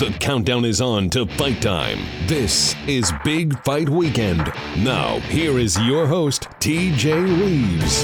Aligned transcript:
The 0.00 0.10
countdown 0.18 0.64
is 0.64 0.80
on 0.80 1.10
to 1.10 1.26
fight 1.26 1.60
time. 1.60 1.98
This 2.26 2.74
is 2.86 3.12
Big 3.22 3.62
Fight 3.64 3.90
Weekend. 3.90 4.50
Now, 4.78 5.18
here 5.20 5.58
is 5.58 5.78
your 5.80 6.06
host, 6.06 6.44
TJ 6.58 7.38
Reeves. 7.38 8.02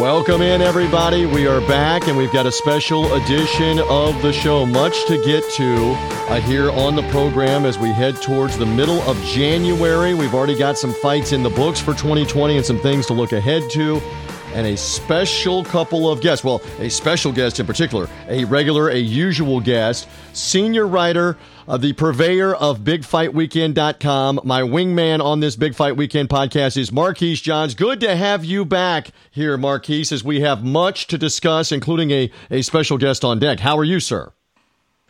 Welcome 0.00 0.40
in, 0.40 0.62
everybody. 0.62 1.26
We 1.26 1.46
are 1.46 1.60
back, 1.68 2.08
and 2.08 2.16
we've 2.16 2.32
got 2.32 2.46
a 2.46 2.50
special 2.50 3.12
edition 3.12 3.80
of 3.90 4.22
the 4.22 4.32
show. 4.32 4.64
Much 4.64 5.04
to 5.08 5.22
get 5.22 5.44
to 5.56 5.92
uh, 6.30 6.40
here 6.40 6.70
on 6.70 6.96
the 6.96 7.06
program 7.10 7.66
as 7.66 7.78
we 7.78 7.90
head 7.90 8.16
towards 8.22 8.56
the 8.56 8.64
middle 8.64 9.02
of 9.02 9.22
January. 9.24 10.14
We've 10.14 10.34
already 10.34 10.56
got 10.56 10.78
some 10.78 10.94
fights 10.94 11.32
in 11.32 11.42
the 11.42 11.50
books 11.50 11.78
for 11.78 11.92
2020 11.92 12.56
and 12.56 12.64
some 12.64 12.78
things 12.78 13.04
to 13.08 13.12
look 13.12 13.32
ahead 13.32 13.68
to 13.72 14.00
and 14.54 14.66
a 14.66 14.76
special 14.76 15.64
couple 15.64 16.10
of 16.10 16.20
guests. 16.20 16.44
Well, 16.44 16.60
a 16.78 16.88
special 16.88 17.32
guest 17.32 17.60
in 17.60 17.66
particular, 17.66 18.08
a 18.28 18.44
regular, 18.44 18.88
a 18.88 18.96
usual 18.96 19.60
guest, 19.60 20.08
senior 20.32 20.86
writer, 20.86 21.36
uh, 21.68 21.76
the 21.76 21.92
purveyor 21.92 22.54
of 22.54 22.80
BigFightWeekend.com. 22.80 24.40
My 24.44 24.62
wingman 24.62 25.22
on 25.22 25.40
this 25.40 25.56
Big 25.56 25.74
Fight 25.74 25.96
Weekend 25.96 26.28
podcast 26.28 26.76
is 26.76 26.90
Marquise 26.90 27.40
Johns. 27.40 27.74
Good 27.74 28.00
to 28.00 28.16
have 28.16 28.44
you 28.44 28.64
back 28.64 29.10
here, 29.30 29.56
Marquise, 29.56 30.12
as 30.12 30.24
we 30.24 30.40
have 30.40 30.64
much 30.64 31.06
to 31.08 31.18
discuss, 31.18 31.72
including 31.72 32.10
a, 32.10 32.30
a 32.50 32.62
special 32.62 32.98
guest 32.98 33.24
on 33.24 33.38
deck. 33.38 33.60
How 33.60 33.78
are 33.78 33.84
you, 33.84 34.00
sir? 34.00 34.32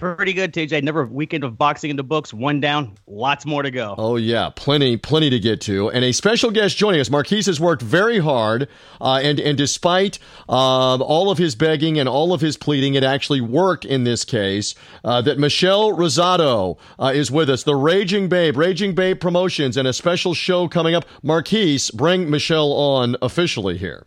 Pretty 0.01 0.33
good, 0.33 0.55
TJ. 0.55 0.83
Never 0.83 1.03
a 1.03 1.07
weekend 1.07 1.45
of 1.45 1.59
boxing 1.59 1.91
in 1.91 1.97
the 1.97 2.03
books. 2.03 2.33
One 2.33 2.59
down, 2.59 2.95
lots 3.07 3.45
more 3.45 3.63
to 3.63 3.71
go. 3.71 3.95
Oh 3.99 4.17
yeah, 4.17 4.49
plenty, 4.49 4.97
plenty 4.97 5.29
to 5.29 5.39
get 5.39 5.61
to, 5.63 5.91
and 5.91 6.03
a 6.03 6.13
special 6.13 6.51
guest 6.51 6.79
joining 6.79 7.03
us. 7.03 7.11
Marquise 7.11 7.45
has 7.45 7.61
worked 7.61 7.83
very 7.83 8.19
hard, 8.19 8.67
uh, 8.99 9.21
and 9.23 9.39
and 9.39 9.59
despite 9.59 10.19
uh, 10.49 10.97
all 10.97 11.31
of 11.31 11.37
his 11.37 11.55
begging 11.55 11.99
and 11.99 12.09
all 12.09 12.33
of 12.33 12.41
his 12.41 12.57
pleading, 12.57 12.95
it 12.95 13.05
actually 13.05 13.43
worked 13.43 13.85
in 13.85 14.05
this 14.05 14.25
case. 14.25 14.75
Uh, 15.05 15.21
that 15.21 15.39
Michelle 15.39 15.93
Rosado 15.93 16.79
uh, 16.99 17.13
is 17.15 17.31
with 17.31 17.51
us, 17.51 17.65
the 17.65 17.77
Raging 17.77 18.31
Babe, 18.31 18.57
Raging 18.57 18.95
Babe 18.95 19.21
Promotions, 19.21 19.77
and 19.77 19.87
a 19.87 19.93
special 19.93 20.33
show 20.33 20.67
coming 20.67 20.95
up. 20.95 21.05
Marquise, 21.23 21.91
bring 21.91 22.31
Michelle 22.31 22.73
on 22.73 23.17
officially 23.21 23.77
here. 23.77 24.07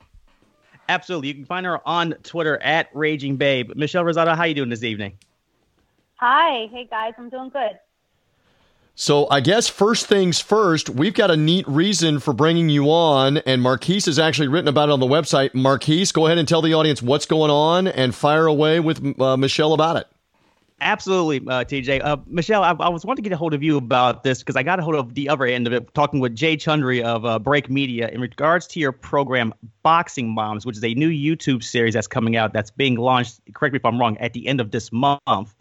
Absolutely, 0.89 1.27
you 1.27 1.36
can 1.36 1.45
find 1.45 1.67
her 1.67 1.88
on 1.88 2.14
Twitter 2.23 2.58
at 2.64 2.89
Raging 2.95 3.38
Babe. 3.38 3.73
Michelle 3.75 4.03
Rosado, 4.03 4.36
how 4.36 4.45
you 4.45 4.55
doing 4.55 4.69
this 4.69 4.83
evening? 4.83 5.19
Hi. 6.17 6.67
Hey, 6.72 6.88
guys. 6.89 7.14
I'm 7.17 7.30
doing 7.30 7.50
good. 7.50 7.80
So 8.95 9.28
I 9.31 9.39
guess 9.39 9.67
first 9.67 10.06
things 10.06 10.39
first, 10.39 10.88
we've 10.88 11.16
got 11.16 11.31
a 11.31 11.36
neat 11.36 11.67
reason 11.67 12.20
for 12.20 12.31
bringing 12.31 12.70
you 12.70 12.92
on, 12.92 13.39
and 13.39 13.59
Marquise 13.59 14.05
has 14.05 14.20
actually 14.20 14.50
written 14.50 14.67
about 14.67 14.89
it 14.89 14.92
on 14.92 15.00
the 15.00 15.08
website. 15.08 15.55
Marquise, 15.55 16.11
go 16.11 16.28
ahead 16.28 16.38
and 16.38 16.47
tell 16.47 16.61
the 16.61 16.75
audience 16.75 17.02
what's 17.02 17.25
going 17.25 17.50
on 17.50 17.88
and 17.88 18.14
fire 18.14 18.45
away 18.45 18.80
with 18.80 19.20
uh, 19.20 19.36
Michelle 19.36 19.73
about 19.73 19.97
it. 19.97 20.08
Absolutely, 20.80 21.38
uh, 21.50 21.64
TJ. 21.64 22.03
Uh, 22.03 22.17
Michelle, 22.27 22.61
I, 22.61 22.72
I, 22.72 22.89
was 22.89 23.03
wanting 23.03 23.23
to 23.23 23.30
get 23.30 23.33
a 23.33 23.38
hold 23.38 23.55
of 23.55 23.64
you 23.64 23.77
about 23.77 24.23
this 24.23 24.39
because 24.39 24.55
I 24.55 24.61
got 24.61 24.80
a 24.80 24.83
hold 24.83 24.95
of 24.95 25.16
the 25.16 25.27
other 25.27 25.45
end 25.45 25.66
of 25.66 25.73
it, 25.73 25.92
talking 25.95 26.20
with 26.20 26.36
Jay 26.36 26.55
Chundry 26.55 27.02
of 27.02 27.25
uh, 27.25 27.39
Break 27.39 27.72
Media 27.72 28.09
in 28.09 28.22
regards 28.22 28.67
to 28.67 28.80
your 28.80 28.92
program 28.92 29.53
Boxing 29.81 30.30
Moms, 30.30 30.67
which 30.67 30.77
is 30.77 30.83
a 30.83 30.94
new 30.94 31.09
YouTube 31.09 31.64
series 31.64 31.95
that's 31.95 32.08
coming 32.08 32.36
out 32.36 32.53
that's 32.53 32.70
being 32.70 32.95
launched. 32.95 33.39
Correct 33.55 33.73
me 33.73 33.77
if 33.77 33.86
I'm 33.86 34.00
wrong. 34.00 34.17
At 34.20 34.33
the 34.33 34.45
end 34.45 34.61
of 34.61 34.70
this 34.70 34.92
month. 34.92 35.55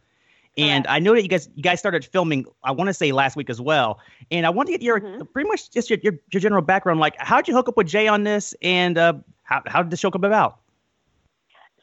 And 0.58 0.86
I 0.86 0.98
know 0.98 1.14
that 1.14 1.22
you 1.22 1.28
guys 1.28 1.48
you 1.55 1.62
guys 1.62 1.78
started 1.78 2.05
filming. 2.05 2.45
I 2.62 2.72
want 2.72 2.89
to 2.89 2.95
say 2.95 3.12
last 3.12 3.36
week 3.36 3.48
as 3.48 3.61
well. 3.61 3.98
And 4.31 4.45
I 4.45 4.50
want 4.50 4.67
to 4.67 4.72
get 4.72 4.83
your 4.83 5.00
mm-hmm. 5.00 5.22
pretty 5.33 5.48
much 5.48 5.70
just 5.70 5.89
your, 5.89 5.98
your, 6.03 6.14
your 6.31 6.41
general 6.41 6.62
background. 6.62 7.00
Like, 7.00 7.14
how 7.19 7.36
did 7.36 7.48
you 7.48 7.55
hook 7.55 7.69
up 7.69 7.77
with 7.77 7.86
Jay 7.86 8.06
on 8.06 8.25
this, 8.25 8.55
and 8.61 8.98
uh, 8.98 9.14
how 9.44 9.62
how 9.67 9.83
did 9.83 9.91
the 9.91 9.97
show 9.97 10.11
come 10.11 10.25
about? 10.25 10.59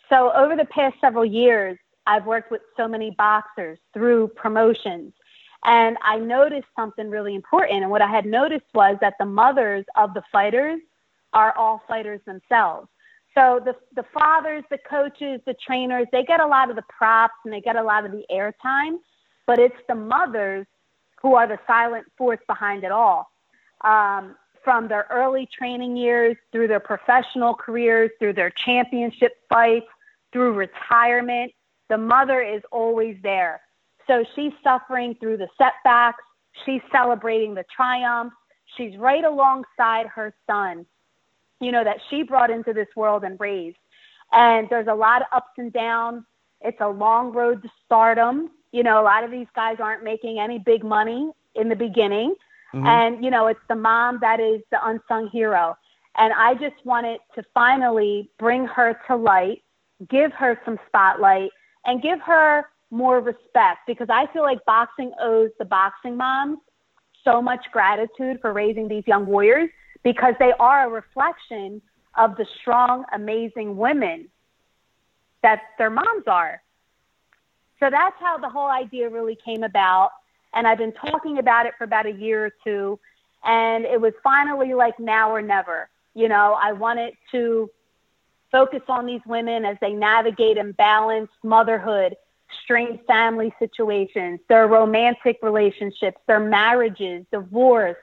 So 0.08 0.32
over 0.36 0.56
the 0.56 0.66
past 0.66 0.96
several 1.02 1.26
years, 1.26 1.78
I've 2.06 2.26
worked 2.26 2.52
with 2.52 2.62
so 2.78 2.88
many 2.88 3.12
boxers 3.12 3.80
through 3.94 4.30
promotions, 4.30 5.14
and 5.66 5.98
I 6.04 6.18
noticed 6.20 6.68
something 6.76 7.10
really 7.10 7.34
important. 7.34 7.82
And 7.82 7.90
what 7.90 8.04
I 8.04 8.08
had 8.08 8.26
noticed 8.26 8.66
was 8.76 8.98
that 9.02 9.16
the 9.20 9.26
mothers 9.26 9.86
of 9.96 10.14
the 10.14 10.22
fighters 10.32 10.80
are 11.34 11.58
all 11.58 11.82
fighters 11.88 12.22
themselves. 12.26 12.88
So 13.36 13.62
the 13.64 13.76
the 13.96 14.06
fathers, 14.14 14.64
the 14.70 14.80
coaches, 14.90 15.42
the 15.46 15.56
trainers, 15.66 16.08
they 16.12 16.24
get 16.24 16.42
a 16.42 16.48
lot 16.48 16.70
of 16.70 16.76
the 16.76 16.84
props 16.90 17.36
and 17.46 17.54
they 17.54 17.62
get 17.62 17.76
a 17.76 17.84
lot 17.84 18.06
of 18.06 18.12
the 18.12 18.26
airtime, 18.32 18.98
but 19.46 19.60
it's 19.60 19.76
the 19.88 19.96
mothers 19.96 20.66
who 21.22 21.36
are 21.36 21.48
the 21.48 21.60
silent 21.68 22.06
force 22.18 22.40
behind 22.48 22.84
it 22.84 22.92
all. 22.92 23.30
Um, 23.82 24.36
from 24.64 24.88
their 24.88 25.08
early 25.10 25.48
training 25.58 25.96
years 25.96 26.36
through 26.52 26.68
their 26.68 26.80
professional 26.80 27.54
careers, 27.54 28.12
through 28.20 28.34
their 28.34 28.50
championship 28.50 29.34
fights, 29.48 29.88
through 30.34 30.54
retirement, 30.54 31.52
the 31.88 31.98
mother 31.98 32.42
is 32.42 32.62
always 32.72 33.18
there. 33.24 33.62
So 34.06 34.26
she's 34.36 34.52
suffering 34.64 35.16
through 35.20 35.38
the 35.38 35.48
setbacks, 35.58 36.24
she's 36.66 36.82
celebrating 36.92 37.54
the 37.54 37.66
triumphs, 37.74 38.36
she's 38.76 38.98
right 38.98 39.24
alongside 39.24 40.08
her 40.08 40.34
son 40.46 40.86
you 41.60 41.72
know, 41.72 41.84
that 41.84 41.98
she 42.10 42.24
brought 42.24 42.50
into 42.50 42.74
this 42.74 42.88
world 42.96 43.24
and 43.24 43.40
raised. 43.40 43.78
And 44.32 44.68
there's 44.70 44.88
a 44.88 44.94
lot 44.94 45.22
of 45.22 45.28
ups 45.34 45.52
and 45.58 45.74
downs. 45.74 46.24
It's 46.62 46.80
a 46.82 46.88
long 46.88 47.32
road 47.32 47.64
to 47.64 47.70
stardom. 47.86 48.50
You 48.72 48.84
know, 48.84 49.02
a 49.02 49.04
lot 49.04 49.24
of 49.24 49.32
these 49.32 49.48
guys 49.56 49.78
aren't 49.80 50.04
making 50.04 50.40
any 50.40 50.60
big 50.60 50.84
money 50.84 51.32
in 51.56 51.70
the 51.70 51.76
beginning. 51.76 52.36
Mm-hmm. 52.74 52.86
And, 52.86 53.24
you 53.24 53.32
know, 53.32 53.48
it's 53.48 53.60
the 53.68 53.76
mom 53.76 54.20
that 54.22 54.40
is 54.40 54.62
the 54.72 54.78
unsung 54.86 55.30
hero. 55.30 55.76
And 56.18 56.34
I 56.34 56.54
just 56.54 56.86
wanted 56.86 57.20
to 57.36 57.44
finally 57.54 58.30
bring 58.38 58.66
her 58.66 59.00
to 59.08 59.16
light, 59.16 59.64
give 60.10 60.32
her 60.34 60.60
some 60.66 60.78
spotlight, 60.88 61.50
and 61.86 62.02
give 62.02 62.20
her 62.22 62.66
more 62.92 63.20
respect 63.20 63.80
because 63.88 64.08
I 64.10 64.28
feel 64.34 64.44
like 64.44 64.64
boxing 64.66 65.12
owes 65.22 65.52
the 65.60 65.66
boxing 65.66 66.18
moms 66.18 66.58
so 67.24 67.42
much 67.42 67.66
gratitude 67.72 68.40
for 68.42 68.54
raising 68.54 68.88
these 68.88 69.04
young 69.06 69.26
warriors 69.26 69.70
because 70.04 70.34
they 70.40 70.54
are 70.60 70.88
a 70.88 70.90
reflection 70.90 71.82
of 72.18 72.36
the 72.38 72.46
strong, 72.62 73.06
amazing 73.14 73.78
women 73.78 74.28
that 75.44 75.62
their 75.78 75.90
moms 75.90 76.24
are. 76.28 76.62
So 77.80 77.90
that's 77.90 78.16
how 78.20 78.38
the 78.38 78.50
whole 78.50 78.70
idea 78.70 79.10
really 79.10 79.38
came 79.44 79.64
about. 79.64 80.12
And 80.54 80.68
I've 80.68 80.78
been 80.78 80.94
talking 80.94 81.38
about 81.38 81.66
it 81.66 81.74
for 81.78 81.84
about 81.84 82.06
a 82.06 82.12
year 82.12 82.46
or 82.46 82.52
two. 82.64 83.00
And 83.44 83.86
it 83.86 84.00
was 84.00 84.14
finally 84.24 84.74
like 84.74 85.00
now 85.00 85.32
or 85.32 85.42
never. 85.42 85.90
You 86.14 86.28
know, 86.28 86.58
I 86.62 86.74
wanted 86.74 87.14
to 87.32 87.70
focus 88.52 88.82
on 88.90 89.06
these 89.06 89.22
women 89.26 89.64
as 89.64 89.78
they 89.80 89.94
navigate 89.94 90.58
and 90.58 90.76
balance 90.76 91.30
motherhood, 91.44 92.16
strange 92.64 93.00
family 93.06 93.54
situations, 93.60 94.40
their 94.50 94.68
romantic 94.68 95.38
relationships, 95.42 96.18
their 96.28 96.40
marriages, 96.40 97.26
divorce, 97.32 97.96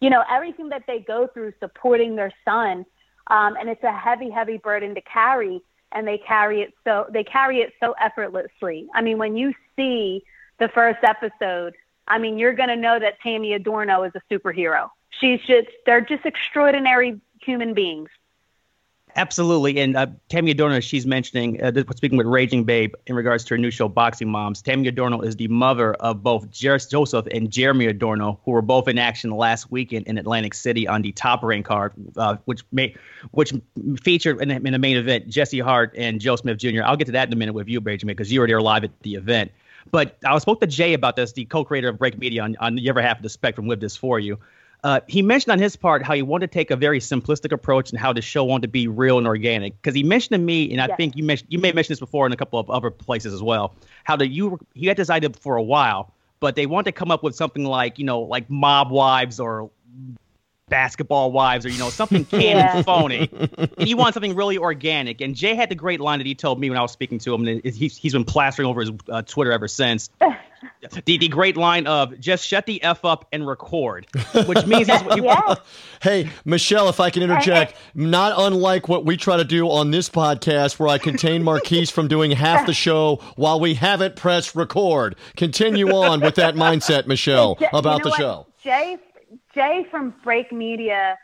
you 0.00 0.10
know, 0.10 0.24
everything 0.30 0.68
that 0.70 0.84
they 0.86 1.00
go 1.00 1.26
through 1.32 1.52
supporting 1.60 2.16
their 2.16 2.32
son. 2.44 2.84
Um, 3.28 3.56
and 3.58 3.68
it's 3.68 3.84
a 3.84 3.92
heavy, 3.92 4.30
heavy 4.30 4.58
burden 4.58 4.94
to 4.94 5.00
carry. 5.02 5.62
And 5.92 6.06
they 6.06 6.18
carry 6.18 6.62
it 6.62 6.72
so 6.84 7.06
they 7.12 7.24
carry 7.24 7.58
it 7.58 7.72
so 7.80 7.94
effortlessly. 8.00 8.86
I 8.94 9.02
mean, 9.02 9.18
when 9.18 9.36
you 9.36 9.52
see 9.74 10.22
the 10.60 10.68
first 10.68 11.00
episode, 11.02 11.74
I 12.06 12.18
mean, 12.18 12.38
you're 12.38 12.54
going 12.54 12.68
to 12.68 12.76
know 12.76 12.98
that 13.00 13.20
Tammy 13.20 13.54
Adorno 13.54 14.04
is 14.04 14.12
a 14.14 14.22
superhero. 14.32 14.88
She's 15.20 15.40
just, 15.40 15.68
they're 15.86 16.00
just 16.00 16.24
extraordinary 16.24 17.20
human 17.40 17.74
beings. 17.74 18.08
Absolutely. 19.16 19.78
And 19.80 19.96
uh, 19.96 20.06
Tammy 20.28 20.50
Adorno, 20.50 20.80
she's 20.80 21.06
mentioning, 21.06 21.62
uh, 21.62 21.72
speaking 21.94 22.18
with 22.18 22.26
Raging 22.26 22.64
Babe 22.64 22.94
in 23.06 23.14
regards 23.14 23.44
to 23.44 23.54
her 23.54 23.58
new 23.58 23.70
show, 23.70 23.88
Boxing 23.88 24.28
Moms. 24.28 24.62
Tammy 24.62 24.88
Adorno 24.88 25.20
is 25.20 25.36
the 25.36 25.48
mother 25.48 25.94
of 25.94 26.22
both 26.22 26.50
Jer- 26.50 26.78
Joseph 26.78 27.26
and 27.32 27.50
Jeremy 27.50 27.86
Adorno, 27.86 28.40
who 28.44 28.52
were 28.52 28.62
both 28.62 28.88
in 28.88 28.98
action 28.98 29.30
last 29.30 29.70
weekend 29.70 30.06
in 30.06 30.18
Atlantic 30.18 30.54
City 30.54 30.86
on 30.86 31.02
the 31.02 31.12
top 31.12 31.42
rank 31.42 31.66
card, 31.66 31.92
uh, 32.16 32.36
which 32.44 32.62
may, 32.72 32.94
which 33.32 33.52
featured 34.02 34.40
in, 34.40 34.50
in, 34.50 34.72
the 34.72 34.78
main 34.78 34.96
event 34.96 35.28
Jesse 35.28 35.60
Hart 35.60 35.94
and 35.96 36.20
Joe 36.20 36.36
Smith 36.36 36.58
Jr. 36.58 36.82
I'll 36.84 36.96
get 36.96 37.06
to 37.06 37.12
that 37.12 37.28
in 37.28 37.32
a 37.32 37.36
minute 37.36 37.54
with 37.54 37.68
you, 37.68 37.80
Babe, 37.80 38.00
because 38.04 38.32
you 38.32 38.40
were 38.40 38.46
there 38.46 38.60
live 38.60 38.84
at 38.84 38.90
the 39.02 39.14
event. 39.14 39.50
But 39.90 40.16
I 40.24 40.38
spoke 40.38 40.60
to 40.60 40.66
Jay 40.66 40.92
about 40.92 41.16
this, 41.16 41.32
the 41.32 41.44
co-creator 41.46 41.88
of 41.88 41.98
Break 41.98 42.18
Media 42.18 42.42
on, 42.42 42.56
on 42.60 42.74
the 42.74 42.90
other 42.90 43.00
half 43.00 43.16
of 43.16 43.22
the 43.22 43.28
spectrum 43.28 43.66
with 43.66 43.80
this 43.80 43.96
for 43.96 44.18
you. 44.18 44.38
Uh, 44.82 45.00
he 45.06 45.20
mentioned 45.20 45.52
on 45.52 45.58
his 45.58 45.76
part 45.76 46.02
how 46.02 46.14
he 46.14 46.22
wanted 46.22 46.50
to 46.50 46.52
take 46.52 46.70
a 46.70 46.76
very 46.76 47.00
simplistic 47.00 47.52
approach 47.52 47.90
and 47.90 47.98
how 47.98 48.12
the 48.12 48.22
show 48.22 48.44
wanted 48.44 48.62
to 48.62 48.68
be 48.68 48.88
real 48.88 49.18
and 49.18 49.26
organic. 49.26 49.80
Because 49.80 49.94
he 49.94 50.02
mentioned 50.02 50.34
to 50.34 50.38
me, 50.38 50.70
and 50.72 50.80
I 50.80 50.86
yes. 50.86 50.96
think 50.96 51.16
you 51.16 51.24
mentioned 51.24 51.48
you 51.52 51.58
may 51.58 51.68
have 51.68 51.74
mentioned 51.74 51.94
this 51.94 52.00
before 52.00 52.26
in 52.26 52.32
a 52.32 52.36
couple 52.36 52.58
of 52.58 52.70
other 52.70 52.90
places 52.90 53.34
as 53.34 53.42
well, 53.42 53.74
how 54.04 54.16
the 54.16 54.26
you 54.26 54.58
he 54.74 54.86
had 54.86 54.96
this 54.96 55.10
idea 55.10 55.30
for 55.30 55.56
a 55.56 55.62
while, 55.62 56.12
but 56.40 56.56
they 56.56 56.66
wanted 56.66 56.86
to 56.86 56.92
come 56.92 57.10
up 57.10 57.22
with 57.22 57.34
something 57.34 57.64
like 57.64 57.98
you 57.98 58.04
know 58.04 58.20
like 58.20 58.48
Mob 58.48 58.90
Wives 58.90 59.38
or 59.38 59.70
basketball 60.70 61.32
wives 61.32 61.66
or 61.66 61.68
you 61.68 61.78
know 61.78 61.90
something 61.90 62.24
canned 62.24 62.42
yeah. 62.44 62.76
and 62.76 62.86
phony 62.86 63.28
and 63.58 63.88
you 63.88 63.96
want 63.96 64.14
something 64.14 64.34
really 64.34 64.56
organic 64.56 65.20
and 65.20 65.34
jay 65.34 65.54
had 65.54 65.68
the 65.68 65.74
great 65.74 66.00
line 66.00 66.18
that 66.18 66.26
he 66.26 66.34
told 66.34 66.58
me 66.58 66.70
when 66.70 66.78
i 66.78 66.82
was 66.82 66.92
speaking 66.92 67.18
to 67.18 67.34
him 67.34 67.46
and 67.46 67.62
he's, 67.64 67.96
he's 67.96 68.12
been 68.12 68.24
plastering 68.24 68.66
over 68.66 68.80
his 68.80 68.90
uh, 69.10 69.20
twitter 69.22 69.52
ever 69.52 69.68
since 69.68 70.08
the, 71.04 71.18
the 71.18 71.28
great 71.28 71.56
line 71.56 71.86
of 71.86 72.18
just 72.18 72.46
shut 72.46 72.66
the 72.66 72.82
f 72.82 73.04
up 73.04 73.26
and 73.32 73.46
record, 73.46 74.06
which 74.46 74.66
means 74.66 74.86
that's 74.86 75.04
what 75.04 75.16
you. 75.16 75.24
yeah. 75.24 75.54
Hey, 76.02 76.30
Michelle, 76.44 76.88
if 76.88 77.00
I 77.00 77.10
can 77.10 77.22
interject, 77.22 77.74
not 77.94 78.34
unlike 78.36 78.88
what 78.88 79.04
we 79.04 79.16
try 79.16 79.36
to 79.36 79.44
do 79.44 79.68
on 79.68 79.90
this 79.90 80.08
podcast, 80.08 80.78
where 80.78 80.88
I 80.88 80.98
contain 80.98 81.42
Marquise 81.42 81.90
from 81.90 82.08
doing 82.08 82.30
half 82.32 82.66
the 82.66 82.72
show 82.72 83.16
while 83.36 83.60
we 83.60 83.74
haven't 83.74 84.16
pressed 84.16 84.54
record. 84.54 85.16
Continue 85.36 85.90
on 85.94 86.20
with 86.20 86.36
that 86.36 86.54
mindset, 86.54 87.06
Michelle, 87.06 87.58
about 87.72 87.74
you 87.74 87.82
know 87.82 87.98
the 87.98 88.10
what? 88.10 88.18
show. 88.18 88.46
Jay, 88.62 88.98
Jay 89.54 89.86
from 89.90 90.14
Break 90.22 90.52
Media, 90.52 91.18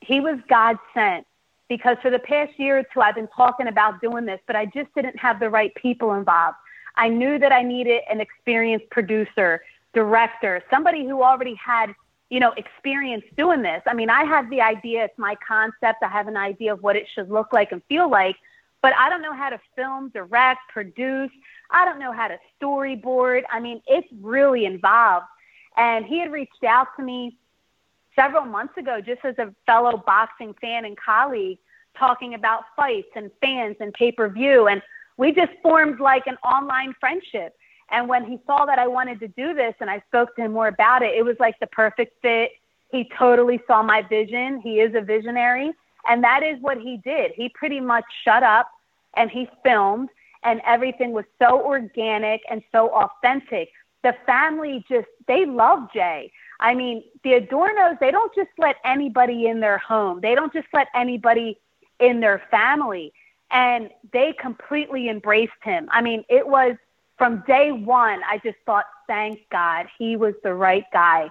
he 0.00 0.20
was 0.20 0.38
God 0.48 0.76
sent 0.94 1.26
because 1.68 1.96
for 2.00 2.10
the 2.10 2.18
past 2.18 2.58
year 2.58 2.78
or 2.78 2.82
two, 2.94 3.00
I've 3.00 3.14
been 3.14 3.28
talking 3.28 3.66
about 3.66 4.00
doing 4.00 4.24
this, 4.24 4.40
but 4.46 4.56
I 4.56 4.66
just 4.66 4.94
didn't 4.94 5.18
have 5.18 5.40
the 5.40 5.50
right 5.50 5.74
people 5.74 6.14
involved. 6.14 6.56
I 6.96 7.08
knew 7.08 7.38
that 7.38 7.52
I 7.52 7.62
needed 7.62 8.02
an 8.10 8.20
experienced 8.20 8.88
producer, 8.90 9.62
director, 9.92 10.62
somebody 10.70 11.06
who 11.06 11.22
already 11.22 11.54
had, 11.54 11.94
you 12.30 12.40
know, 12.40 12.52
experience 12.52 13.24
doing 13.36 13.62
this. 13.62 13.82
I 13.86 13.94
mean, 13.94 14.10
I 14.10 14.24
have 14.24 14.48
the 14.48 14.60
idea, 14.60 15.04
it's 15.04 15.18
my 15.18 15.36
concept, 15.46 16.02
I 16.02 16.08
have 16.08 16.28
an 16.28 16.36
idea 16.36 16.72
of 16.72 16.82
what 16.82 16.96
it 16.96 17.06
should 17.14 17.30
look 17.30 17.52
like 17.52 17.72
and 17.72 17.82
feel 17.88 18.08
like, 18.08 18.36
but 18.80 18.94
I 18.96 19.08
don't 19.10 19.22
know 19.22 19.34
how 19.34 19.50
to 19.50 19.60
film, 19.74 20.10
direct, 20.10 20.60
produce. 20.68 21.30
I 21.70 21.84
don't 21.84 21.98
know 21.98 22.12
how 22.12 22.28
to 22.28 22.38
storyboard. 22.60 23.42
I 23.50 23.58
mean, 23.58 23.82
it's 23.86 24.06
really 24.20 24.64
involved. 24.64 25.26
And 25.76 26.06
he 26.06 26.20
had 26.20 26.30
reached 26.30 26.62
out 26.64 26.88
to 26.96 27.02
me 27.02 27.36
several 28.16 28.44
months 28.44 28.76
ago, 28.76 29.00
just 29.00 29.24
as 29.24 29.38
a 29.38 29.54
fellow 29.66 30.02
boxing 30.04 30.54
fan 30.60 30.84
and 30.84 30.96
colleague, 30.96 31.58
talking 31.96 32.34
about 32.34 32.64
fights 32.74 33.08
and 33.14 33.30
fans 33.40 33.76
and 33.80 33.92
pay 33.92 34.10
per 34.10 34.28
view. 34.28 34.66
And 34.66 34.82
we 35.16 35.32
just 35.32 35.52
formed 35.62 36.00
like 36.00 36.26
an 36.26 36.36
online 36.44 36.94
friendship. 36.98 37.54
And 37.90 38.08
when 38.08 38.24
he 38.24 38.40
saw 38.46 38.66
that 38.66 38.78
I 38.78 38.86
wanted 38.86 39.20
to 39.20 39.28
do 39.28 39.54
this 39.54 39.74
and 39.80 39.88
I 39.88 40.02
spoke 40.08 40.34
to 40.36 40.42
him 40.42 40.52
more 40.52 40.68
about 40.68 41.02
it, 41.02 41.14
it 41.14 41.24
was 41.24 41.36
like 41.38 41.58
the 41.60 41.68
perfect 41.68 42.20
fit. 42.20 42.50
He 42.90 43.08
totally 43.16 43.60
saw 43.66 43.82
my 43.82 44.02
vision. 44.02 44.60
He 44.60 44.80
is 44.80 44.94
a 44.94 45.00
visionary. 45.00 45.70
And 46.08 46.22
that 46.24 46.42
is 46.42 46.60
what 46.60 46.78
he 46.78 46.98
did. 47.04 47.32
He 47.34 47.48
pretty 47.50 47.80
much 47.80 48.04
shut 48.24 48.42
up 48.42 48.70
and 49.16 49.30
he 49.30 49.48
filmed, 49.64 50.10
and 50.44 50.60
everything 50.66 51.12
was 51.12 51.24
so 51.40 51.64
organic 51.64 52.42
and 52.50 52.62
so 52.70 52.90
authentic. 52.90 53.70
The 54.04 54.14
family 54.26 54.84
just, 54.88 55.08
they 55.26 55.46
love 55.46 55.88
Jay. 55.92 56.30
I 56.60 56.74
mean, 56.74 57.04
the 57.22 57.32
Adornos, 57.32 57.98
they 58.00 58.10
don't 58.10 58.34
just 58.34 58.50
let 58.58 58.76
anybody 58.84 59.46
in 59.46 59.60
their 59.60 59.78
home, 59.78 60.20
they 60.20 60.34
don't 60.34 60.52
just 60.52 60.68
let 60.72 60.88
anybody 60.94 61.58
in 62.00 62.20
their 62.20 62.42
family. 62.50 63.12
And 63.50 63.90
they 64.12 64.32
completely 64.32 65.08
embraced 65.08 65.52
him. 65.62 65.88
I 65.92 66.02
mean, 66.02 66.24
it 66.28 66.46
was 66.46 66.76
from 67.16 67.44
day 67.46 67.70
one, 67.72 68.20
I 68.28 68.38
just 68.38 68.58
thought, 68.66 68.86
thank 69.06 69.40
God, 69.50 69.86
he 69.98 70.16
was 70.16 70.34
the 70.42 70.54
right 70.54 70.84
guy. 70.92 71.30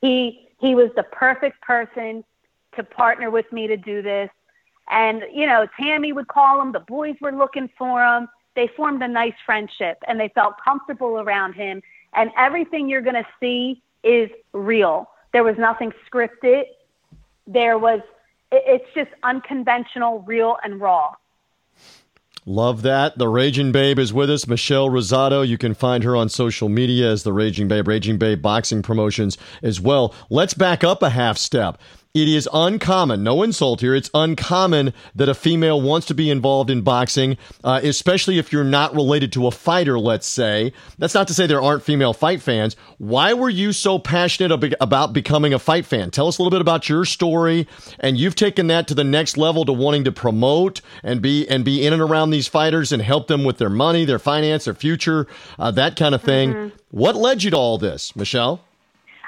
He 0.00 0.48
he 0.58 0.74
was 0.74 0.90
the 0.96 1.02
perfect 1.02 1.60
person 1.60 2.24
to 2.76 2.82
partner 2.82 3.30
with 3.30 3.50
me 3.52 3.66
to 3.66 3.76
do 3.76 4.00
this. 4.00 4.30
And 4.88 5.24
you 5.32 5.46
know, 5.46 5.66
Tammy 5.78 6.12
would 6.12 6.28
call 6.28 6.60
him. 6.60 6.72
The 6.72 6.80
boys 6.80 7.16
were 7.20 7.32
looking 7.32 7.68
for 7.76 8.04
him. 8.04 8.28
They 8.54 8.68
formed 8.68 9.02
a 9.02 9.08
nice 9.08 9.34
friendship, 9.44 9.98
and 10.08 10.18
they 10.18 10.28
felt 10.28 10.54
comfortable 10.62 11.20
around 11.20 11.54
him. 11.54 11.82
And 12.14 12.30
everything 12.36 12.88
you're 12.88 13.02
going 13.02 13.22
to 13.22 13.26
see 13.40 13.82
is 14.06 14.30
real. 14.52 15.08
There 15.32 15.44
was 15.44 15.56
nothing 15.58 15.92
scripted. 16.08 16.62
There 17.46 17.78
was. 17.78 18.00
It's 18.52 18.86
just 18.94 19.10
unconventional, 19.24 20.20
real, 20.20 20.56
and 20.62 20.80
raw. 20.80 21.14
Love 22.48 22.82
that. 22.82 23.18
The 23.18 23.26
Raging 23.26 23.72
Babe 23.72 23.98
is 23.98 24.12
with 24.12 24.30
us, 24.30 24.46
Michelle 24.46 24.88
Rosado. 24.88 25.46
You 25.46 25.58
can 25.58 25.74
find 25.74 26.04
her 26.04 26.14
on 26.14 26.28
social 26.28 26.68
media 26.68 27.10
as 27.10 27.24
the 27.24 27.32
Raging 27.32 27.66
Babe, 27.66 27.88
Raging 27.88 28.18
Babe 28.18 28.40
Boxing 28.40 28.82
Promotions 28.82 29.36
as 29.64 29.80
well. 29.80 30.14
Let's 30.30 30.54
back 30.54 30.84
up 30.84 31.02
a 31.02 31.10
half 31.10 31.38
step. 31.38 31.76
It 32.16 32.28
is 32.28 32.48
uncommon, 32.50 33.22
no 33.22 33.42
insult 33.42 33.82
here, 33.82 33.94
it's 33.94 34.08
uncommon 34.14 34.94
that 35.14 35.28
a 35.28 35.34
female 35.34 35.82
wants 35.82 36.06
to 36.06 36.14
be 36.14 36.30
involved 36.30 36.70
in 36.70 36.80
boxing, 36.80 37.36
uh, 37.62 37.80
especially 37.82 38.38
if 38.38 38.50
you're 38.50 38.64
not 38.64 38.94
related 38.94 39.34
to 39.34 39.46
a 39.46 39.50
fighter, 39.50 39.98
let's 39.98 40.26
say. 40.26 40.72
That's 40.96 41.12
not 41.12 41.28
to 41.28 41.34
say 41.34 41.46
there 41.46 41.60
aren't 41.60 41.82
female 41.82 42.14
fight 42.14 42.40
fans. 42.40 42.74
Why 42.96 43.34
were 43.34 43.50
you 43.50 43.70
so 43.70 43.98
passionate 43.98 44.50
ab- 44.50 44.74
about 44.80 45.12
becoming 45.12 45.52
a 45.52 45.58
fight 45.58 45.84
fan? 45.84 46.10
Tell 46.10 46.26
us 46.26 46.38
a 46.38 46.42
little 46.42 46.50
bit 46.50 46.62
about 46.62 46.88
your 46.88 47.04
story, 47.04 47.68
and 48.00 48.16
you've 48.16 48.34
taken 48.34 48.68
that 48.68 48.88
to 48.88 48.94
the 48.94 49.04
next 49.04 49.36
level 49.36 49.66
to 49.66 49.72
wanting 49.74 50.04
to 50.04 50.12
promote 50.12 50.80
and 51.02 51.20
be 51.20 51.46
and 51.48 51.66
be 51.66 51.86
in 51.86 51.92
and 51.92 52.00
around 52.00 52.30
these 52.30 52.48
fighters 52.48 52.92
and 52.92 53.02
help 53.02 53.26
them 53.26 53.44
with 53.44 53.58
their 53.58 53.68
money, 53.68 54.06
their 54.06 54.18
finance, 54.18 54.64
their 54.64 54.72
future, 54.72 55.26
uh, 55.58 55.70
that 55.72 55.96
kind 55.96 56.14
of 56.14 56.22
thing. 56.22 56.72
What 56.90 57.14
led 57.14 57.42
you 57.42 57.50
to 57.50 57.58
all 57.58 57.76
this, 57.76 58.16
Michelle? 58.16 58.62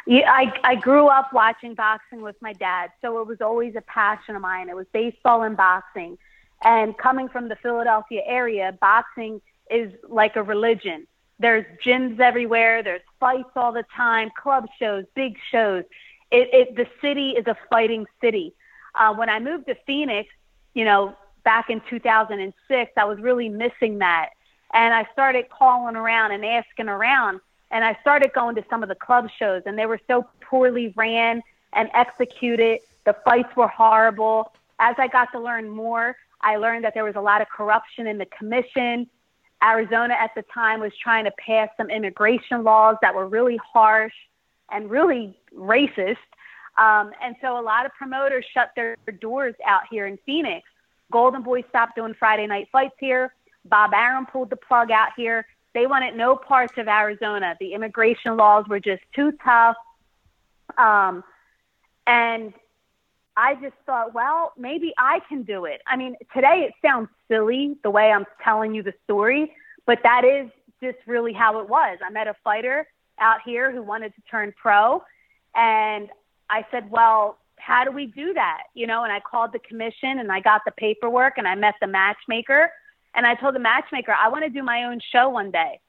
Yeah, 0.08 0.32
I, 0.32 0.50
I 0.64 0.75
grew 0.75 1.08
up 1.08 1.34
watching 1.34 1.75
boxing 1.75 2.22
with 2.22 2.37
my 2.40 2.55
dad, 2.55 2.93
so 3.02 3.20
it 3.20 3.26
was 3.26 3.43
always 3.43 3.75
a 3.76 3.82
passion 3.82 4.37
of 4.37 4.40
mine. 4.40 4.70
It 4.70 4.75
was 4.75 4.87
baseball 4.90 5.43
and 5.43 5.55
boxing. 5.55 6.16
And 6.64 6.96
coming 6.96 7.28
from 7.28 7.50
the 7.50 7.56
Philadelphia 7.56 8.22
area, 8.25 8.75
boxing 8.81 9.43
is 9.70 9.93
like 10.08 10.37
a 10.37 10.43
religion. 10.43 11.06
There's 11.38 11.66
gyms 11.84 12.20
everywhere, 12.20 12.82
there's 12.82 13.02
fights 13.20 13.50
all 13.55 13.70
the 13.70 13.84
time, 13.94 14.31
club 14.43 14.64
shows, 14.78 15.05
big 15.14 15.37
shows. 15.52 15.84
It, 16.31 16.49
it, 16.55 16.76
the 16.76 16.87
city 17.02 17.32
is 17.32 17.46
a 17.46 17.56
fighting 17.69 18.06
city. 18.22 18.55
Uh, 18.94 19.12
when 19.12 19.28
I 19.28 19.38
moved 19.40 19.66
to 19.66 19.75
Phoenix, 19.87 20.31
you 20.72 20.87
know, 20.87 21.14
back 21.44 21.69
in 21.69 21.82
2006, 21.90 22.93
I 22.96 23.05
was 23.05 23.19
really 23.20 23.50
missing 23.50 23.99
that. 23.99 24.31
And 24.72 24.94
I 24.94 25.06
started 25.12 25.50
calling 25.50 25.96
around 25.96 26.32
and 26.32 26.46
asking 26.46 26.88
around 26.88 27.40
and 27.70 27.85
I 27.85 27.97
started 28.00 28.32
going 28.32 28.55
to 28.56 28.65
some 28.70 28.82
of 28.82 28.88
the 28.88 28.94
club 28.94 29.29
shows, 29.38 29.62
and 29.67 29.79
they 29.79 29.87
were 29.87 30.00
so 30.06 30.26
poorly 30.41 30.93
ran 30.97 31.43
and 31.73 31.91
executed. 31.93 32.81
The 33.05 33.15
fights 33.25 33.55
were 33.56 33.69
horrible. 33.69 34.53
As 34.79 34.94
I 34.99 35.09
got 35.09 35.31
to 35.32 35.41
learn 35.41 35.69
more, 35.69 36.17
I 36.41 36.56
learned 36.56 36.85
that 36.85 36.94
there 36.94 37.05
was 37.05 37.17
a 37.17 37.20
lot 37.20 37.43
of 37.43 37.49
corruption 37.49 38.06
in 38.06 38.19
the 38.19 38.26
commission. 38.26 39.09
Arizona 39.62 40.15
at 40.15 40.31
the 40.35 40.43
time 40.55 40.81
was 40.81 40.93
trying 40.97 41.25
to 41.25 41.32
pass 41.32 41.69
some 41.76 41.91
immigration 41.91 42.62
laws 42.62 42.97
that 43.03 43.15
were 43.15 43.26
really 43.26 43.59
harsh 43.59 44.15
and 44.70 44.91
really 44.91 45.37
racist. 45.55 46.17
Um, 46.76 47.11
and 47.20 47.35
so 47.41 47.59
a 47.59 47.62
lot 47.62 47.87
of 47.87 47.93
promoters 47.94 48.44
shut 48.55 48.70
their 48.76 48.97
doors 49.20 49.55
out 49.67 49.82
here 49.91 50.06
in 50.06 50.17
Phoenix. 50.25 50.69
Golden 51.11 51.43
Boy 51.43 51.65
stopped 51.69 51.97
doing 51.97 52.15
Friday 52.15 52.47
night 52.47 52.69
fights 52.70 52.94
here. 53.00 53.35
Bob 53.65 53.93
Arum 53.93 54.26
pulled 54.26 54.50
the 54.50 54.56
plug 54.56 54.91
out 54.91 55.11
here. 55.17 55.47
They 55.79 55.87
wanted 55.87 56.17
no 56.17 56.35
parts 56.35 56.73
of 56.77 56.89
Arizona. 56.89 57.57
The 57.61 57.73
immigration 57.73 58.37
laws 58.37 58.65
were 58.69 58.81
just 58.81 59.03
too 59.15 59.31
tough. 59.45 59.77
Um, 60.77 61.23
and 62.05 62.53
I 63.37 63.55
just 63.55 63.77
thought, 63.87 64.13
well, 64.13 64.55
maybe 64.59 64.93
I 64.99 65.21
can 65.29 65.45
do 65.45 65.67
it. 65.67 65.81
I 65.87 65.95
mean, 65.95 66.17
today 66.35 66.67
it 66.69 66.73
sounds 66.85 67.09
silly 67.29 67.77
the 67.85 67.91
way 67.91 68.11
I'm 68.11 68.25
telling 68.43 68.75
you 68.75 68.83
the 68.83 68.93
story, 69.05 69.53
but 69.87 70.01
that 70.03 70.25
is 70.25 70.51
just 70.82 70.99
really 71.06 71.32
how 71.32 71.61
it 71.61 71.69
was. 71.69 71.99
I 72.05 72.11
met 72.11 72.27
a 72.27 72.35
fighter 72.43 72.89
out 73.20 73.39
here 73.44 73.70
who 73.70 73.81
wanted 73.81 74.13
to 74.17 74.20
turn 74.29 74.53
pro, 74.61 75.01
and 75.55 76.08
I 76.51 76.67
said, 76.73 76.91
well, 76.91 77.39
how 77.56 77.85
do 77.85 77.93
we 77.93 78.06
do 78.06 78.35
that? 78.35 78.65
You 78.75 78.89
know, 78.89 79.05
and 79.05 79.13
I 79.13 79.20
called 79.20 79.53
the 79.53 79.61
commission 79.61 80.19
and 80.19 80.32
I 80.32 80.41
got 80.41 80.63
the 80.65 80.73
paperwork 80.73 81.39
and 81.39 81.47
I 81.47 81.55
met 81.55 81.75
the 81.81 81.87
matchmaker 81.87 82.73
and 83.15 83.27
I 83.27 83.34
told 83.34 83.55
the 83.55 83.60
matchmaker, 83.60 84.12
I 84.12 84.29
want 84.29 84.44
to 84.44 84.50
do 84.50 84.62
my 84.62 84.84
own 84.84 85.00
show 85.12 85.29
one 85.29 85.50
day. 85.50 85.81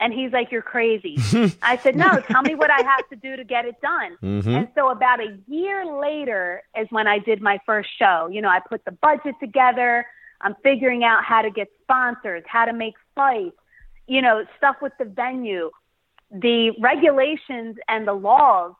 And 0.00 0.14
he's 0.14 0.32
like, 0.32 0.50
You're 0.50 0.62
crazy. 0.62 1.16
I 1.62 1.76
said, 1.76 1.94
No, 1.94 2.20
tell 2.20 2.42
me 2.42 2.54
what 2.54 2.70
I 2.70 2.82
have 2.82 3.08
to 3.10 3.16
do 3.16 3.36
to 3.36 3.44
get 3.44 3.66
it 3.66 3.80
done. 3.82 4.16
Mm-hmm. 4.22 4.50
And 4.50 4.68
so, 4.74 4.90
about 4.90 5.20
a 5.20 5.38
year 5.46 5.84
later, 5.84 6.62
is 6.78 6.86
when 6.90 7.06
I 7.06 7.18
did 7.18 7.42
my 7.42 7.60
first 7.66 7.90
show. 7.98 8.28
You 8.32 8.40
know, 8.40 8.48
I 8.48 8.60
put 8.60 8.84
the 8.86 8.92
budget 8.92 9.34
together. 9.40 10.06
I'm 10.40 10.56
figuring 10.62 11.04
out 11.04 11.22
how 11.22 11.42
to 11.42 11.50
get 11.50 11.68
sponsors, 11.82 12.42
how 12.46 12.64
to 12.64 12.72
make 12.72 12.94
fights, 13.14 13.56
you 14.06 14.22
know, 14.22 14.46
stuff 14.56 14.76
with 14.80 14.92
the 14.98 15.04
venue, 15.04 15.70
the 16.30 16.70
regulations 16.80 17.76
and 17.86 18.08
the 18.08 18.14
laws 18.14 18.72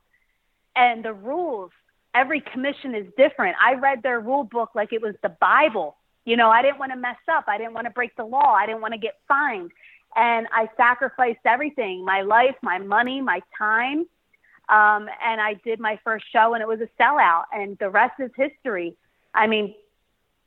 and 0.74 1.04
the 1.04 1.12
rules. 1.12 1.70
Every 2.14 2.40
commission 2.40 2.94
is 2.94 3.06
different. 3.16 3.56
I 3.62 3.74
read 3.74 4.02
their 4.02 4.20
rule 4.20 4.44
book 4.44 4.70
like 4.74 4.92
it 4.92 5.02
was 5.02 5.14
the 5.22 5.28
Bible. 5.28 5.96
You 6.24 6.36
know, 6.36 6.50
I 6.50 6.62
didn't 6.62 6.78
want 6.78 6.92
to 6.92 6.98
mess 6.98 7.16
up. 7.30 7.44
I 7.48 7.58
didn't 7.58 7.74
want 7.74 7.86
to 7.86 7.90
break 7.90 8.14
the 8.16 8.24
law. 8.24 8.52
I 8.52 8.66
didn't 8.66 8.82
want 8.82 8.94
to 8.94 8.98
get 8.98 9.18
fined. 9.26 9.70
And 10.16 10.46
I 10.52 10.68
sacrificed 10.76 11.40
everything 11.44 12.04
my 12.04 12.22
life, 12.22 12.56
my 12.62 12.78
money, 12.78 13.20
my 13.20 13.40
time. 13.56 14.06
Um, 14.68 15.08
and 15.24 15.40
I 15.40 15.54
did 15.64 15.80
my 15.80 15.98
first 16.04 16.24
show, 16.32 16.54
and 16.54 16.62
it 16.62 16.68
was 16.68 16.80
a 16.80 17.02
sellout. 17.02 17.44
And 17.52 17.76
the 17.78 17.90
rest 17.90 18.14
is 18.20 18.30
history. 18.36 18.96
I 19.34 19.46
mean, 19.46 19.74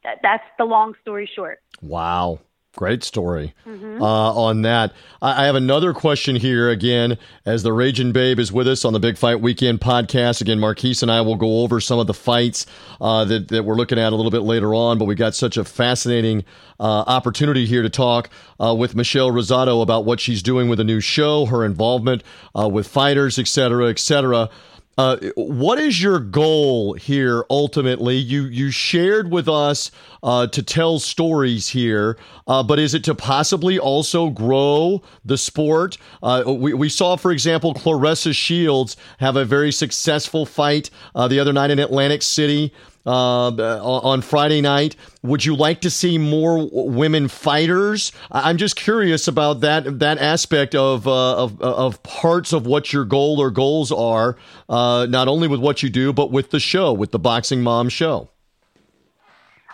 that, 0.04 0.20
that's 0.22 0.44
the 0.58 0.66
long 0.66 0.96
story 1.02 1.30
short. 1.34 1.62
Wow. 1.82 2.40
Great 2.76 3.04
story 3.04 3.54
mm-hmm. 3.68 4.02
uh, 4.02 4.34
on 4.34 4.64
that. 4.64 4.94
I, 5.22 5.44
I, 5.44 5.46
have 5.46 5.54
another 5.54 5.94
question 5.94 6.36
here 6.36 6.72
again, 6.72 7.20
as 7.46 7.62
the 7.62 7.72
Raging 7.72 8.14
Babe 8.14 8.40
is 8.40 8.52
with 8.52 8.68
us 8.68 8.84
on 8.84 8.94
the 8.94 9.00
Big 9.00 9.16
Fight 9.16 9.42
Weekend 9.42 9.80
podcast. 9.80 10.42
Again, 10.42 10.60
Marquise 10.60 11.04
and 11.04 11.12
I 11.12 11.22
will 11.22 11.36
go 11.36 11.62
over 11.62 11.80
some 11.80 12.00
of 12.00 12.08
the 12.08 12.16
fights 12.16 12.66
uh, 13.00 13.26
that, 13.26 13.50
that 13.50 13.64
we're 13.64 13.76
looking 13.76 14.00
at 14.00 14.12
a 14.12 14.16
little 14.16 14.32
bit 14.32 14.42
later 14.42 14.74
on, 14.74 14.98
but 14.98 15.06
we 15.06 15.14
got 15.14 15.36
such 15.36 15.56
a 15.56 15.64
fascinating 15.64 16.46
uh, 16.80 17.04
opportunity 17.06 17.68
here 17.68 17.84
to 17.84 17.92
talk 17.92 18.32
uh, 18.60 18.74
with 18.74 18.96
Michelle 18.96 19.30
Rosado 19.30 19.84
about 19.84 20.04
what 20.04 20.20
she's 20.20 20.42
doing 20.42 20.68
with 20.68 20.80
a 20.80 20.84
new 20.84 21.00
show, 21.00 21.46
her 21.46 21.64
involvement 21.64 22.24
uh, 22.58 22.68
with 22.68 22.88
fighters, 22.88 23.38
et 23.38 23.48
cetera, 23.48 23.90
et 23.90 24.00
cetera. 24.00 24.50
Uh, 24.98 25.18
what 25.36 25.80
is 25.80 26.02
your 26.02 26.20
goal 26.20 26.94
here 26.94 27.44
ultimately? 27.50 28.16
You 28.16 28.44
you 28.44 28.70
shared 28.70 29.32
with 29.32 29.50
us 29.50 29.90
uh, 30.22 30.48
to 30.48 30.62
tell 30.62 31.00
stories 31.00 31.70
here, 31.70 32.16
uh, 32.48 32.62
but 32.62 32.78
is 32.78 32.94
it 32.94 33.04
to 33.06 33.16
possibly 33.16 33.80
also 33.80 34.30
grow 34.30 35.02
the 35.26 35.38
sport? 35.38 35.98
Uh, 36.22 36.44
we, 36.46 36.76
we 36.76 36.90
saw, 36.90 37.16
for 37.16 37.32
example, 37.32 37.74
Claressa 37.74 38.36
Shields 38.36 38.96
have 39.18 39.36
a 39.36 39.46
very 39.46 39.72
successful 39.72 40.46
fight 40.46 40.92
uh, 41.16 41.28
the 41.28 41.40
other 41.40 41.54
night 41.54 41.72
in 41.72 41.80
Atlantic 41.80 42.22
City 42.22 42.72
uh, 43.06 43.50
on 43.84 44.22
Friday 44.22 44.62
night. 44.62 44.96
Would 45.22 45.46
you 45.46 45.56
like 45.56 45.82
to 45.82 45.90
see 45.90 46.18
more 46.18 46.70
women 46.72 47.28
fighters? 47.28 48.12
I'm 48.32 48.58
just 48.58 48.76
curious 48.76 49.28
about 49.28 49.62
that 49.62 50.00
that 50.00 50.18
aspect 50.18 50.76
of 50.76 51.08
uh, 51.08 51.44
of, 51.44 51.62
of 51.62 52.04
parts 52.04 52.54
of 52.54 52.66
what 52.66 52.94
your 52.94 53.06
goal 53.06 53.40
or 53.40 53.52
goals 53.52 53.92
are, 53.92 54.38
uh, 54.70 55.08
not 55.10 55.28
only 55.28 55.48
with 55.48 55.60
what 55.60 55.84
you 55.84 55.90
do, 55.90 56.14
but 56.14 56.32
with 56.32 56.52
the 56.52 56.60
show, 56.60 56.94
with 56.94 57.12
the 57.12 57.20
Boxing 57.20 57.62
Mom 57.62 57.90
show. 57.90 58.30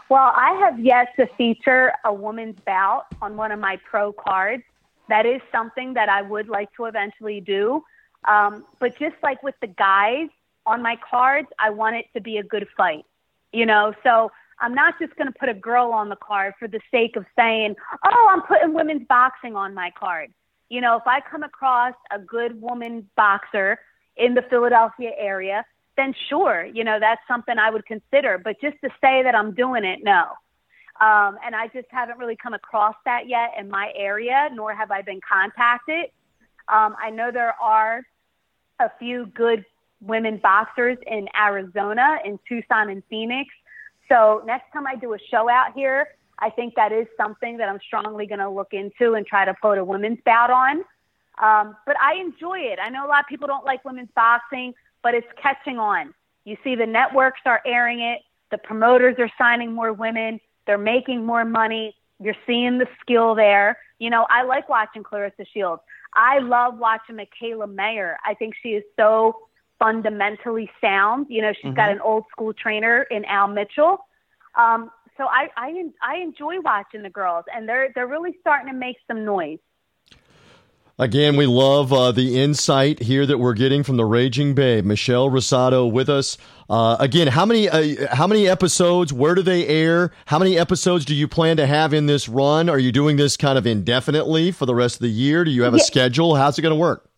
Well, 0.10 0.32
I 0.36 0.54
have 0.66 0.80
yet 0.80 1.16
to 1.18 1.28
feature 1.38 1.94
a 2.04 2.12
woman's 2.12 2.60
bout 2.66 3.06
on 3.22 3.38
one 3.38 3.52
of 3.52 3.60
my 3.60 3.78
pro 3.90 4.12
cards. 4.12 4.64
That 5.08 5.28
is 5.28 5.40
something 5.52 5.94
that 5.94 6.10
I 6.10 6.24
would 6.24 6.50
like 6.50 6.74
to 6.78 6.86
eventually 6.86 7.42
do. 7.42 7.84
Um, 8.28 8.66
but 8.80 8.98
just 8.98 9.16
like 9.22 9.42
with 9.44 9.56
the 9.62 9.68
guys 9.68 10.30
on 10.66 10.82
my 10.82 10.98
cards, 11.10 11.48
I 11.60 11.70
want 11.70 11.96
it 11.96 12.06
to 12.16 12.22
be 12.22 12.38
a 12.38 12.44
good 12.44 12.68
fight 12.76 13.06
you 13.52 13.66
know, 13.66 13.94
so 14.04 14.32
I'm 14.60 14.74
not 14.74 14.96
just 15.00 15.16
going 15.16 15.32
to 15.32 15.40
put 15.40 15.50
a 15.50 15.54
girl 15.54 15.92
on 15.92 16.10
the 16.10 16.18
card 16.18 16.54
for 16.60 16.68
the 16.68 16.80
sake 16.92 17.16
of 17.16 17.26
saying, 17.36 17.76
oh, 18.06 18.30
I'm 18.32 18.42
putting 18.44 18.74
women's 18.74 19.08
boxing 19.08 19.56
on 19.56 19.74
my 19.74 19.92
card. 19.98 20.32
You 20.70 20.82
know, 20.82 20.98
if 20.98 21.04
I 21.08 21.22
come 21.22 21.44
across 21.44 21.94
a 22.12 22.20
good 22.20 22.62
woman 22.62 23.10
boxer 23.16 23.80
in 24.18 24.34
the 24.34 24.44
Philadelphia 24.50 25.12
area, 25.18 25.66
then 25.98 26.14
sure, 26.30 26.66
you 26.66 26.84
know, 26.84 27.00
that's 27.00 27.22
something 27.28 27.58
I 27.58 27.70
would 27.70 27.86
consider. 27.86 28.38
But 28.38 28.62
just 28.62 28.78
to 28.84 28.90
say 29.02 29.24
that 29.24 29.34
I'm 29.36 29.54
doing 29.54 29.84
it, 29.84 30.00
no. 30.04 30.26
Um, 31.02 31.38
and 31.46 31.56
I 31.56 31.68
just 31.74 31.88
haven't 31.90 32.18
really 32.18 32.36
come 32.42 32.54
across 32.54 32.96
that 33.06 33.28
yet 33.28 33.52
in 33.58 33.70
my 33.70 33.92
area, 33.96 34.50
nor 34.54 34.76
have 34.76 34.92
I 34.92 35.02
been 35.02 35.22
contacted. 35.28 36.12
Um, 36.68 36.96
I 37.02 37.10
know 37.10 37.32
there 37.32 37.56
are 37.62 38.04
a 38.80 38.92
few 39.00 39.26
good 39.28 39.66
women 40.02 40.38
boxers 40.38 40.98
in 41.08 41.28
Arizona, 41.38 42.18
in 42.26 42.40
Tucson, 42.48 42.90
and 42.90 43.04
Phoenix. 43.10 43.50
So 44.08 44.42
next 44.46 44.72
time 44.74 44.88
I 44.88 44.96
do 44.96 45.14
a 45.14 45.18
show 45.30 45.50
out 45.50 45.74
here, 45.76 46.10
I 46.40 46.50
think 46.50 46.76
that 46.76 46.92
is 46.92 47.08
something 47.18 47.58
that 47.58 47.70
I'm 47.70 47.80
strongly 47.86 48.26
going 48.26 48.40
to 48.40 48.50
look 48.50 48.74
into 48.74 49.14
and 49.14 49.26
try 49.26 49.46
to 49.46 49.54
put 49.62 49.78
a 49.78 49.84
women's 49.84 50.20
bout 50.26 50.50
on. 50.50 50.84
Um, 51.42 51.76
but 51.86 51.96
I 52.02 52.16
enjoy 52.16 52.60
it. 52.60 52.80
I 52.82 52.90
know 52.90 53.06
a 53.06 53.10
lot 53.10 53.22
of 53.22 53.28
people 53.28 53.48
don't 53.48 53.66
like 53.66 53.84
women's 53.86 54.10
boxing, 54.16 54.74
but 55.04 55.14
it's 55.14 55.28
catching 55.42 55.78
on. 55.78 56.14
You 56.46 56.58
see, 56.64 56.76
the 56.76 56.86
networks 56.86 57.42
are 57.46 57.62
airing 57.66 58.00
it. 58.02 58.22
The 58.52 58.58
promoters 58.58 59.16
are 59.20 59.30
signing 59.38 59.74
more 59.74 59.94
women. 59.94 60.40
They're 60.66 60.78
making 60.78 61.26
more 61.26 61.46
money. 61.46 61.96
You're 62.20 62.36
seeing 62.48 62.78
the 62.78 62.88
skill 63.02 63.36
there. 63.36 63.78
You 64.00 64.10
know, 64.10 64.26
I 64.30 64.44
like 64.44 64.70
watching 64.70 65.04
Claressa 65.04 65.46
Shields. 65.54 65.82
I 66.14 66.40
love 66.40 66.78
watching 66.78 67.18
Mikaela 67.18 67.72
Mayer. 67.72 68.18
I 68.26 68.34
think 68.34 68.56
she 68.62 68.70
is 68.70 68.84
so 68.98 69.49
fundamentally 69.80 70.70
sound. 70.82 71.28
You 71.30 71.42
know, 71.42 71.54
she's 71.54 71.68
mm-hmm. 71.68 71.76
got 71.76 71.92
an 71.92 72.02
old 72.02 72.26
school 72.32 72.54
trainer 72.54 73.04
in 73.10 73.26
Al 73.26 73.48
Mitchell. 73.48 74.06
Um, 74.56 74.92
so 75.18 75.26
I, 75.26 75.50
I 75.58 75.84
I 76.02 76.18
enjoy 76.18 76.60
watching 76.62 77.02
the 77.02 77.10
girls, 77.10 77.46
and 77.54 77.68
they're 77.68 77.90
they're 77.96 78.08
really 78.08 78.38
starting 78.42 78.72
to 78.72 78.78
make 78.78 78.98
some 79.08 79.26
noise. 79.26 79.60
Again, 80.98 81.38
we 81.38 81.46
love 81.46 81.94
uh, 81.94 82.12
the 82.12 82.42
insight 82.42 83.02
here 83.02 83.26
that 83.26 83.38
we're 83.38 83.54
getting 83.54 83.84
from 83.84 83.96
the 83.96 84.04
Raging 84.04 84.54
Babe, 84.54 84.84
Michelle 84.84 85.30
Rosado, 85.30 85.90
with 85.90 86.10
us. 86.10 86.38
Uh, 86.70 86.98
again, 87.00 87.28
how 87.28 87.46
many 87.46 87.70
uh, 87.70 88.14
how 88.14 88.28
many 88.28 88.50
episodes? 88.50 89.14
Where 89.14 89.34
do 89.34 89.42
they 89.42 89.66
air? 89.66 90.12
How 90.26 90.40
many 90.40 90.60
episodes 90.60 91.06
do 91.06 91.16
you 91.16 91.26
plan 91.28 91.56
to 91.56 91.66
have 91.66 91.94
in 91.94 92.08
this 92.08 92.28
run? 92.28 92.70
Are 92.70 92.80
you 92.80 92.92
doing 92.92 93.16
this 93.16 93.38
kind 93.38 93.58
of 93.58 93.66
indefinitely 93.66 94.52
for 94.52 94.66
the 94.66 94.76
rest 94.76 94.96
of 94.96 95.02
the 95.02 95.10
year? 95.10 95.46
Do 95.46 95.52
you 95.52 95.64
have 95.64 95.74
a 95.74 95.78
yeah. 95.78 95.84
schedule? 95.84 96.36
How's 96.36 96.60
it 96.60 96.64
going 96.64 96.76
to 96.76 96.80
work? 96.80 97.09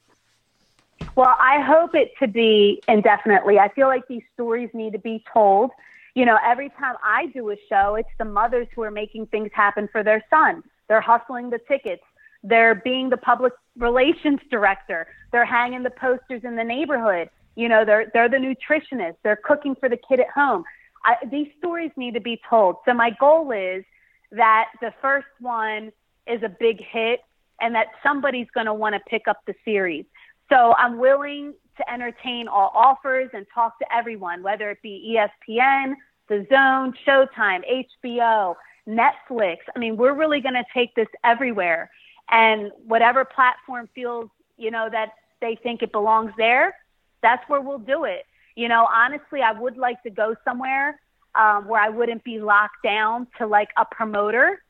Well, 1.16 1.36
I 1.40 1.62
hope 1.62 1.94
it 1.96 2.12
to 2.20 2.28
be 2.28 2.82
indefinitely. 2.88 3.60
I 3.60 3.70
feel 3.74 3.88
like 3.88 4.08
these 4.08 4.24
stories 4.34 4.70
need 4.74 4.94
to 4.94 5.00
be 5.00 5.24
told. 5.34 5.72
You 6.16 6.26
know, 6.26 6.38
every 6.44 6.70
time 6.70 6.96
I 7.04 7.28
do 7.28 7.50
a 7.52 7.56
show, 7.70 7.96
it's 7.96 8.10
the 8.18 8.26
mothers 8.26 8.68
who 8.76 8.82
are 8.84 8.92
making 8.92 9.28
things 9.28 9.50
happen 9.54 9.88
for 9.92 10.04
their 10.04 10.24
son. 10.30 10.64
They're 10.88 11.02
hustling 11.02 11.50
the 11.50 11.60
tickets. 11.68 12.04
They're 12.44 12.76
being 12.76 13.10
the 13.10 13.18
public 13.18 13.54
relations 13.78 14.40
director. 14.50 15.08
They're 15.32 15.46
hanging 15.46 15.84
the 15.84 15.92
posters 15.92 16.42
in 16.44 16.56
the 16.56 16.64
neighborhood. 16.64 17.30
You 17.56 17.70
know, 17.70 17.86
they're 17.86 18.10
they're 18.14 18.30
the 18.30 18.38
nutritionist. 18.38 19.16
They're 19.24 19.36
cooking 19.36 19.76
for 19.76 19.90
the 19.90 19.98
kid 19.98 20.20
at 20.20 20.30
home. 20.30 20.64
I, 21.04 21.16
these 21.30 21.48
stories 21.58 21.92
need 21.96 22.14
to 22.14 22.22
be 22.22 22.40
told. 22.50 22.78
So 22.86 22.94
my 22.94 23.12
goal 23.20 23.52
is 23.52 23.84
that 24.32 24.70
the 24.82 24.94
first 25.02 25.28
one 25.40 25.92
is 26.28 26.44
a 26.44 26.50
big 26.50 26.82
hit 26.82 27.22
and 27.60 27.76
that 27.76 27.88
somebody's 28.04 28.48
going 28.54 28.66
to 28.66 28.74
want 28.74 28.96
to 28.96 29.02
pick 29.08 29.28
up 29.28 29.38
the 29.46 29.54
series. 29.64 30.06
So 30.52 30.74
I'm 30.78 30.98
willing 30.98 31.54
to 31.78 31.92
entertain 31.92 32.48
all 32.48 32.72
offers 32.76 33.30
and 33.34 33.46
talk 33.54 33.80
to 33.80 33.86
everyone, 33.96 34.44
whether 34.44 34.70
it 34.70 34.80
be 34.84 35.18
ESPN, 35.18 35.94
DAZN, 36.30 36.94
Showtime, 37.08 37.62
HBO, 38.04 38.56
Netflix. 38.88 39.58
I 39.76 39.80
mean, 39.80 39.96
we're 39.96 40.14
really 40.14 40.42
going 40.42 40.56
to 40.56 40.66
take 40.74 40.94
this 40.96 41.08
everywhere. 41.24 41.90
And 42.30 42.72
whatever 42.86 43.24
platform 43.24 43.90
feels, 43.96 44.30
you 44.58 44.72
know, 44.72 44.90
that 44.92 45.14
they 45.40 45.58
think 45.64 45.82
it 45.82 45.92
belongs 45.92 46.32
there, 46.38 46.76
that's 47.22 47.48
where 47.48 47.62
we'll 47.62 47.80
do 47.80 48.04
it. 48.04 48.26
You 48.56 48.68
know, 48.68 48.88
honestly, 48.94 49.42
I 49.42 49.54
would 49.54 49.78
like 49.78 50.04
to 50.04 50.10
go 50.10 50.36
somewhere 50.44 51.00
um, 51.36 51.68
where 51.68 51.82
I 51.82 51.90
wouldn't 51.90 52.24
be 52.26 52.40
locked 52.40 52.84
down 52.84 53.28
to 53.38 53.48
like 53.48 53.70
a 53.78 53.86
promoter. 53.86 54.62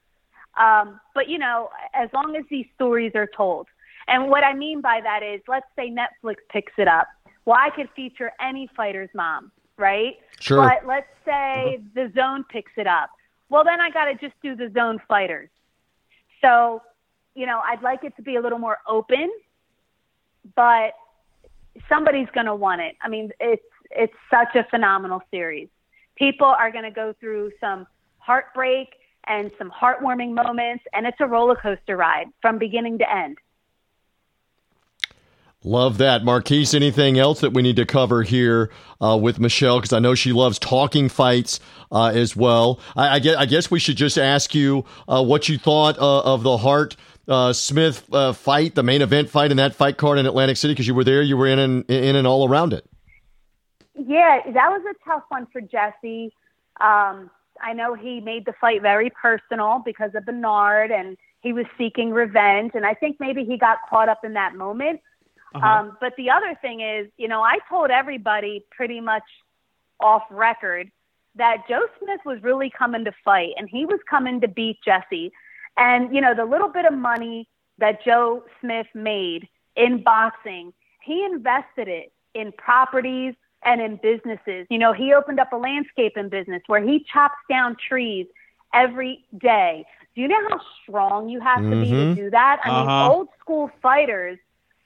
Um, 0.60 1.00
but, 1.16 1.28
you 1.28 1.40
know, 1.40 1.70
as 1.96 2.10
long 2.14 2.36
as 2.36 2.44
these 2.50 2.68
stories 2.76 3.14
are 3.16 3.28
told. 3.36 3.68
And 4.08 4.30
what 4.30 4.44
I 4.44 4.54
mean 4.54 4.82
by 4.82 5.02
that 5.04 5.24
is, 5.24 5.42
let's 5.48 5.66
say 5.76 5.90
Netflix 5.90 6.38
picks 6.50 6.74
it 6.78 6.88
up. 6.88 7.08
Well, 7.46 7.58
I 7.60 7.70
could 7.70 7.90
feature 7.96 8.32
any 8.40 8.70
fighter's 8.76 9.10
mom, 9.14 9.52
right? 9.78 10.18
Sure. 10.40 10.58
But 10.58 10.86
let's 10.88 11.10
say 11.26 11.80
mm-hmm. 11.80 12.20
DAZN 12.20 12.48
picks 12.50 12.72
it 12.78 12.88
up. 12.88 13.10
Well, 13.50 13.64
then 13.64 13.82
I 13.82 13.90
got 13.90 14.06
to 14.06 14.16
just 14.16 14.34
do 14.42 14.56
DAZN 14.56 15.00
fighters. 15.08 15.50
So, 16.42 16.82
you 17.36 17.46
know, 17.46 17.62
I'd 17.66 17.82
like 17.82 18.04
it 18.04 18.16
to 18.16 18.22
be 18.22 18.36
a 18.36 18.42
little 18.42 18.60
more 18.60 18.78
open, 18.88 19.32
but 20.56 20.94
somebody's 21.88 22.28
going 22.34 22.48
to 22.48 22.56
want 22.56 22.82
it. 22.82 22.96
I 23.02 23.10
mean, 23.10 23.32
it's 23.40 23.64
it's 23.92 24.14
such 24.30 24.56
a 24.56 24.64
phenomenal 24.70 25.22
series. 25.32 25.68
People 26.16 26.48
are 26.48 26.72
going 26.72 26.86
to 26.86 26.92
go 26.92 27.14
through 27.20 27.52
some 27.60 27.88
heartbreak 28.20 28.90
and 29.28 29.52
some 29.58 29.72
heartwarming 29.72 30.34
moments, 30.34 30.84
and 30.94 31.06
it's 31.06 31.18
a 31.20 31.28
roller 31.28 31.56
coaster 31.56 31.98
ride 31.98 32.28
from 32.42 32.58
beginning 32.58 32.98
to 33.00 33.14
end. 33.14 33.38
Love 35.64 36.00
that. 36.00 36.24
Marquise, 36.24 36.74
anything 36.74 37.20
else 37.20 37.42
that 37.42 37.54
we 37.54 37.62
need 37.62 37.76
to 37.76 37.86
cover 37.86 38.24
here 38.24 38.72
uh, 39.00 39.16
with 39.22 39.40
Michelle? 39.40 39.78
Because 39.78 39.94
I 39.94 40.00
know 40.00 40.16
she 40.16 40.34
loves 40.34 40.58
talking 40.58 41.08
fights 41.08 41.60
uh, 41.92 42.08
as 42.08 42.36
well. 42.36 42.80
I, 42.96 43.16
I, 43.16 43.20
guess, 43.20 43.36
I, 43.36 43.46
guess, 43.46 43.70
we 43.70 43.78
should 43.78 43.96
just 43.96 44.18
ask 44.18 44.56
you 44.56 44.86
uh, 45.08 45.24
what 45.24 45.50
you 45.50 45.60
thought 45.60 46.00
uh, 46.00 46.22
of 46.22 46.42
the 46.42 46.58
Hart 46.58 46.96
uh, 47.28 47.54
Smith 47.54 48.04
uh, 48.12 48.34
fight, 48.34 48.74
the 48.74 48.82
main 48.82 49.04
event 49.04 49.30
fight 49.30 49.52
in 49.52 49.58
that 49.58 49.76
fight 49.76 49.98
card 49.98 50.18
in 50.18 50.26
Atlantic 50.26 50.58
City, 50.58 50.74
because 50.74 50.88
you 50.88 50.96
were 50.96 51.04
there, 51.04 51.22
you 51.22 51.38
were 51.38 51.48
in 51.48 51.60
and, 51.60 51.88
in 51.92 52.16
and 52.16 52.26
all 52.26 52.50
around 52.50 52.74
it. 52.74 52.84
Yeah, 53.94 54.40
that 54.44 54.70
was 54.72 54.82
a 54.90 54.96
tough 55.08 55.24
one 55.30 55.46
for 55.54 55.62
Jesse. 55.62 56.34
Um, 56.80 57.30
I 57.62 57.74
know 57.74 57.94
he 57.94 58.20
made 58.20 58.46
the 58.46 58.54
fight 58.60 58.82
very 58.82 59.12
personal 59.12 59.84
because 59.86 60.10
of 60.16 60.26
Bernard 60.26 60.90
and 60.90 61.18
he 61.42 61.54
was 61.54 61.66
seeking 61.78 62.10
revenge. 62.10 62.72
And 62.74 62.84
I 62.84 62.96
think 62.96 63.18
maybe 63.20 63.46
he 63.46 63.58
got 63.58 63.78
caught 63.88 64.10
up 64.10 64.26
in 64.26 64.34
that 64.34 64.56
moment 64.56 65.02
uh-huh. 65.56 65.68
Um, 65.68 65.98
but 66.00 66.14
the 66.18 66.30
other 66.30 66.56
thing 66.62 66.82
is, 66.82 67.08
you 67.18 67.28
know, 67.28 67.42
I 67.42 67.60
told 67.70 67.90
everybody 67.90 68.66
pretty 68.72 69.02
much 69.02 69.24
off 70.00 70.24
record 70.30 70.92
that 71.36 71.64
Joe 71.70 71.86
Smith 72.00 72.22
was 72.26 72.42
really 72.44 72.70
coming 72.70 73.06
to 73.06 73.12
fight 73.24 73.54
and 73.58 73.70
he 73.70 73.86
was 73.86 74.00
coming 74.10 74.42
to 74.42 74.48
beat 74.48 74.80
Jesse. 74.84 75.32
And, 75.78 76.14
you 76.14 76.22
know, 76.22 76.34
the 76.34 76.46
little 76.46 76.70
bit 76.70 76.86
of 76.86 76.94
money 76.94 77.48
that 77.78 78.04
Joe 78.04 78.44
Smith 78.60 78.88
made 78.94 79.48
in 79.76 80.04
boxing, 80.04 80.74
he 81.02 81.24
invested 81.24 81.88
it 81.88 82.12
in 82.34 82.52
properties 82.54 83.34
and 83.64 83.82
in 83.82 83.98
businesses. 83.98 84.68
You 84.70 84.78
know, 84.80 84.92
he 84.94 85.14
opened 85.14 85.40
up 85.40 85.54
a 85.54 85.58
landscaping 85.58 86.30
business 86.30 86.62
where 86.68 86.82
he 86.82 87.06
chops 87.12 87.38
down 87.50 87.76
trees 87.88 88.28
every 88.74 89.26
day. 89.38 89.86
Do 90.16 90.22
you 90.22 90.28
know 90.28 90.42
how 90.50 90.62
strong 90.84 91.30
you 91.30 91.40
have 91.40 91.60
to 91.60 91.70
be 91.70 91.92
to 91.92 91.96
Mhm. 91.96 92.16
do 92.16 92.30
that? 92.32 92.60
I 92.64 92.70
Uh-huh. 92.70 92.82
mean, 92.82 93.12
old 93.12 93.30
school 93.40 93.70
fighters, 93.82 94.40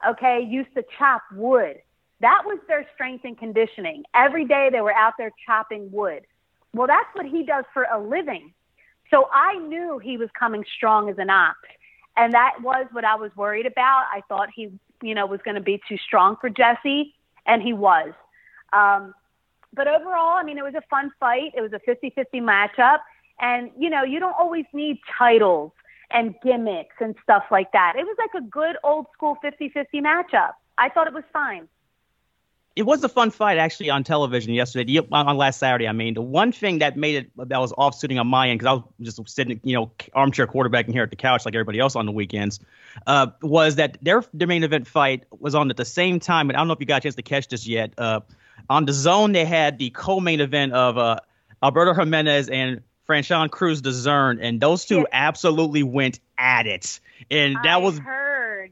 okay, 0.09 0.45
used 0.47 0.73
to 0.75 0.83
chop 0.97 1.21
wood. 1.33 1.77
That 2.21 2.43
was 2.45 2.59
their 2.67 2.87
strength 2.93 3.25
and 3.25 3.37
conditioning. 3.37 4.03
Every 4.13 4.45
day 4.45 4.69
they 4.71 4.81
were 4.81 4.93
out 4.93 5.13
there 5.17 5.31
chopping 5.45 5.91
wood. 5.91 6.25
Well, 6.73 6.87
that's 6.87 7.07
what 7.13 7.25
he 7.25 7.43
does 7.43 7.65
for 7.73 7.83
a 7.91 7.99
living. 7.99 8.53
So 9.11 9.27
I 9.31 9.57
knew 9.59 9.99
he 9.99 10.17
was 10.17 10.29
coming 10.37 10.63
strong 10.75 11.09
as 11.09 11.17
an 11.17 11.29
ox. 11.29 11.57
And 12.17 12.33
that 12.33 12.55
was 12.61 12.87
what 12.91 13.03
I 13.03 13.15
was 13.15 13.31
worried 13.35 13.65
about. 13.65 14.05
I 14.11 14.21
thought 14.27 14.49
he, 14.55 14.71
you 15.01 15.13
know, 15.13 15.25
was 15.25 15.41
going 15.43 15.55
to 15.55 15.61
be 15.61 15.81
too 15.87 15.97
strong 15.97 16.37
for 16.39 16.49
Jesse, 16.49 17.13
and 17.45 17.61
he 17.61 17.73
was. 17.73 18.13
Um, 18.71 19.13
but 19.73 19.87
overall, 19.87 20.37
I 20.37 20.43
mean, 20.43 20.57
it 20.57 20.63
was 20.63 20.75
a 20.75 20.83
fun 20.89 21.11
fight. 21.19 21.51
It 21.55 21.61
was 21.61 21.73
a 21.73 21.79
50 21.79 22.11
50 22.11 22.39
matchup. 22.39 22.99
And, 23.39 23.71
you 23.77 23.89
know, 23.89 24.03
you 24.03 24.19
don't 24.19 24.35
always 24.39 24.65
need 24.73 24.99
titles 25.17 25.73
and 26.11 26.35
gimmicks 26.43 26.95
and 26.99 27.15
stuff 27.23 27.43
like 27.51 27.71
that. 27.71 27.93
It 27.97 28.03
was 28.03 28.15
like 28.17 28.43
a 28.43 28.45
good 28.45 28.77
old 28.83 29.07
school 29.13 29.37
50 29.41 29.69
50 29.69 30.01
matchup. 30.01 30.51
I 30.77 30.89
thought 30.89 31.07
it 31.07 31.13
was 31.13 31.23
fine. 31.31 31.67
it 32.75 32.83
was 32.83 33.03
a 33.03 33.09
fun 33.09 33.31
fight 33.31 33.57
actually 33.57 33.89
on 33.89 34.03
television 34.03 34.53
yesterday 34.53 34.99
on, 35.11 35.37
last 35.37 35.59
saturday 35.59 35.87
i 35.87 35.91
mean 35.91 36.13
the 36.13 36.21
one 36.21 36.51
thing 36.51 36.79
that 36.79 36.97
made 36.97 37.15
it 37.15 37.49
that 37.49 37.59
was 37.59 37.73
off-sitting 37.77 38.19
on 38.19 38.27
my 38.27 38.49
end 38.49 38.59
because 38.59 38.71
i 38.79 38.83
was 38.99 39.15
just 39.15 39.29
sitting 39.29 39.59
you 39.63 39.73
know 39.73 39.91
armchair 40.13 40.45
quarterbacking 40.47 40.91
here 40.91 41.03
at 41.03 41.09
the 41.09 41.15
couch 41.15 41.45
like 41.45 41.55
everybody 41.55 41.79
else 41.79 41.95
on 41.95 42.05
the 42.05 42.11
weekends 42.11 42.59
uh, 43.07 43.27
was 43.41 43.75
that 43.75 43.97
their 44.01 44.23
their 44.33 44.47
main 44.47 44.63
event 44.63 44.87
fight 44.87 45.23
was 45.39 45.55
on 45.55 45.69
at 45.69 45.77
the 45.77 45.85
same 45.85 46.19
time 46.19 46.49
and 46.49 46.57
i 46.57 46.59
don't 46.59 46.67
know 46.67 46.73
if 46.73 46.79
you 46.79 46.85
got 46.85 46.97
a 46.97 47.01
chance 47.01 47.15
to 47.15 47.21
catch 47.21 47.47
this 47.47 47.65
yet 47.65 47.93
uh, 47.97 48.19
on 48.69 48.85
DAZN 48.85 49.33
they 49.33 49.45
had 49.45 49.77
the 49.77 49.89
co-main 49.91 50.41
event 50.41 50.73
of 50.73 50.97
uh, 50.97 51.17
alberto 51.63 51.93
jimenez 51.93 52.49
and 52.49 52.81
Franchon 53.07 53.49
Crews-Dezurn, 53.51 54.39
and 54.41 54.59
those 54.59 54.85
two 54.85 55.05
absolutely 55.11 55.83
went 55.83 56.19
at 56.37 56.65
it. 56.67 56.99
And 57.31 57.55
that 57.63 57.75
I 57.75 57.77
was 57.77 57.97
heard. 57.99 58.71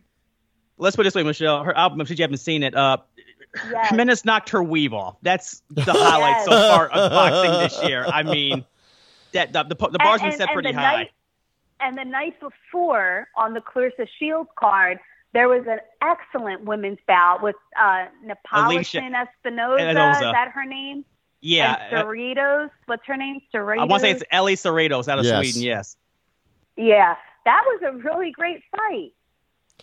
let's 0.77 0.95
put 0.95 1.03
it 1.03 1.07
this 1.07 1.15
way, 1.15 1.23
Michelle. 1.23 1.63
Her 1.63 1.75
album, 1.77 1.99
since 2.05 2.17
you 2.19 2.23
haven't 2.23 2.37
seen 2.37 2.63
it, 2.63 2.75
uh, 2.75 2.97
Yes. 3.69 3.89
Jimenez 3.91 4.25
knocked 4.25 4.49
her 4.49 4.63
weave 4.63 4.93
off. 4.95 5.17
That's 5.21 5.61
the 5.69 5.83
highlight 5.93 6.43
so 6.43 6.49
far 6.49 6.87
of 6.89 7.11
boxing 7.11 7.51
this 7.59 7.83
year. 7.87 8.03
I 8.03 8.23
mean, 8.23 8.65
that 9.33 9.53
the 9.53 9.61
the, 9.63 9.75
the 9.75 9.99
bar's 9.99 10.21
been 10.21 10.29
And- 10.29 10.37
set 10.37 10.49
and 10.49 10.53
pretty 10.55 10.71
the 10.71 10.79
high. 10.79 10.95
Night, 10.95 11.11
and 11.79 11.95
the 11.95 12.03
night 12.03 12.39
before 12.39 13.27
on 13.37 13.53
the 13.53 13.59
Claressa 13.61 14.07
Shields 14.17 14.49
card, 14.57 14.97
there 15.33 15.47
was 15.49 15.65
an 15.67 15.77
excellent 16.01 16.63
women's 16.65 16.97
bout 17.07 17.43
with 17.43 17.55
uh, 17.79 18.05
Alicia 18.53 19.01
Napoleon 19.01 19.13
Espinoza. 19.13 19.79
Espinoza. 19.79 20.13
Is 20.15 20.19
that 20.31 20.49
her 20.55 20.65
name? 20.65 21.05
Yeah, 21.45 21.75
And 21.89 21.97
uh, 21.97 22.05
Cerritos. 22.05 22.69
What's 22.85 23.05
her 23.05 23.17
name? 23.17 23.41
Cerritos. 23.53 23.79
I 23.79 23.83
want 23.83 24.01
to 24.01 24.07
say 24.07 24.11
it's 24.11 24.23
Ellie 24.31 24.55
Cerritos 24.55 25.07
out 25.07 25.19
of 25.19 25.25
Yes. 25.25 25.51
Sweden. 25.51 25.61
Yes, 25.61 25.97
Yeah, 26.77 27.15
that 27.45 27.61
was 27.67 27.81
a 27.85 27.91
really 27.97 28.31
great 28.31 28.63
fight. 28.75 29.11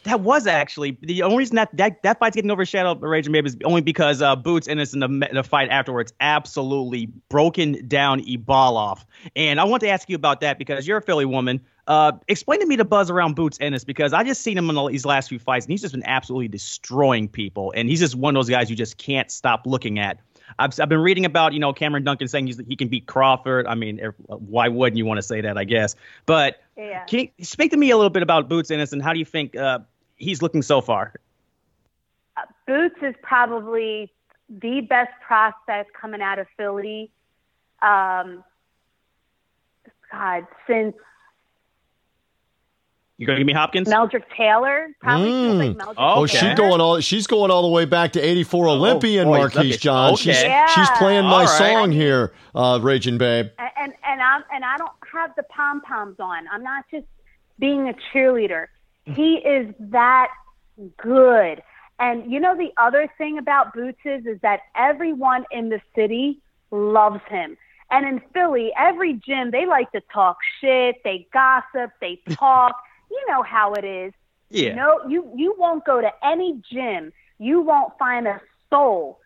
that 0.04 0.20
was 0.20 0.46
actually 0.46 0.96
the 1.02 1.22
only 1.22 1.36
reason 1.36 1.56
that 1.56 1.76
that, 1.76 2.02
that 2.02 2.18
fight's 2.18 2.34
getting 2.34 2.50
overshadowed 2.50 3.02
by 3.02 3.08
Raging 3.08 3.32
Babe 3.32 3.44
is 3.44 3.56
only 3.64 3.82
because 3.82 4.22
uh, 4.22 4.34
Boots 4.36 4.66
Ennis 4.68 4.94
in 4.94 5.00
the, 5.00 5.28
the 5.32 5.42
fight 5.42 5.68
afterwards 5.68 6.14
absolutely 6.20 7.06
broken 7.28 7.86
down 7.86 8.22
Eyubov. 8.22 9.04
And 9.36 9.60
I 9.60 9.64
want 9.64 9.82
to 9.82 9.88
ask 9.90 10.08
you 10.08 10.16
about 10.16 10.40
that 10.40 10.58
because 10.58 10.86
you're 10.88 10.98
a 10.98 11.02
Philly 11.02 11.26
woman. 11.26 11.60
Uh, 11.86 12.12
explain 12.28 12.60
to 12.60 12.66
me 12.66 12.76
the 12.76 12.84
buzz 12.86 13.10
around 13.10 13.34
Boots 13.34 13.58
Ennis 13.60 13.84
because 13.84 14.14
I 14.14 14.22
just 14.24 14.40
seen 14.42 14.56
him 14.56 14.70
in 14.70 14.76
the, 14.76 14.88
these 14.88 15.04
last 15.04 15.28
few 15.28 15.38
fights 15.40 15.66
and 15.66 15.72
he's 15.72 15.82
just 15.82 15.92
been 15.92 16.06
absolutely 16.06 16.48
destroying 16.48 17.28
people. 17.28 17.72
And 17.76 17.88
he's 17.88 18.00
just 18.00 18.14
one 18.14 18.34
of 18.34 18.38
those 18.38 18.48
guys 18.48 18.70
you 18.70 18.76
just 18.76 18.96
can't 18.96 19.30
stop 19.30 19.66
looking 19.66 19.98
at. 19.98 20.18
I've, 20.58 20.78
I've 20.80 20.88
been 20.88 21.00
reading 21.00 21.24
about, 21.24 21.52
you 21.52 21.60
know, 21.60 21.72
Cameron 21.72 22.04
Dunkin 22.04 22.28
saying 22.28 22.46
he's, 22.46 22.58
he 22.66 22.76
can 22.76 22.88
beat 22.88 23.06
Crawford. 23.06 23.66
I 23.66 23.74
mean, 23.74 24.00
why 24.26 24.68
wouldn't 24.68 24.96
you 24.96 25.06
want 25.06 25.18
to 25.18 25.22
say 25.22 25.40
that, 25.40 25.56
I 25.56 25.64
guess? 25.64 25.96
But 26.26 26.60
Yeah. 26.76 27.04
can 27.04 27.28
you 27.36 27.44
speak 27.44 27.70
to 27.70 27.76
me 27.76 27.90
a 27.90 27.96
little 27.96 28.10
bit 28.10 28.22
about 28.22 28.48
Boots 28.48 28.70
Ennis 28.70 28.92
and 28.92 29.02
how 29.02 29.12
do 29.12 29.18
you 29.18 29.24
think 29.24 29.56
uh, 29.56 29.80
he's 30.16 30.42
looking 30.42 30.62
so 30.62 30.80
far? 30.80 31.14
Uh, 32.36 32.42
Boots 32.66 32.96
is 33.02 33.14
probably 33.22 34.12
the 34.48 34.80
best 34.80 35.12
prospect 35.26 35.92
coming 35.94 36.20
out 36.20 36.38
of 36.38 36.46
Philly. 36.56 37.10
Um, 37.82 38.44
God, 40.10 40.46
since 40.66 40.94
You 43.20 43.26
gonna 43.26 43.38
give 43.38 43.46
me 43.46 43.52
Hopkins? 43.52 43.86
Meldrick 43.86 44.22
Taylor, 44.34 44.88
probably 45.00 45.28
Mm. 45.30 45.58
like 45.58 45.76
Meldrick 45.76 45.94
Oh, 45.98 46.22
Okay. 46.22 46.38
she's 46.38 46.54
going 46.54 46.80
all 46.80 47.00
she's 47.00 47.26
going 47.26 47.50
all 47.50 47.60
the 47.60 47.68
way 47.68 47.84
back 47.84 48.12
to 48.12 48.20
84 48.20 48.66
Olympian 48.68 49.26
boy, 49.28 49.36
Marquise 49.38 49.74
at- 49.74 49.80
John. 49.82 50.16
She's. 50.16 50.42
Yeah. 50.42 50.64
she's 50.68 50.88
playing 50.92 51.24
my 51.24 51.30
All 51.32 51.38
right. 51.40 51.48
song 51.48 51.92
here, 51.92 52.32
uh, 52.54 52.78
Raging 52.82 53.18
Babe. 53.18 53.48
and 53.58 53.68
and, 53.78 53.92
and 54.08 54.22
I'm 54.22 54.42
and 54.52 54.64
I 54.64 54.78
don't 54.78 54.90
have 55.12 55.34
the 55.36 55.42
pom 55.44 55.82
poms 55.82 56.16
on. 56.18 56.44
I'm 56.50 56.62
not 56.62 56.84
just 56.90 57.04
being 57.58 57.90
a 57.90 57.94
cheerleader. 58.10 58.68
He 59.04 59.34
is 59.34 59.74
that 59.80 60.28
good. 60.96 61.62
And 61.98 62.32
you 62.32 62.40
know 62.40 62.56
the 62.56 62.72
other 62.78 63.06
thing 63.18 63.36
about 63.36 63.74
Boots 63.74 63.98
is 64.06 64.24
is 64.24 64.40
that 64.40 64.60
everyone 64.74 65.44
in 65.50 65.68
the 65.68 65.82
city 65.94 66.40
loves 66.70 67.20
him. 67.28 67.58
And 67.90 68.06
in 68.06 68.20
Philly, 68.32 68.72
every 68.78 69.14
gym 69.14 69.50
they 69.50 69.66
like 69.66 69.90
to 69.92 70.00
talk 70.12 70.38
shit, 70.60 70.96
they 71.04 71.26
gossip, 71.34 71.90
they 72.00 72.18
talk. 72.30 72.76
You 73.10 73.24
know 73.28 73.42
how 73.42 73.74
it 73.74 73.84
is. 73.84 74.12
Yeah. 74.50 74.74
No, 74.74 75.00
you 75.08 75.32
you 75.36 75.54
won't 75.58 75.84
go 75.84 76.00
to 76.00 76.10
any 76.24 76.60
gym. 76.70 77.12
You 77.38 77.60
won't 77.60 77.92
find 77.98 78.26
a 78.26 78.40
soul 78.68 79.20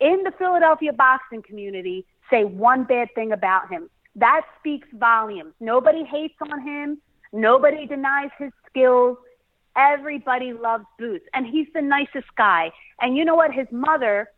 in 0.00 0.22
the 0.24 0.32
Philadelphia 0.32 0.92
boxing 0.92 1.42
community 1.42 2.06
say 2.30 2.44
one 2.44 2.84
bad 2.84 3.08
thing 3.14 3.32
about 3.32 3.70
him. 3.70 3.90
That 4.16 4.42
speaks 4.58 4.88
volumes. 4.92 5.52
Nobody 5.60 6.04
hates 6.04 6.34
on 6.40 6.66
him. 6.66 6.98
Nobody 7.32 7.86
denies 7.86 8.30
his 8.38 8.52
skills. 8.68 9.18
Everybody 9.76 10.52
loves 10.52 10.84
Boots, 10.98 11.24
and 11.32 11.46
he's 11.46 11.68
the 11.74 11.82
nicest 11.82 12.26
guy. 12.36 12.72
And 13.00 13.16
you 13.16 13.24
know 13.24 13.36
what? 13.36 13.52
His 13.52 13.68
mother, 13.70 14.28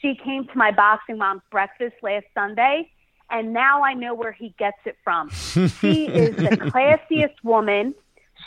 she 0.00 0.16
came 0.16 0.46
to 0.48 0.58
my 0.58 0.72
boxing 0.72 1.18
mom's 1.18 1.42
breakfast 1.50 1.94
last 2.02 2.26
Sunday, 2.34 2.90
and 3.30 3.52
now 3.52 3.84
I 3.84 3.94
know 3.94 4.14
where 4.14 4.32
he 4.32 4.54
gets 4.58 4.78
it 4.84 4.96
from. 5.04 5.30
she 5.30 6.06
is 6.06 6.34
the 6.36 6.56
classiest 6.72 7.34
woman. 7.44 7.94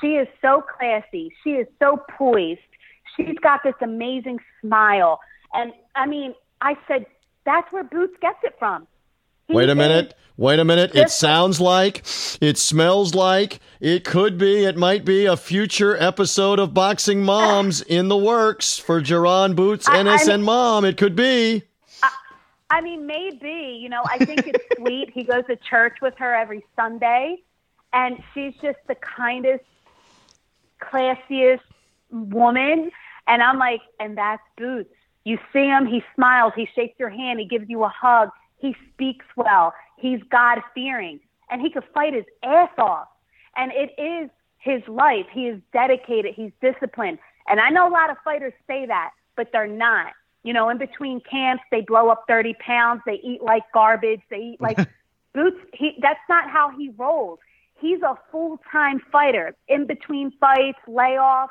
She 0.01 0.15
is 0.15 0.27
so 0.41 0.61
classy. 0.61 1.33
She 1.43 1.51
is 1.51 1.67
so 1.79 2.03
poised. 2.17 2.59
She's 3.17 3.37
got 3.41 3.61
this 3.63 3.75
amazing 3.81 4.39
smile. 4.61 5.19
And 5.53 5.73
I 5.95 6.05
mean, 6.05 6.33
I 6.61 6.77
said, 6.87 7.05
that's 7.45 7.71
where 7.71 7.83
Boots 7.83 8.15
gets 8.21 8.37
it 8.43 8.55
from. 8.59 8.87
He 9.47 9.55
Wait 9.55 9.69
a 9.69 9.75
minute. 9.75 10.13
Wait 10.37 10.59
a 10.59 10.63
minute. 10.63 10.95
It 10.95 11.09
sounds 11.09 11.59
like, 11.59 11.97
it 12.39 12.57
smells 12.57 13.13
like, 13.13 13.59
it 13.81 14.05
could 14.05 14.37
be, 14.37 14.63
it 14.63 14.77
might 14.77 15.03
be 15.03 15.25
a 15.25 15.35
future 15.35 15.97
episode 15.97 16.59
of 16.59 16.73
Boxing 16.73 17.23
Moms 17.23 17.81
in 17.87 18.07
the 18.07 18.15
works 18.15 18.77
for 18.77 19.01
Jaron 19.01 19.55
Boots, 19.55 19.89
I- 19.89 19.99
I 19.99 20.03
mean- 20.03 20.29
and 20.29 20.43
Mom. 20.43 20.85
It 20.85 20.95
could 20.97 21.15
be. 21.15 21.63
I 22.69 22.81
mean, 22.81 23.07
maybe. 23.07 23.79
You 23.81 23.89
know, 23.89 24.03
I 24.05 24.19
think 24.23 24.47
it's 24.47 24.63
sweet. 24.77 25.09
He 25.13 25.23
goes 25.23 25.43
to 25.47 25.55
church 25.57 25.97
with 26.01 26.13
her 26.19 26.33
every 26.35 26.63
Sunday, 26.75 27.37
and 27.91 28.21
she's 28.33 28.53
just 28.61 28.77
the 28.87 28.95
kindest, 28.95 29.63
classiest 30.81 31.61
woman. 32.09 32.91
And 33.27 33.43
I'm 33.43 33.57
like, 33.57 33.81
and 33.99 34.17
that's 34.17 34.41
Boots. 34.57 34.93
You 35.25 35.37
see 35.53 35.65
him, 35.65 35.85
he 35.85 36.01
smiles, 36.15 36.53
he 36.55 36.67
shakes 36.75 36.99
your 36.99 37.09
hand, 37.09 37.39
he 37.39 37.45
gives 37.45 37.69
you 37.69 37.83
a 37.83 37.89
hug, 37.89 38.29
he 38.57 38.75
speaks 38.93 39.25
well, 39.35 39.73
he's 39.97 40.21
God 40.31 40.59
fearing, 40.73 41.19
and 41.49 41.61
he 41.61 41.69
could 41.69 41.83
fight 41.93 42.13
his 42.13 42.25
ass 42.41 42.71
off. 42.77 43.07
And 43.55 43.71
it 43.73 43.91
is 44.01 44.29
his 44.57 44.81
life. 44.87 45.25
He 45.31 45.47
is 45.47 45.59
dedicated, 45.73 46.33
he's 46.35 46.51
disciplined. 46.61 47.19
And 47.47 47.59
I 47.59 47.69
know 47.69 47.87
a 47.87 47.91
lot 47.91 48.09
of 48.09 48.17
fighters 48.23 48.53
say 48.67 48.85
that, 48.85 49.11
but 49.35 49.49
they're 49.51 49.67
not. 49.67 50.13
You 50.43 50.53
know, 50.53 50.69
in 50.69 50.77
between 50.77 51.19
camps, 51.21 51.63
they 51.69 51.81
blow 51.81 52.09
up 52.09 52.23
30 52.27 52.55
pounds, 52.59 53.01
they 53.05 53.19
eat 53.23 53.41
like 53.41 53.63
garbage, 53.73 54.21
they 54.29 54.37
eat 54.37 54.61
like 54.61 54.77
Boots. 55.33 55.57
He, 55.73 55.95
that's 56.01 56.19
not 56.27 56.49
how 56.49 56.71
he 56.75 56.89
rolls. 56.97 57.39
He's 57.79 58.01
a 58.01 58.17
full 58.31 58.59
time 58.71 58.99
fighter. 59.11 59.55
In 59.67 59.85
between 59.85 60.31
fights, 60.39 60.79
layoffs, 60.87 61.49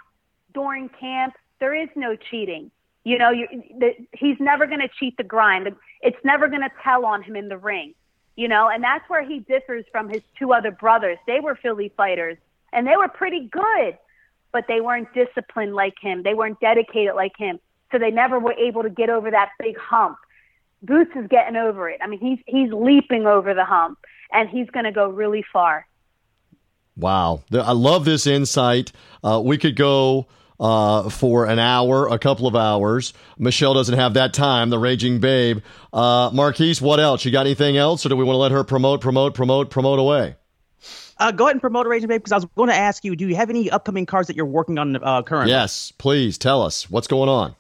during 0.55 0.89
camp, 0.89 1.35
there 1.61 1.75
is 1.75 1.89
no 1.95 2.17
cheating. 2.17 2.71
You 3.05 3.19
know, 3.19 3.31
you, 3.31 3.47
the, 3.79 3.95
he's 4.13 4.37
never 4.39 4.67
going 4.67 4.81
to 4.81 4.89
cheat 4.99 5.17
the 5.17 5.25
grind. 5.25 5.75
It's 6.03 6.25
never 6.25 6.49
going 6.49 6.63
to 6.63 6.71
tell 6.83 7.07
on 7.07 7.23
him 7.23 7.37
in 7.37 7.49
the 7.49 7.57
ring. 7.57 7.95
You 8.37 8.49
know, 8.49 8.69
and 8.69 8.85
that's 8.85 9.09
where 9.09 9.25
he 9.27 9.41
differs 9.41 9.85
from 9.91 10.09
his 10.09 10.23
two 10.39 10.53
other 10.53 10.71
brothers. 10.71 11.19
They 11.27 11.41
were 11.41 11.57
Philly 11.57 11.93
fighters, 11.97 12.37
and 12.73 12.87
they 12.87 12.97
were 12.97 13.09
pretty 13.09 13.49
good, 13.49 13.99
but 14.53 14.67
they 14.69 14.81
weren't 14.81 15.13
disciplined 15.13 15.75
like 15.75 15.95
him. 16.01 16.23
They 16.23 16.35
weren't 16.35 16.61
dedicated 16.61 17.15
like 17.17 17.37
him, 17.37 17.59
so 17.91 17.99
they 17.99 18.13
never 18.13 18.39
were 18.39 18.53
able 18.53 18.85
to 18.85 18.91
get 18.91 19.11
over 19.11 19.31
that 19.31 19.51
big 19.59 19.77
hump. 19.77 20.19
Boots 20.83 21.11
is 21.17 21.27
getting 21.29 21.57
over 21.57 21.89
it. 21.91 21.99
I 22.01 22.07
mean, 22.07 22.21
he's 22.21 22.39
he's 22.47 22.73
leaping 22.73 23.27
over 23.27 23.55
the 23.55 23.65
hump, 23.65 23.99
and 24.33 24.49
he's 24.49 24.71
going 24.71 24.85
to 24.85 24.93
go 24.93 25.09
really 25.09 25.45
far. 25.53 25.89
Wow. 26.99 27.43
I 27.53 27.73
love 27.73 28.05
this 28.05 28.27
insight. 28.27 28.93
Uh, 29.23 29.41
we 29.45 29.57
could 29.57 29.77
go 29.77 30.27
uh, 30.61 31.09
for 31.09 31.47
an 31.47 31.59
hour, 31.61 32.09
a 32.09 32.19
couple 32.19 32.47
of 32.49 32.57
hours. 32.57 33.13
Michelle 33.39 33.75
doesn't 33.75 33.97
have 33.97 34.15
that 34.15 34.35
time, 34.35 34.71
the 34.71 34.79
raging 34.79 35.21
babe. 35.21 35.61
Uh, 35.93 36.31
Marquise, 36.35 36.83
what 36.83 36.99
else? 36.99 37.25
You 37.25 37.31
got 37.31 37.47
anything 37.47 37.77
else, 37.77 38.05
or 38.05 38.09
do 38.09 38.17
we 38.17 38.25
want 38.25 38.35
to 38.35 38.41
let 38.41 38.51
her 38.53 38.65
promote, 38.65 39.01
promote, 39.01 39.35
promote, 39.35 39.71
promote 39.71 39.99
away? 40.01 40.35
Uh, 41.21 41.33
go 41.33 41.45
ahead 41.47 41.55
and 41.55 41.61
promote 41.61 41.85
a 41.85 41.89
Raging 41.89 42.09
Babe 42.09 42.21
because 42.21 42.31
I 42.33 42.37
was 42.37 42.45
going 42.57 42.69
to 42.69 42.75
ask 42.77 43.05
you, 43.05 43.17
do 43.17 43.27
you 43.27 43.35
have 43.35 43.51
any 43.51 43.69
upcoming 43.71 44.07
cards 44.07 44.29
that 44.29 44.37
you're 44.37 44.47
working 44.47 44.79
on 44.79 44.97
uh, 45.03 45.23
currently? 45.23 45.51
Yes, 45.53 45.93
please 45.99 46.39
tell 46.39 46.63
us 46.63 46.89
what's 46.89 47.09
going 47.09 47.29
on. 47.29 47.57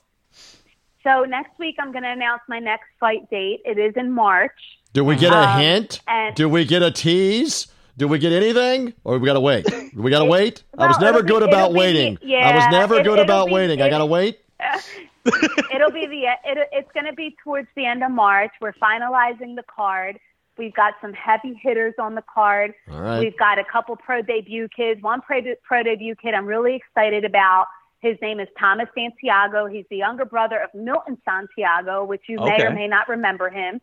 So 1.03 1.24
next 1.24 1.59
week 1.59 1.74
I'm 1.81 1.90
going 1.90 2.05
to 2.05 2.11
announce 2.11 2.42
my 2.48 2.61
next 2.61 2.85
fight 3.01 3.29
date. 3.31 3.61
It 3.64 3.77
is 3.79 3.94
in 3.96 4.12
March. 4.12 4.53
Do 4.92 5.05
we 5.05 5.16
get 5.16 5.33
a 5.33 5.48
Um, 5.48 5.61
hint? 5.61 6.01
and- 6.07 6.37
Do 6.37 6.48
we 6.48 6.64
get 6.64 6.83
a 6.83 6.90
tease? 6.92 7.66
Do 7.98 8.06
we 8.08 8.18
get 8.18 8.32
anything? 8.32 8.94
Or 9.04 9.18
we 9.18 9.26
got 9.26 9.34
to 9.34 9.40
wait? 9.40 9.66
We 9.94 10.11
got 10.11 10.20
to 10.20 10.24
wait? 10.24 10.62
I 10.78 10.87
was 10.87 10.98
never 11.00 11.22
be- 11.22 11.28
good 11.28 11.42
it'll 11.42 11.48
about 11.48 11.72
be- 11.72 11.78
waiting. 11.80 12.18
I 12.32 12.54
was 12.54 12.64
never 12.70 13.00
it- 13.00 13.04
good 13.04 13.18
about 13.18 13.48
be- 13.48 13.52
waiting. 13.54 13.82
I 13.82 13.90
got 13.90 13.98
to 13.98 14.06
wait? 14.06 14.40
It'll 15.74 15.90
be 15.90 16.06
the 16.06 16.22
it, 16.44 16.68
it's 16.72 16.90
going 16.92 17.04
to 17.04 17.12
be 17.12 17.37
towards 17.44 17.68
the 17.76 17.84
end 17.84 18.02
of 18.02 18.11
March. 18.11 18.50
We're 18.62 18.72
finalizing 18.72 19.56
the 19.56 19.62
card. 19.68 20.18
We've 20.56 20.72
got 20.74 20.94
some 21.02 21.12
heavy 21.12 21.54
hitters 21.62 21.94
on 22.00 22.14
the 22.14 22.22
card. 22.32 22.72
All 22.90 23.00
right. 23.02 23.20
We've 23.20 23.37
got 23.37 23.58
a 23.58 23.64
couple 23.64 23.94
pro 23.96 24.22
debut 24.22 24.68
kids. 24.74 25.02
One 25.02 25.20
pro, 25.20 25.40
pro 25.62 25.82
debut 25.82 26.14
kid 26.16 26.32
I'm 26.34 26.46
really 26.46 26.76
excited 26.76 27.24
about. 27.24 27.66
His 28.00 28.16
name 28.22 28.40
is 28.40 28.48
Thomas 28.58 28.88
Santiago. 28.94 29.66
He's 29.66 29.84
the 29.90 29.96
younger 29.96 30.24
brother 30.24 30.58
of 30.62 30.70
Milton 30.72 31.18
Santiago, 31.24 32.04
which 32.04 32.22
you 32.28 32.38
may 32.38 32.62
or 32.64 32.70
may 32.70 32.87
not 32.88 33.08
remember 33.08 33.50
him. 33.50 33.80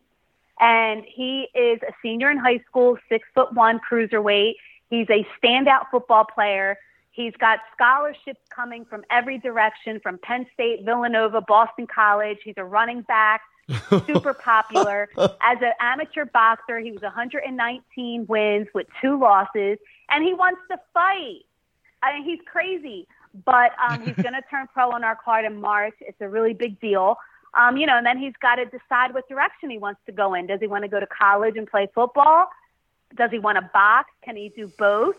And 0.60 1.04
he 1.06 1.48
is 1.54 1.80
a 1.82 1.92
senior 2.02 2.30
in 2.30 2.38
high 2.38 2.60
school, 2.68 2.96
six 3.08 3.28
foot 3.34 3.52
one 3.52 3.78
cruiserweight. 3.78 4.54
He's 4.88 5.08
a 5.10 5.26
standout 5.42 5.90
football 5.90 6.24
player. 6.24 6.78
He's 7.10 7.32
got 7.38 7.60
scholarships 7.74 8.40
coming 8.50 8.84
from 8.84 9.02
every 9.10 9.38
direction 9.38 10.00
from 10.00 10.18
Penn 10.18 10.46
State, 10.52 10.84
Villanova, 10.84 11.40
Boston 11.40 11.86
College. 11.86 12.38
He's 12.44 12.58
a 12.58 12.64
running 12.64 13.00
back, 13.02 13.40
super 14.06 14.34
popular. 14.34 15.08
As 15.40 15.58
an 15.62 15.72
amateur 15.80 16.26
boxer, 16.26 16.78
he 16.78 16.92
was 16.92 17.00
119 17.00 18.26
wins 18.26 18.68
with 18.74 18.86
two 19.00 19.18
losses, 19.18 19.78
and 20.10 20.24
he 20.24 20.34
wants 20.34 20.60
to 20.70 20.78
fight. 20.92 21.46
I 22.02 22.14
mean, 22.14 22.24
he's 22.24 22.40
crazy, 22.44 23.08
but 23.46 23.72
um, 23.82 24.02
he's 24.02 24.14
going 24.22 24.34
to 24.34 24.42
turn 24.50 24.68
pro 24.72 24.90
on 24.90 25.02
our 25.02 25.16
card 25.16 25.46
in 25.46 25.58
March. 25.58 25.94
It's 26.00 26.20
a 26.20 26.28
really 26.28 26.52
big 26.52 26.78
deal. 26.80 27.16
Um, 27.56 27.76
you 27.76 27.86
know, 27.86 27.96
and 27.96 28.06
then 28.06 28.18
he's 28.18 28.34
got 28.40 28.56
to 28.56 28.66
decide 28.66 29.14
what 29.14 29.28
direction 29.28 29.70
he 29.70 29.78
wants 29.78 30.00
to 30.06 30.12
go 30.12 30.34
in. 30.34 30.46
Does 30.46 30.60
he 30.60 30.66
want 30.66 30.84
to 30.84 30.88
go 30.88 31.00
to 31.00 31.06
college 31.06 31.56
and 31.56 31.66
play 31.66 31.88
football? 31.94 32.48
Does 33.16 33.30
he 33.30 33.38
want 33.38 33.56
to 33.56 33.70
box? 33.72 34.10
Can 34.22 34.36
he 34.36 34.52
do 34.54 34.70
both? 34.78 35.16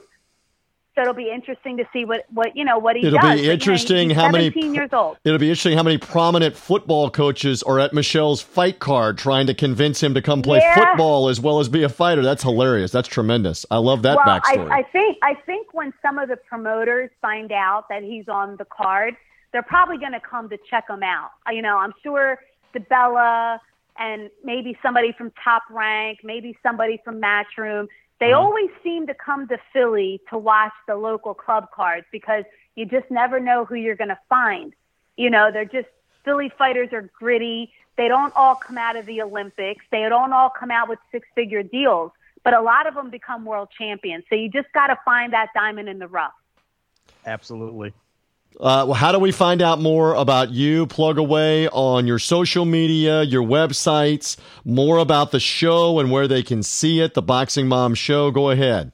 So 0.98 1.02
it'll 1.02 1.14
be 1.14 1.30
interesting 1.30 1.78
to 1.78 1.88
see 1.94 2.06
what, 2.06 2.26
what 2.32 2.56
you 2.56 2.66
know 2.66 2.80
what 2.80 2.96
he 2.96 3.04
does. 3.04 3.14
It'll 3.14 3.20
does. 3.20 3.36
Be 3.36 3.42
you 3.42 3.48
know, 3.48 3.54
interesting 3.54 4.10
how 4.10 4.32
many 4.32 4.46
17 4.46 4.74
years 4.74 4.90
old. 4.92 5.18
It'll 5.24 5.38
be 5.38 5.48
interesting 5.50 5.78
how 5.78 5.84
many 5.84 6.00
prominent 6.00 6.58
football 6.58 7.12
coaches 7.12 7.62
are 7.62 7.80
at 7.80 7.94
Michelle's 7.94 8.42
fight 8.42 8.80
card 8.80 9.20
trying 9.20 9.46
to 9.46 9.54
convince 9.54 10.02
him 10.02 10.16
to 10.16 10.24
come 10.24 10.42
play 10.42 10.58
Yeah. 10.58 10.74
football 10.74 11.30
as 11.30 11.40
well 11.40 11.60
as 11.60 11.70
be 11.70 11.84
a 11.84 11.90
fighter. 11.90 12.24
That's 12.24 12.42
hilarious. 12.42 12.92
That's 12.92 13.08
tremendous. 13.08 13.64
I 13.70 13.78
love 13.78 14.02
that 14.04 14.18
well, 14.18 14.26
backstory. 14.26 14.72
I, 14.72 14.80
I 14.80 14.84
think 14.84 15.18
I 15.22 15.36
think 15.36 15.72
when 15.72 15.94
some 16.02 16.18
of 16.18 16.30
the 16.30 16.36
promoters 16.36 17.12
find 17.22 17.52
out 17.52 17.90
that 17.90 18.02
he's 18.02 18.28
on 18.28 18.58
the 18.58 18.66
card, 18.66 19.16
they're 19.52 19.64
probably 19.64 19.98
going 19.98 20.12
to 20.14 20.20
come 20.20 20.50
to 20.50 20.58
check 20.70 20.86
him 20.90 21.04
out. 21.04 21.30
You 21.52 21.62
know, 21.62 21.78
I'm 21.78 21.94
sure 22.04 22.40
DiBella 22.76 23.60
and 24.00 24.30
maybe 24.44 24.78
somebody 24.82 25.12
from 25.18 25.32
Top 25.44 25.64
Rank, 25.70 26.20
maybe 26.24 26.58
somebody 26.62 27.00
from 27.04 27.22
Matchroom. 27.22 27.88
They 28.20 28.32
Uh-huh. 28.34 28.42
always 28.42 28.70
seem 28.84 29.08
to 29.08 29.14
come 29.14 29.48
to 29.48 29.58
Philly 29.74 30.22
to 30.30 30.38
watch 30.38 30.74
the 30.88 30.96
local 30.96 31.34
club 31.34 31.72
cards 31.74 32.06
because 32.12 32.44
you 32.76 32.86
just 32.86 33.10
never 33.10 33.40
know 33.40 33.66
who 33.66 33.76
you're 33.76 33.96
going 33.96 34.10
to 34.10 34.20
find. 34.30 34.74
You 35.18 35.30
know, 35.30 35.52
they're 35.52 35.66
just 35.66 35.88
Philly 36.24 36.50
fighters 36.58 36.90
are 36.94 37.10
gritty. 37.18 37.72
They 37.96 38.08
don't 38.08 38.34
all 38.36 38.56
come 38.56 38.78
out 38.78 38.96
of 38.96 39.06
the 39.06 39.22
Olympics. 39.22 39.84
They 39.92 40.08
don't 40.10 40.34
all 40.34 40.50
come 40.50 40.70
out 40.70 40.90
with 40.90 41.00
six 41.12 41.28
figure 41.34 41.64
deals, 41.64 42.12
but 42.44 42.54
a 42.54 42.62
lot 42.62 42.86
of 42.86 42.94
them 42.94 43.10
become 43.10 43.46
world 43.46 43.70
champions. 43.76 44.26
So 44.30 44.36
you 44.36 44.50
just 44.50 44.72
got 44.74 44.88
to 44.88 44.98
find 45.06 45.34
that 45.34 45.50
diamond 45.56 45.90
in 45.90 45.98
the 45.98 46.08
rough. 46.08 46.34
Absolutely. 47.26 47.94
Uh, 48.60 48.86
well, 48.88 48.94
how 48.94 49.12
do 49.12 49.20
we 49.20 49.32
find 49.32 49.62
out 49.62 49.80
more 49.80 50.16
about 50.16 50.50
you? 50.50 50.88
Plug 50.88 51.20
away 51.20 51.68
on 51.70 52.08
your 52.08 52.18
social 52.18 52.66
media, 52.66 53.22
your 53.22 53.44
websites, 53.44 54.36
more 54.66 54.98
about 54.98 55.32
the 55.32 55.40
show 55.40 56.00
and 56.00 56.10
where 56.10 56.28
they 56.28 56.42
can 56.42 56.64
see 56.64 57.00
it, 57.00 57.14
the 57.14 57.22
Boxing 57.22 57.68
Mom 57.68 57.94
Show. 57.94 58.32
Go 58.32 58.50
ahead. 58.50 58.94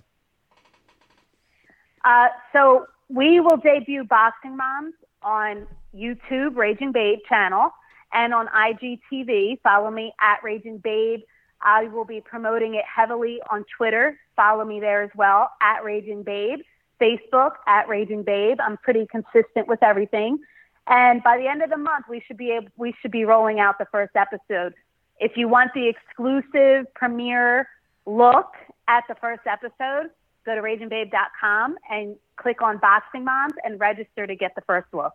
Uh, 2.04 2.28
so 2.52 2.86
we 3.08 3.40
will 3.40 3.58
debut 3.58 4.04
Boxing 4.04 4.58
Moms 4.58 4.94
on 5.22 5.66
YouTube, 5.96 6.58
Raging 6.58 6.92
Babe 6.92 7.20
channel, 7.30 7.70
and 8.12 8.34
on 8.34 8.48
IGTV. 8.48 9.62
Follow 9.62 9.90
me 9.90 10.14
at 10.20 10.44
Raging 10.44 10.80
Babe. 10.80 11.22
I 11.62 11.88
will 11.88 12.06
be 12.06 12.20
promoting 12.20 12.76
it 12.76 12.84
heavily 12.94 13.40
on 13.50 13.64
Twitter. 13.78 14.20
Follow 14.36 14.66
me 14.66 14.82
there 14.82 15.04
as 15.04 15.12
well 15.16 15.50
at 15.62 15.84
Raging 15.86 16.24
Babe. 16.24 16.60
Facebook 17.04 17.52
at 17.68 17.88
Raging 17.90 18.24
Babe. 18.24 18.58
I'm 18.60 18.78
pretty 18.78 19.08
consistent 19.08 19.68
with 19.68 19.84
everything. 19.84 20.40
And 20.88 21.24
by 21.24 21.38
the 21.38 21.48
end 21.48 21.62
of 21.62 21.70
the 21.70 21.78
month, 21.78 22.06
we 22.10 22.22
should 22.28 22.38
be 22.38 22.52
able, 22.52 22.68
we 22.78 22.94
should 23.02 23.12
be 23.12 23.26
rolling 23.26 23.60
out 23.60 23.78
the 23.78 23.88
first 23.92 24.16
episode. 24.16 24.74
If 25.20 25.34
you 25.36 25.48
want 25.48 25.72
the 25.74 25.88
exclusive 25.88 26.94
premiere 26.94 27.68
look 28.06 28.54
at 28.88 29.04
the 29.08 29.16
first 29.16 29.42
episode, 29.46 30.10
go 30.46 30.56
to 30.56 30.62
ragingbabe.com 30.62 31.78
and 31.90 32.16
click 32.36 32.62
on 32.62 32.78
Boxing 32.80 33.24
Moms 33.24 33.54
and 33.64 33.80
register 33.80 34.28
to 34.28 34.36
get 34.36 34.56
the 34.56 34.62
first 34.62 34.88
look. 34.94 35.14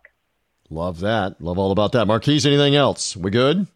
Love 0.69 0.99
that. 0.99 1.41
Love 1.41 1.57
all 1.57 1.71
about 1.71 1.91
that. 1.93 2.05
Marquise, 2.05 2.45
anything 2.45 2.75
else? 2.75 3.15
We 3.15 3.31
good? 3.31 3.67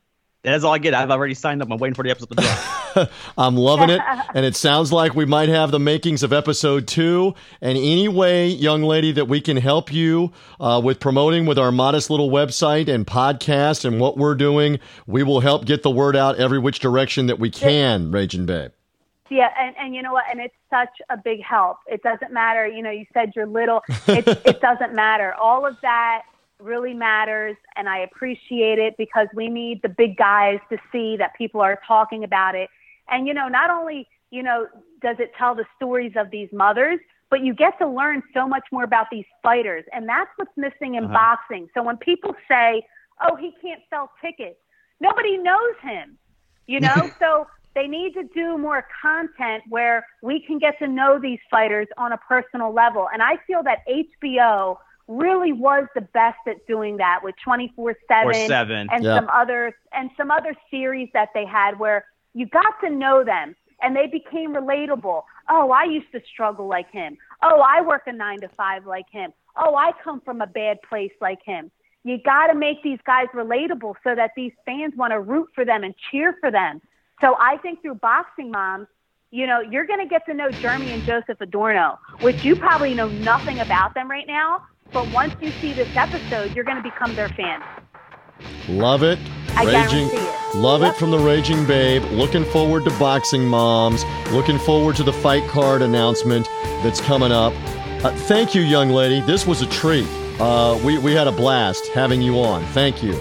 That's 0.43 0.65
all 0.65 0.73
I 0.73 0.77
get. 0.77 0.93
I've 0.93 1.10
already 1.10 1.36
signed 1.36 1.62
up. 1.62 1.71
I'm 1.71 1.77
waiting 1.77 1.95
for 1.95 2.03
the 2.03 2.10
episode 2.10 2.36
to 2.36 2.36
drop. 2.36 3.10
I'm 3.38 3.56
loving 3.56 3.89
it. 3.89 4.01
And 4.36 4.45
it 4.45 4.58
sounds 4.58 4.91
like 4.91 5.15
we 5.15 5.25
might 5.25 5.47
have 5.47 5.71
the 5.71 5.79
makings 5.79 6.21
of 6.21 6.34
episode 6.34 6.86
two. 6.86 7.34
And 7.62 7.77
any 7.77 8.10
way, 8.10 8.47
young 8.47 8.84
lady, 8.84 9.13
that 9.13 9.29
we 9.29 9.39
can 9.39 9.56
help 9.56 9.93
you 9.93 10.34
uh, 10.60 10.82
with 10.84 10.99
promoting 10.99 11.45
with 11.45 11.58
our 11.58 11.71
modest 11.71 12.10
little 12.10 12.29
website 12.29 12.93
and 12.93 13.08
podcast 13.08 13.86
and 13.86 14.01
what 14.01 14.17
we're 14.17 14.36
doing, 14.36 14.79
we 15.08 15.23
will 15.23 15.39
help 15.39 15.63
get 15.63 15.82
the 15.82 15.91
word 15.91 16.15
out 16.17 16.36
every 16.36 16.60
which 16.60 16.79
direction 16.79 17.27
that 17.27 17.39
we 17.39 17.49
can, 17.49 18.12
Raging 18.12 18.45
Babe. 18.45 18.71
Yeah, 19.29 19.49
and, 19.58 19.73
and 19.77 19.95
you 19.95 20.01
know 20.01 20.12
what? 20.12 20.25
And 20.29 20.41
it's 20.41 20.53
such 20.69 20.89
a 21.10 21.15
big 21.15 21.41
help. 21.41 21.77
It 21.88 22.03
doesn't 22.03 22.34
matter. 22.34 22.67
You 22.67 22.84
know, 22.84 22.91
you 22.91 23.06
said 23.13 23.32
you're 23.34 23.47
little. 23.47 23.82
It, 24.08 24.27
it 24.27 24.62
doesn't 24.62 24.93
matter. 24.93 25.34
All 25.36 25.65
of 25.65 25.77
that 25.82 26.23
really 26.63 26.93
matters, 26.93 27.56
and 27.76 27.89
I 27.89 27.99
appreciate 27.99 28.80
it 28.80 28.95
because 28.97 29.28
we 29.36 29.49
need 29.49 29.82
the 29.82 29.89
big 29.89 30.17
guys 30.17 30.60
to 30.69 30.78
see 30.91 31.17
that 31.17 31.36
people 31.38 31.62
are 31.62 31.80
talking 31.88 32.23
about 32.23 32.56
it. 32.56 32.69
And 33.10 33.28
you 33.28 33.34
know, 33.34 33.47
not 33.47 33.69
only 33.69 34.08
you 34.32 34.41
know 34.41 34.67
does 35.02 35.17
it 35.19 35.32
tell 35.38 35.54
the 35.54 35.65
stories 35.76 36.13
of 36.15 36.32
these 36.32 36.49
mothers, 36.52 36.99
but 37.30 37.43
you 37.43 37.54
get 37.54 37.78
to 37.80 37.88
learn 37.88 38.23
so 38.34 38.47
much 38.47 38.63
more 38.71 38.84
about 38.84 39.08
these 39.12 39.26
fighters, 39.41 39.84
and 39.91 40.08
that's 40.08 40.30
what's 40.38 40.56
missing 40.56 40.95
in 40.95 41.06
uh-huh. 41.06 41.13
boxing. 41.13 41.69
So 41.73 41.84
when 41.84 41.97
people 41.97 42.36
say, 42.47 42.86
"Oh, 43.21 43.36
he 43.36 43.54
can't 43.62 43.82
sell 43.89 44.12
tickets," 44.21 44.60
nobody 44.99 45.38
knows 45.38 45.76
him. 45.82 46.17
You 46.65 46.80
know, 46.80 47.12
so 47.19 47.47
they 47.76 47.88
need 47.88 48.13
to 48.13 48.23
do 48.23 48.58
more 48.58 48.86
content 49.02 49.63
where 49.69 50.06
we 50.21 50.39
can 50.39 50.60
get 50.60 50.78
to 50.80 50.88
know 50.88 51.19
these 51.19 51.39
fighters 51.49 51.88
on 51.97 52.12
a 52.12 52.17
personal 52.17 52.71
level. 52.71 53.08
And 53.12 53.21
I 53.21 53.38
feel 53.47 53.63
that 53.63 53.80
HBO 53.88 54.78
really 55.08 55.52
was 55.52 55.86
the 55.96 56.02
best 56.02 56.39
at 56.48 56.66
doing 56.68 56.98
that 56.98 57.20
with 57.24 57.36
24/7 57.46 58.89
and 58.92 59.04
Yeah. 59.04 59.16
some 59.16 59.30
other 59.30 59.76
and 59.92 60.10
some 60.16 60.32
other 60.32 60.54
series 60.72 61.10
that 61.13 61.30
they 61.34 61.46
had 61.46 61.78
where 61.78 62.06
you 62.34 62.46
got 62.46 62.80
to 62.82 62.89
know 62.89 63.24
them 63.24 63.56
and 63.82 63.96
they 63.96 64.08
became 64.08 64.54
relatable. 64.54 65.24
Oh, 65.50 65.72
I 65.72 65.84
used 65.84 66.12
to 66.13 66.22
struggle 66.22 66.68
like 66.68 66.89
him. 66.92 67.18
Oh, 67.42 67.60
I 67.62 67.82
work 67.82 68.08
a 68.08 68.13
9 68.13 68.39
to 68.42 68.48
5 68.50 68.86
like 68.86 69.10
him. 69.10 69.34
Oh, 69.58 69.76
I 69.76 69.92
come 70.04 70.22
from 70.22 70.42
a 70.42 70.48
bad 70.48 70.82
place 70.84 71.12
like 71.20 71.44
him. 71.44 71.70
You 72.06 72.18
got 72.18 72.48
to 72.48 72.56
make 72.56 72.82
these 72.82 73.00
guys 73.06 73.28
relatable 73.34 73.96
so 74.04 74.16
that 74.16 74.32
these 74.36 74.54
fans 74.66 74.96
want 74.96 75.12
to 75.12 75.20
root 75.20 75.50
for 75.54 75.63
them 75.66 75.84
and 75.84 75.94
cheer 76.10 76.34
for 76.39 76.50
them. 76.50 76.82
So 77.22 77.38
I 77.39 77.58
think 77.58 77.82
through 77.82 77.96
Boxing 77.96 78.52
Moms, 78.52 78.88
you 79.32 79.48
know, 79.48 79.62
you're 79.62 79.86
going 79.86 80.00
to 80.00 80.06
get 80.06 80.26
to 80.26 80.34
know 80.34 80.50
Jeremy 80.52 80.92
and 80.92 81.04
Joseph 81.06 81.39
Adorno, 81.42 82.00
which 82.20 82.44
you 82.44 82.56
probably 82.56 82.94
know 82.94 83.08
nothing 83.08 83.60
about 83.60 83.94
them 83.94 84.10
right 84.10 84.28
now. 84.28 84.63
But 84.93 85.12
once 85.12 85.34
you 85.41 85.51
see 85.60 85.73
this 85.73 85.89
episode, 85.95 86.56
you're 86.56 86.63
going 86.63 86.77
to 86.77 86.84
become 86.84 87.15
their 87.15 87.29
fan. 87.29 87.62
Love 88.69 89.03
it. 89.03 89.19
I 89.56 89.65
Raging, 89.65 90.10
it. 90.12 90.56
love 90.56 90.84
it 90.84 90.95
from 90.95 91.12
the 91.12 91.19
Raging 91.19 91.65
Babe. 91.65 92.03
Looking 92.12 92.45
forward 92.45 92.84
to 92.86 92.91
Boxing 92.99 93.45
Moms. 93.47 94.03
Looking 94.32 94.58
forward 94.60 94.95
to 94.97 95.03
the 95.03 95.13
fight 95.13 95.47
card 95.49 95.82
announcement 95.82 96.47
that's 96.82 97.01
coming 97.01 97.32
up. 97.32 97.53
Uh, 98.03 98.12
thank 98.12 98.53
you, 98.53 98.62
young 98.62 98.89
lady. 98.89 99.21
This 99.21 99.45
was 99.47 99.62
a 99.62 99.67
treat. 99.67 100.08
Uh, 100.39 100.79
we, 100.84 100.97
we 100.97 101.13
had 101.13 101.27
a 101.27 101.32
blast 101.32 101.88
having 101.88 102.21
you 102.21 102.39
on. 102.39 102.63
Thank 102.67 103.03
you. 103.03 103.13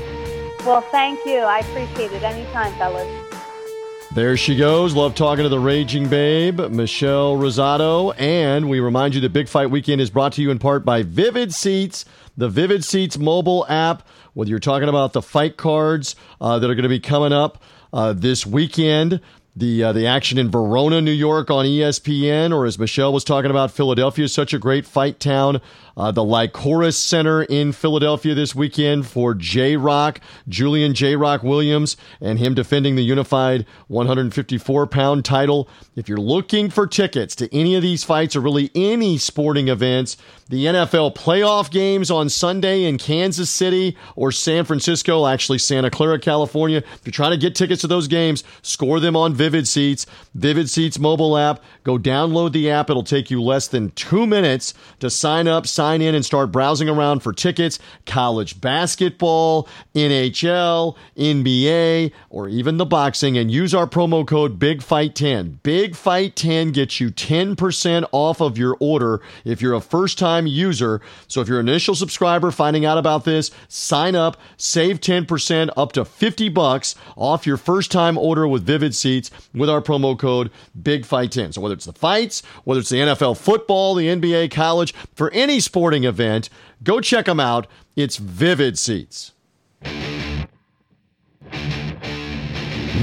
Well, 0.65 0.81
thank 0.81 1.25
you. 1.27 1.39
I 1.39 1.59
appreciate 1.59 2.13
it. 2.13 2.23
Anytime, 2.23 2.73
fellas. 2.75 3.22
There 4.15 4.37
she 4.37 4.57
goes. 4.57 4.95
Love 4.95 5.15
talking 5.15 5.43
to 5.43 5.49
the 5.49 5.59
Raging 5.59 6.07
Babe, 6.07 6.61
Michelle 6.61 7.35
Rosado. 7.35 8.15
And 8.19 8.69
we 8.69 8.79
remind 8.79 9.15
you 9.15 9.23
that 9.23 9.33
Big 9.33 9.49
Fight 9.49 9.71
Weekend 9.71 10.03
is 10.03 10.11
brought 10.11 10.35
to 10.35 10.43
you 10.43 10.51
in 10.51 10.59
part 10.59 10.85
by 10.85 11.03
Vivid 11.03 11.55
Seats, 11.55 12.05
the 12.37 12.51
Vivid 12.51 12.85
Seats 12.85 13.17
mobile 13.17 13.65
app. 13.71 14.07
Whether 14.35 14.51
you're 14.51 14.59
talking 14.59 14.91
about 14.91 15.15
the 15.15 15.23
fight 15.23 15.57
cards 15.57 16.15
uh, 16.43 16.59
that 16.59 16.69
are 16.69 16.75
going 16.75 16.83
to 16.83 16.91
be 16.91 17.01
coming 17.01 17.33
up 17.33 17.63
uh, 17.95 18.13
this 18.13 18.45
weekend, 18.45 19.23
the 19.55 19.85
uh, 19.85 19.93
the 19.93 20.07
action 20.07 20.39
in 20.39 20.51
Verona, 20.51 21.01
New 21.01 21.11
York 21.11 21.51
on 21.51 21.67
ESPN, 21.67 22.55
or 22.55 22.65
as 22.65 22.79
Michelle 22.79 23.13
was 23.13 23.25
talking 23.25 23.51
about, 23.51 23.71
Philadelphia 23.71 24.25
is 24.25 24.33
such 24.33 24.55
a 24.55 24.59
great 24.59 24.87
fight 24.87 25.21
town. 25.21 25.61
Uh, 25.95 26.11
the 26.11 26.23
Liacouras 26.23 26.95
Center 26.95 27.43
in 27.43 27.73
Philadelphia 27.73 28.35
this 28.35 28.55
weekend 28.55 29.07
for 29.07 29.35
J 29.35 29.77
Rock, 29.77 30.21
Julian 30.49 30.95
J 30.95 31.17
Rock 31.17 31.43
Williams, 31.43 31.99
and 32.19 32.39
him 32.39 32.55
defending 32.55 32.97
the 32.97 33.03
unified 33.03 33.67
154 33.89 34.87
pound 34.87 35.25
title. 35.25 35.69
If 35.95 36.09
you're 36.09 36.17
looking 36.17 36.71
for 36.71 36.87
tickets 36.87 37.37
to 37.37 37.55
any 37.55 37.75
of 37.75 37.83
these 37.83 38.05
fights 38.05 38.35
or 38.35 38.41
really 38.41 38.71
any 38.75 39.19
sporting 39.19 39.69
events, 39.69 40.17
the 40.49 40.65
NFL 40.65 41.15
playoff 41.15 41.71
games 41.71 42.11
on 42.11 42.31
Sunday 42.31 42.85
in 42.85 42.97
Kansas 42.97 43.51
City 43.51 43.97
or 44.17 44.33
San 44.33 44.65
Francisco, 44.65 45.27
actually 45.27 45.59
Santa 45.59 45.91
Clara, 45.91 46.19
California. 46.19 46.79
If 46.79 47.01
you're 47.05 47.13
trying 47.13 47.33
to 47.33 47.37
get 47.37 47.55
tickets 47.55 47.83
to 47.83 47.87
those 47.87 48.09
games, 48.09 48.45
score 48.63 48.99
them 48.99 49.17
on 49.17 49.35
Vivid 49.43 49.67
Seats, 49.67 50.07
Vivid 50.37 50.71
Seats 50.71 51.01
mobile 51.01 51.37
app. 51.37 51.61
Go 51.83 51.99
download 51.99 52.53
the 52.53 52.71
app. 52.71 52.89
It'll 52.89 53.03
take 53.03 53.29
you 53.29 53.43
less 53.43 53.67
than 53.67 53.91
two 53.91 54.25
minutes 54.25 54.73
to 55.01 55.11
sign 55.11 55.49
up, 55.49 55.67
sign 55.67 56.01
in, 56.01 56.15
and 56.15 56.25
start 56.25 56.53
browsing 56.53 56.89
around 56.89 57.25
for 57.25 57.33
tickets. 57.33 57.81
College 58.07 58.61
basketball, 58.61 59.67
NHL, 59.97 60.97
NBA, 61.17 62.13
or 62.31 62.49
even 62.49 62.77
the 62.77 62.87
boxing, 62.87 63.37
and 63.37 63.51
use 63.51 63.75
our 63.75 63.89
promo 63.89 64.25
code 64.25 64.61
BIGFIGHT10. 64.61 65.61
Big 65.65 65.97
Fight 65.97 66.37
10 66.37 66.71
gets 66.71 67.01
you 67.01 67.11
10% 67.11 68.09
off 68.13 68.41
of 68.41 68.57
your 68.57 68.77
order 68.79 69.21
if 69.45 69.61
you're 69.61 69.75
a 69.75 69.81
first 69.81 70.21
time 70.21 70.47
user. 70.47 71.01
So 71.27 71.41
if 71.41 71.49
you're 71.49 71.59
an 71.59 71.69
initial 71.69 71.97
subscriber 71.97 72.53
finding 72.53 72.85
out 72.85 72.97
about 72.97 73.25
this, 73.25 73.51
sign 73.67 74.15
up, 74.15 74.37
save 74.57 75.01
10% 75.01 75.71
up 75.77 75.91
to 75.95 76.05
50 76.05 76.49
bucks 76.51 76.95
off 77.17 77.45
your 77.45 77.57
first 77.57 77.91
time 77.91 78.17
order 78.17 78.47
with 78.47 78.65
Vivid 78.65 78.95
Seats 78.95 79.32
with 79.55 79.69
our 79.69 79.81
promo 79.81 80.19
code 80.19 80.51
BIGFIGHT10. 80.81 81.55
So 81.55 81.61
whether 81.61 81.75
it's 81.75 81.85
the 81.85 81.93
fights, 81.93 82.43
whether 82.65 82.81
it's 82.81 82.91
the 82.91 82.99
NFL 82.99 83.39
football, 83.39 83.95
the 83.95 84.07
NBA, 84.07 84.51
college, 84.51 84.93
for 85.15 85.31
any 85.33 85.61
sporting 85.61 86.05
event, 86.05 86.49
go 86.83 87.01
check 87.01 87.27
them 87.27 87.41
out. 87.41 87.67
It's 87.97 88.17
Vivid 88.17 88.79
Seats. 88.79 89.33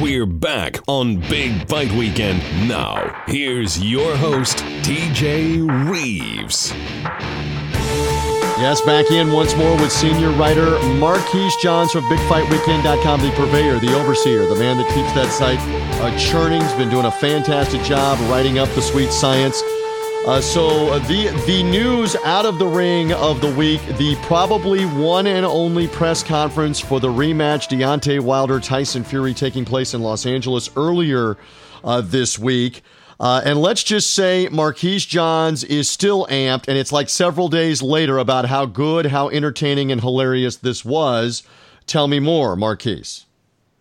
We're 0.02 0.26
back 0.26 0.80
on 0.88 1.18
Big 1.28 1.68
Fight 1.68 1.92
Weekend. 1.92 2.39
Now, 2.70 3.24
here's 3.28 3.84
your 3.84 4.15
host, 4.15 4.60
TJ 4.84 5.89
Reeves. 5.92 6.74
Yes, 8.60 8.82
back 8.82 9.10
in 9.10 9.32
once 9.32 9.56
more 9.56 9.74
with 9.78 9.89
senior 9.89 10.32
writer 10.32 10.78
Marquise 10.95 11.56
Johns 11.56 11.93
from 11.93 12.04
BigFightWeekend.com, 12.04 13.22
the 13.22 13.32
purveyor, 13.32 13.80
the 13.80 13.98
overseer, 13.98 14.45
the 14.48 14.56
man 14.56 14.76
that 14.76 14.88
keeps 14.88 15.13
that 15.13 15.32
site 15.32 15.60
uh, 16.02 16.17
churning. 16.17 16.62
He's 16.62 16.74
been 16.74 16.89
doing 16.89 17.06
a 17.06 17.12
fantastic 17.12 17.82
job 17.84 18.19
writing 18.30 18.60
up 18.60 18.67
the 18.76 18.82
sweet 18.82 19.13
science. 19.13 19.63
Uh, 20.28 20.41
so 20.41 20.89
uh, 20.89 21.00
the 21.08 21.30
the 21.48 21.63
news 21.63 22.17
out 22.26 22.45
of 22.45 22.60
the 22.60 22.67
ring 22.67 23.13
of 23.13 23.39
the 23.39 23.50
week, 23.56 23.80
the 23.98 24.17
probably 24.24 24.86
one 24.86 25.26
and 25.26 25.45
only 25.45 25.88
press 25.88 26.22
conference 26.22 26.82
for 26.82 27.00
the 27.00 27.08
rematch 27.08 27.69
Deontay 27.69 28.19
Wilder 28.19 28.60
Tyson 28.60 29.06
Fury 29.06 29.34
taking 29.34 29.63
place 29.63 29.93
in 29.93 30.02
Los 30.02 30.26
Angeles 30.26 30.69
earlier 30.76 31.38
uh, 31.86 32.02
this 32.02 32.38
week. 32.38 32.84
Uh, 33.19 33.41
and 33.43 33.62
let's 33.62 33.84
just 33.84 34.13
say 34.13 34.47
Marquise 34.49 35.05
Johns 35.05 35.63
is 35.65 35.89
still 35.89 36.25
amped, 36.27 36.67
and 36.67 36.77
it's 36.77 36.91
like 36.91 37.10
several 37.10 37.49
days 37.49 37.82
later 37.82 38.17
about 38.17 38.45
how 38.45 38.65
good, 38.65 39.08
how 39.08 39.29
entertaining, 39.29 39.91
and 39.91 39.99
hilarious 39.99 40.55
this 40.55 40.86
was. 40.86 41.43
Tell 41.86 42.08
me 42.08 42.19
more, 42.19 42.55
Marquise. 42.55 43.25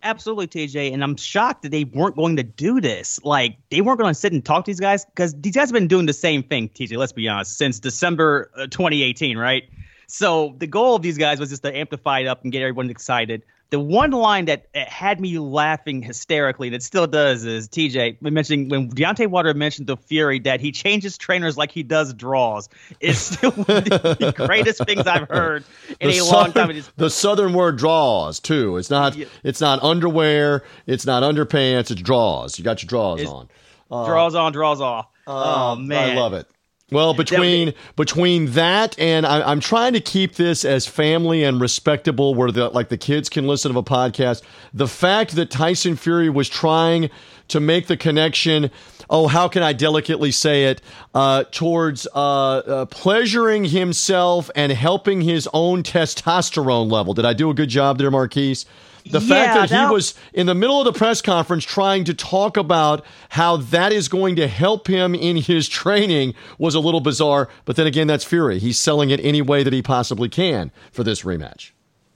Absolutely, 0.03 0.47
TJ. 0.47 0.93
And 0.93 1.03
I'm 1.03 1.15
shocked 1.15 1.61
that 1.61 1.69
they 1.69 1.85
weren't 1.85 2.15
going 2.15 2.35
to 2.37 2.43
do 2.43 2.81
this. 2.81 3.19
Like, 3.23 3.57
they 3.69 3.81
weren't 3.81 3.99
going 3.99 4.13
to 4.13 4.19
sit 4.19 4.33
and 4.33 4.43
talk 4.43 4.65
to 4.65 4.69
these 4.69 4.79
guys 4.79 5.05
because 5.05 5.33
these 5.39 5.55
guys 5.55 5.69
have 5.69 5.73
been 5.73 5.87
doing 5.87 6.05
the 6.05 6.13
same 6.13 6.43
thing, 6.43 6.69
TJ, 6.69 6.97
let's 6.97 7.11
be 7.11 7.27
honest, 7.27 7.57
since 7.57 7.79
December 7.79 8.49
uh, 8.57 8.67
2018, 8.67 9.37
right? 9.37 9.69
So 10.07 10.55
the 10.57 10.67
goal 10.67 10.95
of 10.95 11.01
these 11.01 11.17
guys 11.17 11.39
was 11.39 11.49
just 11.49 11.63
to 11.63 11.75
amplify 11.75 12.19
it 12.19 12.27
up 12.27 12.43
and 12.43 12.51
get 12.51 12.61
everyone 12.61 12.89
excited 12.89 13.43
the 13.71 13.79
one 13.79 14.11
line 14.11 14.45
that 14.45 14.65
had 14.73 15.19
me 15.19 15.37
laughing 15.37 16.01
hysterically, 16.01 16.67
and 16.67 16.75
it 16.75 16.81
still 16.81 17.05
does, 17.05 17.45
is 17.45 17.67
TJ 17.67 18.21
mentioning 18.21 18.67
when 18.69 18.89
Deontay 18.89 19.27
Wilder 19.27 19.53
mentioned 19.53 19.87
the 19.87 19.97
Fury 19.97 20.39
that 20.39 20.59
he 20.59 20.71
changes 20.71 21.17
trainers 21.17 21.55
like 21.55 21.71
he 21.71 21.83
does 21.83 22.13
draws. 22.13 22.67
It's 22.99 23.19
still 23.37 23.51
one 23.51 23.77
of 23.77 23.85
the 23.85 24.33
greatest 24.47 24.83
things 24.85 25.05
I've 25.05 25.29
heard 25.29 25.63
in 25.99 26.09
the 26.09 26.17
a 26.17 26.21
southern, 26.21 26.67
long 26.67 26.73
time. 26.73 26.83
the 26.97 27.09
southern 27.09 27.53
word 27.53 27.77
draws 27.77 28.39
too. 28.39 28.77
It's 28.77 28.89
not. 28.89 29.15
Yeah. 29.15 29.25
It's 29.43 29.61
not 29.61 29.83
underwear. 29.83 30.63
It's 30.87 31.05
not 31.05 31.21
underpants. 31.21 31.91
It's 31.91 32.01
draws. 32.01 32.57
You 32.57 32.63
got 32.65 32.81
your 32.81 32.87
draws 32.87 33.23
on. 33.25 33.49
Uh, 33.91 34.05
draws 34.05 34.35
on, 34.35 34.51
draws 34.51 34.81
off. 34.81 35.07
Uh, 35.27 35.73
oh 35.73 35.75
man, 35.75 36.17
I 36.17 36.19
love 36.19 36.33
it. 36.33 36.47
Well, 36.91 37.13
between 37.13 37.73
between 37.95 38.47
that 38.51 38.97
and 38.97 39.25
I, 39.25 39.51
am 39.51 39.59
trying 39.59 39.93
to 39.93 39.99
keep 39.99 40.35
this 40.35 40.65
as 40.65 40.87
family 40.87 41.43
and 41.43 41.61
respectable, 41.61 42.33
where 42.33 42.51
the 42.51 42.69
like 42.69 42.89
the 42.89 42.97
kids 42.97 43.29
can 43.29 43.47
listen 43.47 43.73
to 43.73 43.79
a 43.79 43.83
podcast. 43.83 44.41
The 44.73 44.87
fact 44.87 45.35
that 45.35 45.51
Tyson 45.51 45.95
Fury 45.95 46.29
was 46.29 46.49
trying 46.49 47.09
to 47.49 47.59
make 47.59 47.87
the 47.87 47.97
connection, 47.97 48.71
oh, 49.09 49.27
how 49.27 49.47
can 49.47 49.61
I 49.61 49.73
delicately 49.73 50.31
say 50.31 50.65
it, 50.65 50.81
uh, 51.13 51.43
towards 51.51 52.07
uh, 52.15 52.19
uh, 52.19 52.85
pleasuring 52.85 53.65
himself 53.65 54.49
and 54.55 54.71
helping 54.71 55.21
his 55.21 55.47
own 55.53 55.83
testosterone 55.83 56.91
level. 56.91 57.13
Did 57.13 57.25
I 57.25 57.33
do 57.33 57.49
a 57.49 57.53
good 57.53 57.69
job 57.69 57.97
there, 57.97 58.11
Marquise? 58.11 58.65
The 59.05 59.19
yeah, 59.19 59.27
fact 59.27 59.53
that, 59.53 59.69
that 59.69 59.87
he 59.87 59.93
was 59.93 60.13
in 60.33 60.45
the 60.45 60.55
middle 60.55 60.79
of 60.79 60.85
the 60.85 60.97
press 60.97 61.21
conference 61.21 61.63
trying 61.63 62.03
to 62.05 62.13
talk 62.13 62.57
about 62.57 63.05
how 63.29 63.57
that 63.57 63.91
is 63.91 64.07
going 64.07 64.35
to 64.37 64.47
help 64.47 64.87
him 64.87 65.15
in 65.15 65.37
his 65.37 65.67
training 65.67 66.33
was 66.57 66.75
a 66.75 66.79
little 66.79 67.01
bizarre. 67.01 67.49
But 67.65 67.75
then 67.75 67.87
again, 67.87 68.07
that's 68.07 68.23
Fury. 68.23 68.59
He's 68.59 68.77
selling 68.77 69.09
it 69.09 69.19
any 69.23 69.41
way 69.41 69.63
that 69.63 69.73
he 69.73 69.81
possibly 69.81 70.29
can 70.29 70.71
for 70.91 71.03
this 71.03 71.23
rematch. 71.23 71.71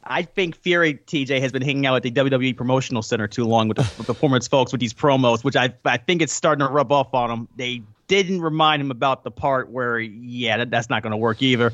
I 0.06 0.24
think 0.24 0.56
Fury 0.58 0.96
TJ 0.96 1.40
has 1.40 1.52
been 1.52 1.62
hanging 1.62 1.86
out 1.86 1.96
at 1.96 2.04
the 2.04 2.12
WWE 2.12 2.58
Promotional 2.58 3.02
Center 3.02 3.28
too 3.28 3.46
long 3.46 3.70
with 3.70 3.78
the, 3.78 3.84
with 3.84 3.98
the 3.98 4.14
performance 4.14 4.48
folks 4.48 4.72
with 4.72 4.82
these 4.82 4.94
promos, 4.94 5.44
which 5.44 5.56
I 5.56 5.74
I 5.86 5.98
think 5.98 6.22
it's 6.22 6.34
starting 6.34 6.66
to 6.66 6.72
rub 6.72 6.92
off 6.92 7.14
on 7.14 7.32
him. 7.32 7.48
They 7.56 7.84
didn't 8.08 8.42
remind 8.42 8.82
him 8.82 8.92
about 8.92 9.24
the 9.24 9.32
part 9.32 9.70
where, 9.70 10.00
yeah, 10.00 10.58
that, 10.58 10.70
that's 10.70 10.90
not 10.90 11.04
going 11.04 11.12
to 11.12 11.18
work 11.18 11.42
either. 11.42 11.74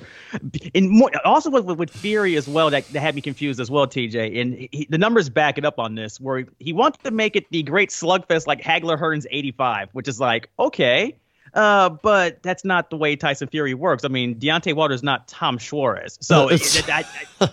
And 0.76 0.90
more, 0.90 1.12
also 1.26 1.50
with, 1.50 1.66
with, 1.66 1.90
Fury 1.90 2.36
as 2.36 2.48
well, 2.48 2.70
that, 2.70 2.88
that 2.90 3.00
had 3.00 3.16
me 3.16 3.22
confused 3.22 3.60
as 3.60 3.72
well, 3.72 3.88
TJ. 3.88 4.40
And 4.40 4.68
he, 4.72 4.88
the 4.90 4.98
numbers 4.98 5.30
back 5.30 5.58
it 5.58 5.66
up 5.66 5.80
on 5.80 5.96
this, 5.96 6.20
where 6.20 6.46
he 6.60 6.74
wanted 6.74 7.04
to 7.04 7.12
make 7.12 7.36
it 7.36 7.46
the 7.52 7.64
great 7.64 7.90
slugfest 7.90 8.48
like 8.48 8.62
Hagler 8.62 9.00
Hearns 9.00 9.26
85, 9.30 9.90
which 9.94 10.08
is 10.08 10.20
like, 10.20 10.50
okay. 10.60 11.16
Uh, 11.54 11.90
but 11.90 12.42
that's 12.44 12.64
not 12.64 12.90
the 12.90 12.98
way 12.98 13.16
Tyson 13.16 13.48
Fury 13.48 13.74
works. 13.74 14.06
I 14.06 14.08
mean, 14.08 14.36
Deontay 14.36 14.76
Wilder 14.76 14.94
is 14.94 15.04
not 15.04 15.28
Tom 15.28 15.58
Schwarz. 15.58 16.18
So 16.22 16.50
it, 16.50 16.90
I, 16.90 17.04
I, 17.42 17.50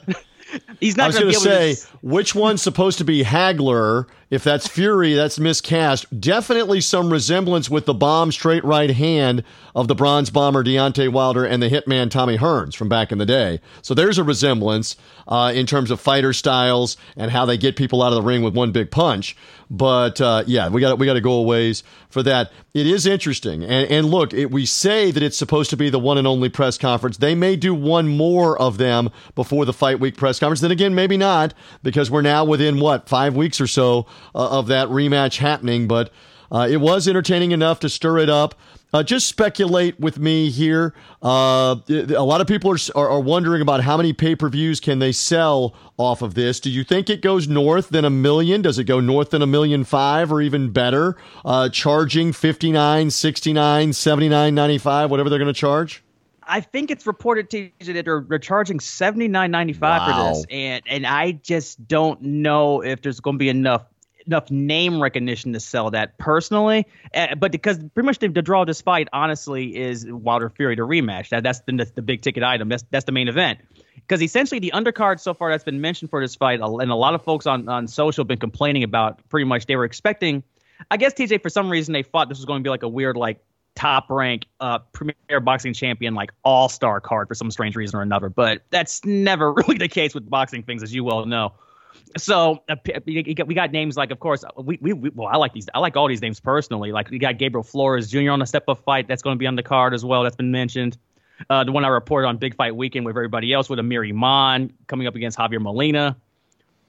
he's 0.81 0.97
not 0.97 1.12
going 1.12 1.33
to 1.33 1.35
say 1.35 1.75
to... 1.75 1.87
which 2.03 2.35
one's 2.35 2.62
supposed 2.62 2.99
to 2.99 3.05
be 3.05 3.23
Hagler 3.23 4.07
if 4.29 4.43
that's 4.43 4.67
Fury, 4.67 5.15
that's 5.15 5.39
miscast. 5.39 6.21
Definitely 6.21 6.81
some 6.81 7.12
resemblance 7.12 7.71
with 7.71 7.87
the 7.87 7.95
bomb 7.95 8.33
straight 8.33 8.65
right 8.65 8.91
hand 8.91 9.45
of 9.75 9.87
the 9.87 9.95
bronze 9.95 10.31
bomber 10.31 10.65
Deontay 10.65 11.11
Wilder 11.12 11.45
and 11.45 11.62
the 11.62 11.69
hitman 11.69 12.11
Tommy 12.11 12.37
Hearns 12.37 12.75
from 12.75 12.89
back 12.89 13.12
in 13.12 13.19
the 13.19 13.27
day. 13.27 13.61
So 13.83 13.95
there's 13.95 14.19
a 14.19 14.25
resemblance 14.25 14.97
uh, 15.29 15.53
in 15.55 15.67
terms 15.67 15.91
of 15.91 16.01
fighter 16.01 16.33
styles 16.33 16.97
and 17.17 17.31
how 17.31 17.45
they 17.45 17.57
get 17.57 17.77
people 17.77 18.03
out 18.03 18.09
of 18.09 18.17
the 18.17 18.23
ring 18.23 18.43
with 18.43 18.55
one 18.55 18.73
big 18.73 18.91
punch. 18.91 19.37
But 19.71 20.21
uh, 20.21 20.45
yeah, 20.47 20.69
we 20.69 20.81
got 20.81 20.99
we 20.99 21.07
got 21.07 21.15
to 21.15 21.21
go 21.21 21.33
a 21.33 21.43
ways 21.43 21.83
for 22.09 22.23
that. 22.23 22.53
It 22.73 22.87
is 22.87 23.05
interesting, 23.05 23.65
and, 23.65 23.91
and 23.91 24.07
look, 24.07 24.33
it, 24.33 24.51
we 24.51 24.65
say 24.65 25.11
that 25.11 25.23
it's 25.23 25.37
supposed 25.37 25.71
to 25.71 25.77
be 25.77 25.91
the 25.91 25.99
one 25.99 26.19
and 26.19 26.27
only 26.27 26.49
press 26.49 26.79
conference. 26.79 27.17
They 27.17 27.35
may 27.35 27.57
do 27.57 27.75
one 27.75 28.07
more 28.07 28.57
of 28.61 28.79
them 28.79 29.11
before 29.35 29.65
the 29.65 29.73
fight 29.73 29.99
week 29.99 30.17
press 30.17 30.39
conference. 30.39 30.61
Then 30.61 30.71
again, 30.71 30.95
maybe 30.95 31.17
not 31.17 31.53
because 31.83 32.11
we're 32.11 32.23
now 32.23 32.45
within 32.45 32.79
what 32.79 33.09
five 33.09 33.35
weeks 33.35 33.61
or 33.61 33.67
so 33.67 34.07
of 34.35 34.66
that 34.68 34.88
rematch 34.88 35.38
happening. 35.38 35.88
But 35.88 36.12
uh, 36.50 36.68
it 36.70 36.79
was 36.79 37.09
entertaining 37.09 37.52
enough 37.52 37.81
to 37.81 37.88
stir 37.88 38.18
it 38.18 38.31
up. 38.31 38.55
Uh, 38.92 39.02
just 39.02 39.26
speculate 39.26 39.98
with 39.98 40.18
me 40.18 40.48
here. 40.48 40.94
Uh, 41.22 41.76
a 41.90 42.22
lot 42.22 42.40
of 42.40 42.46
people 42.46 42.70
are, 42.70 42.79
are, 42.94 43.11
are 43.11 43.20
wondering 43.20 43.61
about 43.61 43.83
how 43.83 43.96
many 43.96 44.12
pay 44.12 44.35
per 44.35 44.48
views 44.48 44.81
can 44.81 45.00
they 45.00 45.12
sell 45.12 45.74
off 45.98 46.22
of 46.22 46.35
this. 46.35 46.61
Do 46.61 46.70
you 46.70 46.85
think 46.85 47.11
it 47.11 47.20
goes 47.20 47.48
north 47.48 47.88
than 47.88 48.05
a 48.05 48.11
million? 48.11 48.62
Does 48.62 48.79
it 48.79 48.85
go 48.85 49.00
north 49.00 49.31
than 49.31 49.42
a 49.42 49.46
million 49.46 49.85
five 49.85 50.33
or 50.33 50.40
even 50.40 50.70
better? 50.70 51.16
Uh, 51.44 51.68
charging 51.68 52.33
59 52.33 53.11
69 53.11 53.92
79 53.92 54.55
95 54.55 55.11
whatever 55.11 55.29
they're 55.29 55.38
going 55.38 55.52
to 55.52 55.61
charge? 55.61 56.02
I 56.48 56.61
think 56.61 56.90
it's 56.90 57.07
reported 57.07 57.50
to 57.50 57.70
you 57.81 57.92
that 57.92 58.05
they're, 58.05 58.24
they're 58.26 58.38
charging 58.38 58.79
seventy 58.79 59.26
nine 59.26 59.50
ninety 59.50 59.72
five 59.72 60.02
wow. 60.02 60.33
for 60.33 60.35
this, 60.37 60.46
and 60.48 60.83
and 60.87 61.05
I 61.05 61.33
just 61.33 61.88
don't 61.88 62.22
know 62.22 62.85
if 62.85 63.02
there's 63.02 63.18
going 63.18 63.35
to 63.35 63.38
be 63.38 63.48
enough 63.48 63.85
enough 64.27 64.51
name 64.51 65.01
recognition 65.01 65.53
to 65.53 65.61
sell 65.61 65.91
that 65.91 66.19
personally. 66.19 66.87
Uh, 67.15 67.35
but 67.35 67.53
because 67.53 67.79
pretty 67.95 68.07
much 68.07 68.19
the, 68.19 68.29
the, 68.29 68.43
draw 68.43 68.65
fight, 68.67 69.09
honestly, 69.12 69.77
is 69.77 70.07
Wilder 70.11 70.51
Fury 70.51 70.77
to 70.77 70.83
rematch. 70.83 71.29
That 71.31 71.43
that's 71.43 71.61
the, 71.61 71.91
the 71.95 72.03
big 72.03 72.23
ticket 72.23 72.43
item. 72.43 72.69
That's 72.69 72.85
that's 72.91 73.05
the 73.05 73.12
main 73.12 73.29
event. 73.29 73.61
Because 73.95 74.23
essentially 74.23 74.61
the 74.61 74.73
undercard 74.75 75.21
so 75.21 75.35
far 75.35 75.51
that's 75.51 75.65
been 75.65 75.81
mentioned 75.81 76.11
for 76.11 76.21
this 76.21 76.35
fight, 76.35 76.61
and 76.61 76.91
a 76.91 76.95
lot 76.95 77.15
of 77.15 77.23
folks 77.23 77.47
on 77.47 77.69
on 77.69 77.89
social 77.89 78.23
have 78.23 78.29
been 78.29 78.39
complaining 78.39 78.83
about. 78.83 79.27
Pretty 79.29 79.45
much 79.45 79.67
they 79.67 79.77
were 79.77 79.85
expecting 79.85 80.43
I 80.91 80.97
guess 80.97 81.15
TJ 81.15 81.43
for 81.43 81.51
some 81.51 81.71
reason 81.71 81.93
they 81.93 82.03
thought 82.03 82.29
this 82.29 82.39
was 82.39 82.45
going 82.45 82.62
to 82.62 82.65
be 82.67 82.71
like 82.71 82.83
a 82.83 82.89
weird 82.89 83.17
like 83.17 83.41
top 83.75 84.09
rank 84.09 84.47
uh 84.61 84.79
premier 84.93 85.39
boxing 85.41 85.75
champion 85.75 86.15
like 86.15 86.31
all 86.43 86.67
star 86.67 86.99
card 86.99 87.29
for 87.29 87.35
some 87.35 87.51
strange 87.51 87.77
reason 87.77 87.99
or 87.99 88.03
another, 88.03 88.29
but 88.29 88.62
that's 88.71 89.05
never 89.05 89.53
really 89.53 89.79
the 89.79 89.89
case 89.89 90.15
with 90.15 90.29
boxing 90.29 90.62
things, 90.62 90.83
as 90.83 90.95
you 90.95 91.05
well 91.05 91.27
know. 91.27 91.53
So 92.16 92.62
uh, 92.68 92.76
we 93.04 93.54
got 93.54 93.72
names 93.72 93.96
like, 93.96 94.11
of 94.11 94.20
course, 94.20 94.44
we, 94.56 94.78
we, 94.80 94.92
we, 94.92 95.11
well, 95.11 95.28
I 95.28 95.37
like 95.37 95.52
these. 95.52 95.66
I 95.74 95.78
like 95.78 95.96
all 95.96 96.09
these 96.09 96.22
names 96.22 96.40
personally. 96.40 96.92
Like 96.92 97.11
we 97.11 97.18
got 97.18 97.38
Gabriel 97.38 97.62
Flores 97.62 98.11
Jr. 98.11 98.30
on 98.30 98.38
the 98.38 98.46
step 98.46 98.68
up 98.68 98.82
fight. 98.85 99.09
That's 99.09 99.22
going 99.22 99.37
to 99.37 99.38
be 99.38 99.46
on 99.46 99.56
the 99.56 99.62
card 99.62 99.94
as 99.94 100.04
well. 100.04 100.22
That's 100.22 100.37
been 100.37 100.50
mentioned. 100.50 100.96
Uh, 101.50 101.64
the 101.64 101.72
one 101.72 101.85
I 101.85 101.88
reported 101.88 102.28
on 102.28 102.38
Big 102.38 102.56
Fight 102.56 102.74
Weekend 102.74 103.04
with 103.04 103.12
everybody 103.12 103.52
else 103.52 103.68
with 103.68 103.78
Amir 103.78 104.04
Imam 104.04 104.72
coming 104.87 105.06
up 105.06 105.14
against 105.14 105.38
Javier 105.38 105.61
Molina. 105.61 106.16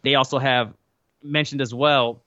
They 0.03 0.15
also 0.15 0.39
have 0.39 0.73
mentioned 1.21 1.61
as 1.61 1.73
well 1.73 2.21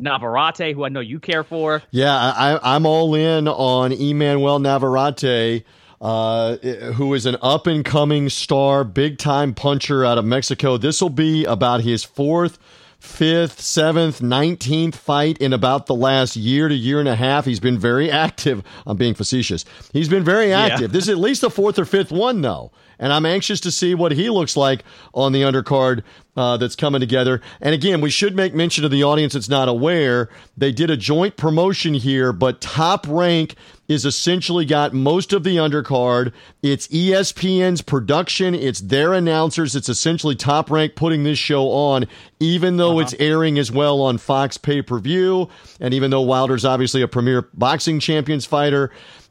Navarrete, 0.00 0.74
who 0.74 0.84
I 0.84 0.88
know 0.88 1.00
you 1.00 1.18
care 1.18 1.42
for. 1.42 1.82
Yeah, 1.90 2.14
I, 2.14 2.74
I'm 2.74 2.86
all 2.86 3.14
in 3.14 3.48
on 3.48 3.92
Emmanuel 3.92 4.58
Navarrete. 4.60 5.64
Uh, 6.00 6.56
who 6.92 7.12
is 7.12 7.26
an 7.26 7.36
up 7.42 7.66
and 7.66 7.84
coming 7.84 8.28
star, 8.28 8.84
big 8.84 9.18
time 9.18 9.52
puncher 9.52 10.04
out 10.04 10.16
of 10.16 10.24
Mexico. 10.24 10.76
This 10.76 11.02
will 11.02 11.10
be 11.10 11.44
about 11.44 11.80
his 11.80 12.04
fourth 12.04 12.58
fifth, 12.98 13.60
seventh, 13.60 14.20
nineteenth 14.20 14.96
fight 14.96 15.38
in 15.38 15.52
about 15.52 15.86
the 15.86 15.94
last 15.94 16.36
year 16.36 16.68
to 16.68 16.74
year 16.74 17.00
and 17.00 17.08
a 17.08 17.16
half. 17.16 17.44
He's 17.44 17.60
been 17.60 17.78
very 17.78 18.10
active. 18.26 18.62
I'm 18.86 18.96
being 18.96 19.14
facetious. 19.14 19.64
He's 19.92 20.08
been 20.08 20.24
very 20.24 20.52
active. 20.52 20.82
Yeah. 20.82 20.86
This 20.88 21.04
is 21.04 21.10
at 21.10 21.18
least 21.18 21.40
the 21.40 21.50
fourth 21.50 21.78
or 21.78 21.84
fifth 21.84 22.10
one, 22.10 22.42
though. 22.42 22.72
And 23.00 23.12
I'm 23.12 23.24
anxious 23.24 23.60
to 23.60 23.70
see 23.70 23.94
what 23.94 24.10
he 24.10 24.28
looks 24.28 24.56
like 24.56 24.82
on 25.14 25.30
the 25.30 25.42
undercard 25.42 26.02
uh, 26.36 26.56
that's 26.56 26.74
coming 26.74 27.00
together. 27.00 27.40
And 27.60 27.72
again, 27.72 28.00
we 28.00 28.10
should 28.10 28.34
make 28.34 28.54
mention 28.54 28.82
to 28.82 28.88
the 28.88 29.04
audience 29.04 29.34
that's 29.34 29.48
not 29.48 29.68
aware. 29.68 30.28
They 30.56 30.72
did 30.72 30.90
a 30.90 30.96
joint 30.96 31.36
promotion 31.36 31.94
here, 31.94 32.32
but 32.32 32.60
Top 32.60 33.06
Rank 33.08 33.54
is 33.88 34.04
essentially 34.04 34.66
got 34.66 34.92
most 34.92 35.32
of 35.32 35.42
the 35.42 35.56
undercard. 35.56 36.32
It's 36.62 36.86
ESPN's 36.88 37.80
production, 37.80 38.54
it's 38.54 38.80
their 38.80 39.14
announcers. 39.14 39.74
It's 39.74 39.88
essentially 39.88 40.34
Top 40.34 40.70
Rank 40.70 40.94
putting 40.94 41.24
this 41.24 41.38
show 41.38 41.70
on, 41.70 42.06
even 42.38 42.76
though 42.76 42.92
uh-huh. 42.92 43.00
it's 43.00 43.14
airing 43.18 43.58
as 43.58 43.72
well 43.72 44.02
on 44.02 44.18
Fox 44.18 44.58
pay 44.58 44.82
per 44.82 44.98
view. 44.98 45.48
And 45.80 45.94
even 45.94 46.10
though 46.10 46.20
Wilder's 46.20 46.64
obviously 46.64 47.00
a 47.02 47.08
premier 47.08 47.48
boxing 47.54 47.98
champions 47.98 48.44
fighter. 48.44 48.90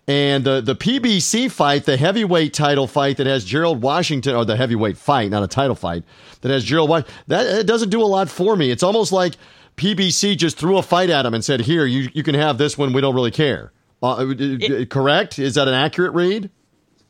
And 0.10 0.46
the, 0.46 0.62
the 0.62 0.74
PBC 0.74 1.52
fight, 1.52 1.84
the 1.84 1.98
heavyweight 1.98 2.54
title 2.54 2.88
fight 2.88 3.18
that 3.18 3.28
has 3.28 3.44
Gerald 3.44 3.82
Washington, 3.82 4.36
or 4.36 4.46
the 4.46 4.56
heavyweight 4.56 4.98
fight, 4.98 5.30
not 5.30 5.44
a 5.44 5.48
title 5.48 5.76
fight, 5.76 6.06
that 6.42 6.50
has 6.50 6.64
Gerald 6.64 6.90
Washington, 6.90 7.14
that 7.28 7.66
doesn't 7.68 7.90
do 7.90 8.02
a 8.02 8.06
lot 8.08 8.30
for 8.30 8.56
me. 8.56 8.72
It's 8.72 8.84
almost 8.84 9.12
like 9.12 9.34
PBC 9.76 10.38
just 10.38 10.58
threw 10.58 10.78
a 10.78 10.82
fight 10.82 11.10
at 11.10 11.26
him 11.26 11.34
and 11.34 11.44
said, 11.44 11.62
Here, 11.62 11.86
you, 11.86 12.10
you 12.14 12.24
can 12.24 12.36
have 12.36 12.58
this 12.58 12.78
one. 12.78 12.94
We 12.94 13.02
don't 13.02 13.16
really 13.16 13.32
care. 13.32 13.74
Uh, 14.02 14.34
it, 14.38 14.90
correct? 14.90 15.40
Is 15.40 15.56
that 15.56 15.68
an 15.68 15.74
accurate 15.74 16.14
read? 16.14 16.50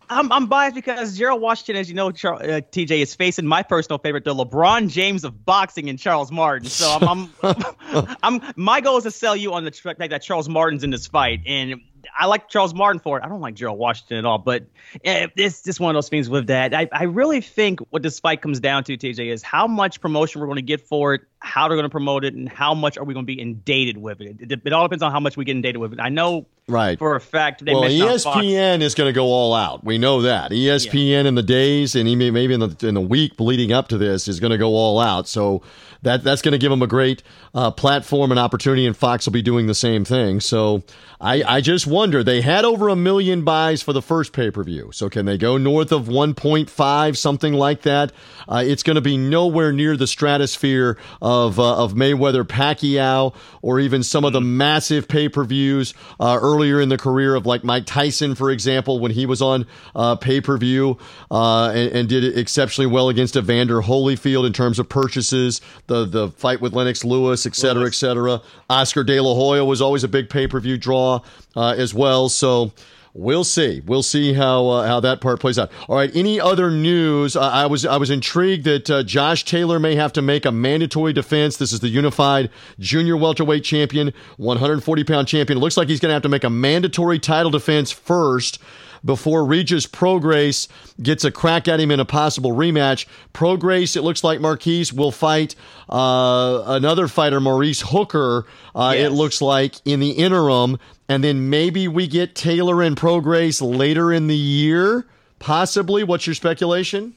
I'm, 0.10 0.32
I'm 0.32 0.48
biased 0.48 0.76
because 0.76 1.18
Gerald 1.18 1.42
Washington, 1.42 1.76
as 1.76 1.90
you 1.90 1.96
know, 1.96 2.12
Char- 2.12 2.36
uh, 2.36 2.62
TJ 2.62 3.02
is 3.02 3.14
facing 3.14 3.46
my 3.46 3.62
personal 3.62 3.98
favorite, 3.98 4.24
the 4.24 4.34
LeBron 4.34 4.90
James 4.90 5.24
of 5.26 5.46
boxing, 5.46 5.90
and 5.90 6.00
Charles 6.00 6.32
Martin. 6.32 6.70
So 6.70 6.90
I'm, 6.90 7.30
I'm, 7.44 8.16
I'm 8.24 8.54
my 8.56 8.80
goal 8.80 8.98
is 8.98 9.04
to 9.04 9.12
sell 9.12 9.36
you 9.36 9.54
on 9.54 9.66
the 9.66 9.72
fact 9.72 10.00
that 10.00 10.22
Charles 10.22 10.48
Martin's 10.48 10.84
in 10.84 10.92
this 10.92 11.08
fight, 11.08 11.42
and 11.46 11.82
I 12.18 12.26
like 12.26 12.50
Charles 12.50 12.74
Martin 12.74 13.00
for 13.00 13.18
it. 13.18 13.24
I 13.24 13.30
don't 13.30 13.42
like 13.42 13.56
Gerald 13.56 13.80
Washington 13.80 14.18
at 14.18 14.26
all, 14.26 14.38
but 14.38 14.66
eh, 15.04 15.28
it's 15.36 15.64
just 15.64 15.80
one 15.80 15.96
of 15.96 15.98
those 15.98 16.10
things 16.10 16.30
with 16.30 16.48
that. 16.48 16.74
I, 16.74 16.88
I 16.92 17.04
really 17.04 17.42
think 17.42 17.80
what 17.90 18.04
this 18.04 18.20
fight 18.20 18.42
comes 18.42 18.60
down 18.60 18.84
to, 18.86 18.98
TJ, 18.98 19.32
is 19.32 19.44
how 19.44 19.68
much 19.68 20.02
promotion 20.02 20.42
we're 20.42 20.48
going 20.48 20.58
to 20.58 20.62
get 20.62 20.82
for 20.82 21.14
it, 21.16 21.22
how 21.40 21.68
they're 21.68 21.78
going 21.78 21.86
to 21.86 21.90
promote 21.90 22.26
it, 22.26 22.34
and 22.34 22.50
how 22.50 22.74
much 22.74 22.98
are 22.98 23.04
we 23.04 23.14
going 23.14 23.26
to 23.26 23.28
be 23.28 23.40
inundated 23.40 23.98
with 23.98 24.22
it. 24.22 24.38
It, 24.40 24.62
it 24.66 24.74
all 24.74 24.86
depends 24.86 25.04
on 25.04 25.12
how 25.12 25.20
much 25.20 25.38
we 25.38 25.46
get 25.46 25.52
inundated 25.52 25.78
with 25.78 25.94
it. 25.94 26.00
I 26.00 26.10
know 26.10 26.46
right 26.68 27.00
for 27.00 27.16
a 27.16 27.22
fact. 27.22 27.64
They 27.64 27.74
well, 27.74 27.84
ESPN 27.84 28.82
is 28.82 28.96
going 28.96 29.10
to 29.10 29.14
go 29.14 29.26
all 29.26 29.54
out. 29.54 29.84
We 29.84 29.98
know 29.98 30.22
that 30.24 30.52
ESPN 30.52 31.24
yeah. 31.24 31.28
in 31.28 31.36
the 31.36 31.44
days 31.44 31.96
and 31.96 32.06
maybe 32.18 32.54
in 32.54 32.60
the 32.60 32.76
in 32.88 32.94
the 32.94 33.02
week 33.02 33.40
leading 33.40 33.72
up 33.72 33.88
to 33.90 33.98
this 33.98 34.28
is 34.28 34.40
going 34.40 34.52
to 34.52 34.58
go 34.58 34.70
all 34.70 35.00
out. 35.00 35.28
So 35.28 35.62
that 36.02 36.24
that's 36.24 36.42
going 36.42 36.54
to 36.54 36.58
give 36.58 36.72
them 36.72 36.82
a 36.82 36.88
great 36.88 37.24
uh, 37.54 37.72
platform 37.72 38.32
and 38.32 38.40
opportunity, 38.40 38.86
and 38.86 38.96
Fox 38.96 39.26
will 39.26 39.34
be 39.34 39.42
doing 39.42 39.68
the 39.68 39.76
same 39.76 40.06
thing. 40.06 40.40
So 40.40 40.84
I, 41.20 41.44
I 41.44 41.62
just 41.62 41.88
wonder 41.88 42.24
they 42.24 42.42
had 42.42 42.64
over 42.64 42.90
a 42.90 42.96
million 42.96 43.44
buys 43.44 43.82
for 43.82 43.94
the 43.94 44.02
first 44.02 44.34
pay 44.34 44.52
per 44.52 44.64
view. 44.64 44.92
So 44.94 45.10
can 45.10 45.26
they 45.26 45.38
go 45.38 45.58
north 45.58 45.92
of 45.92 46.06
1.5, 46.06 47.18
something 47.18 47.54
like 47.54 47.82
that? 47.84 48.12
Uh, 48.48 48.64
it's 48.66 48.84
going 48.84 48.96
to 48.96 49.02
be 49.02 49.18
nowhere 49.18 49.72
near 49.72 49.98
the 49.98 50.08
stratosphere 50.08 50.98
of 51.22 51.60
uh, 51.60 51.84
of 51.84 51.94
Mayweather 51.94 52.44
Pacquiao 52.44 53.36
or 53.62 53.80
even 53.80 54.04
some 54.04 54.26
of 54.26 54.34
the 54.34 54.42
massive 54.42 55.08
pay 55.08 55.28
per 55.28 55.44
views 55.44 55.94
uh, 56.20 56.38
earlier 56.42 56.80
in 56.80 56.90
the 56.90 56.98
career 56.98 57.36
of 57.36 57.46
like 57.46 57.64
Mike 57.64 57.86
Tyson, 57.86 58.36
for 58.36 58.52
example, 58.52 59.00
when 59.00 59.12
he 59.12 59.26
was 59.26 59.42
on 59.42 59.66
uh, 59.96 60.16
pay 60.16 60.40
per 60.40 60.58
view 60.58 60.98
uh, 61.32 61.72
and, 61.74 61.92
and, 61.92 62.08
did 62.08 62.38
exceptionally 62.38 62.88
well 62.88 63.10
against 63.10 63.36
Evander 63.36 63.82
Holyfield 63.82 64.46
in 64.46 64.54
terms 64.54 64.80
of 64.80 64.88
purchases. 64.88 65.62
The 65.88 66.06
the 66.06 66.30
fight 66.30 66.62
with 66.62 66.74
Lennox 66.74 67.04
Lewis, 67.04 67.46
et 67.46 67.56
cetera, 67.56 67.84
Lewis. 67.84 67.96
et 67.96 68.08
cetera. 68.08 68.42
Oscar 68.70 69.04
De 69.04 69.20
La 69.20 69.34
Hoya 69.34 69.64
was 69.66 69.82
always 69.82 70.04
a 70.04 70.08
big 70.08 70.30
pay 70.30 70.48
per 70.48 70.60
view 70.60 70.78
draw 70.78 71.22
uh, 71.56 71.76
as 71.78 71.94
well. 71.94 72.30
So. 72.30 72.72
We'll 73.14 73.46
see. 73.46 73.82
We'll 73.84 74.04
see 74.04 74.34
how 74.34 74.68
uh, 74.68 74.86
how 74.86 75.00
that 75.00 75.22
part 75.22 75.40
plays 75.40 75.58
out. 75.58 75.72
All 75.90 75.96
right. 75.96 76.16
Any 76.16 76.40
other 76.40 76.70
news? 76.70 77.36
Uh, 77.36 77.42
I 77.42 77.66
was 77.66 77.84
I 77.84 77.98
was 77.98 78.12
intrigued 78.12 78.66
that 78.66 78.92
uh, 78.92 79.02
Josh 79.02 79.44
Taylor 79.44 79.80
may 79.80 79.96
have 79.96 80.14
to 80.14 80.22
make 80.22 80.46
a 80.46 80.52
mandatory 80.52 81.14
defense. 81.14 81.58
This 81.58 81.74
is 81.74 81.80
the 81.80 81.88
unified 81.88 82.52
junior 82.78 83.18
welterweight 83.18 83.64
champion, 83.64 84.14
140 84.36 85.04
pound 85.04 85.28
champion. 85.28 85.58
It 85.58 85.62
looks 85.62 85.78
like 85.78 85.88
he's 85.88 86.00
going 86.00 86.12
to 86.12 86.14
have 86.14 86.22
to 86.24 86.30
make 86.30 86.44
a 86.44 86.50
mandatory 86.52 87.18
title 87.18 87.50
defense 87.50 87.90
first 87.92 88.60
before 89.04 89.46
Regis 89.46 89.86
Prograis 89.86 90.68
gets 91.02 91.24
a 91.24 91.32
crack 91.32 91.68
at 91.68 91.80
him 91.80 91.92
in 91.92 92.00
a 92.00 92.06
possible 92.06 92.52
rematch. 92.52 93.06
Prograis, 93.34 93.96
it 93.96 94.02
looks 94.02 94.24
like 94.24 94.40
Marquise 94.40 94.94
will 94.94 95.12
fight 95.12 95.56
uh, 95.90 96.64
another 96.68 97.08
fighter, 97.08 97.40
Maurice 97.40 97.82
Hooker. 97.82 98.46
Uh, 98.76 98.94
yes. 98.96 99.08
It 99.08 99.14
looks 99.14 99.42
like 99.42 99.76
in 99.86 100.00
the 100.00 100.12
interim 100.12 100.78
and 101.10 101.24
then 101.24 101.50
maybe 101.50 101.88
we 101.88 102.08
get 102.08 102.36
Taylor 102.36 102.82
and 102.82 102.98
Prograis 102.98 103.62
later 103.62 104.12
in 104.12 104.28
the 104.28 104.36
year, 104.36 105.06
possibly. 105.40 106.04
What's 106.04 106.28
your 106.28 106.36
speculation? 106.36 107.16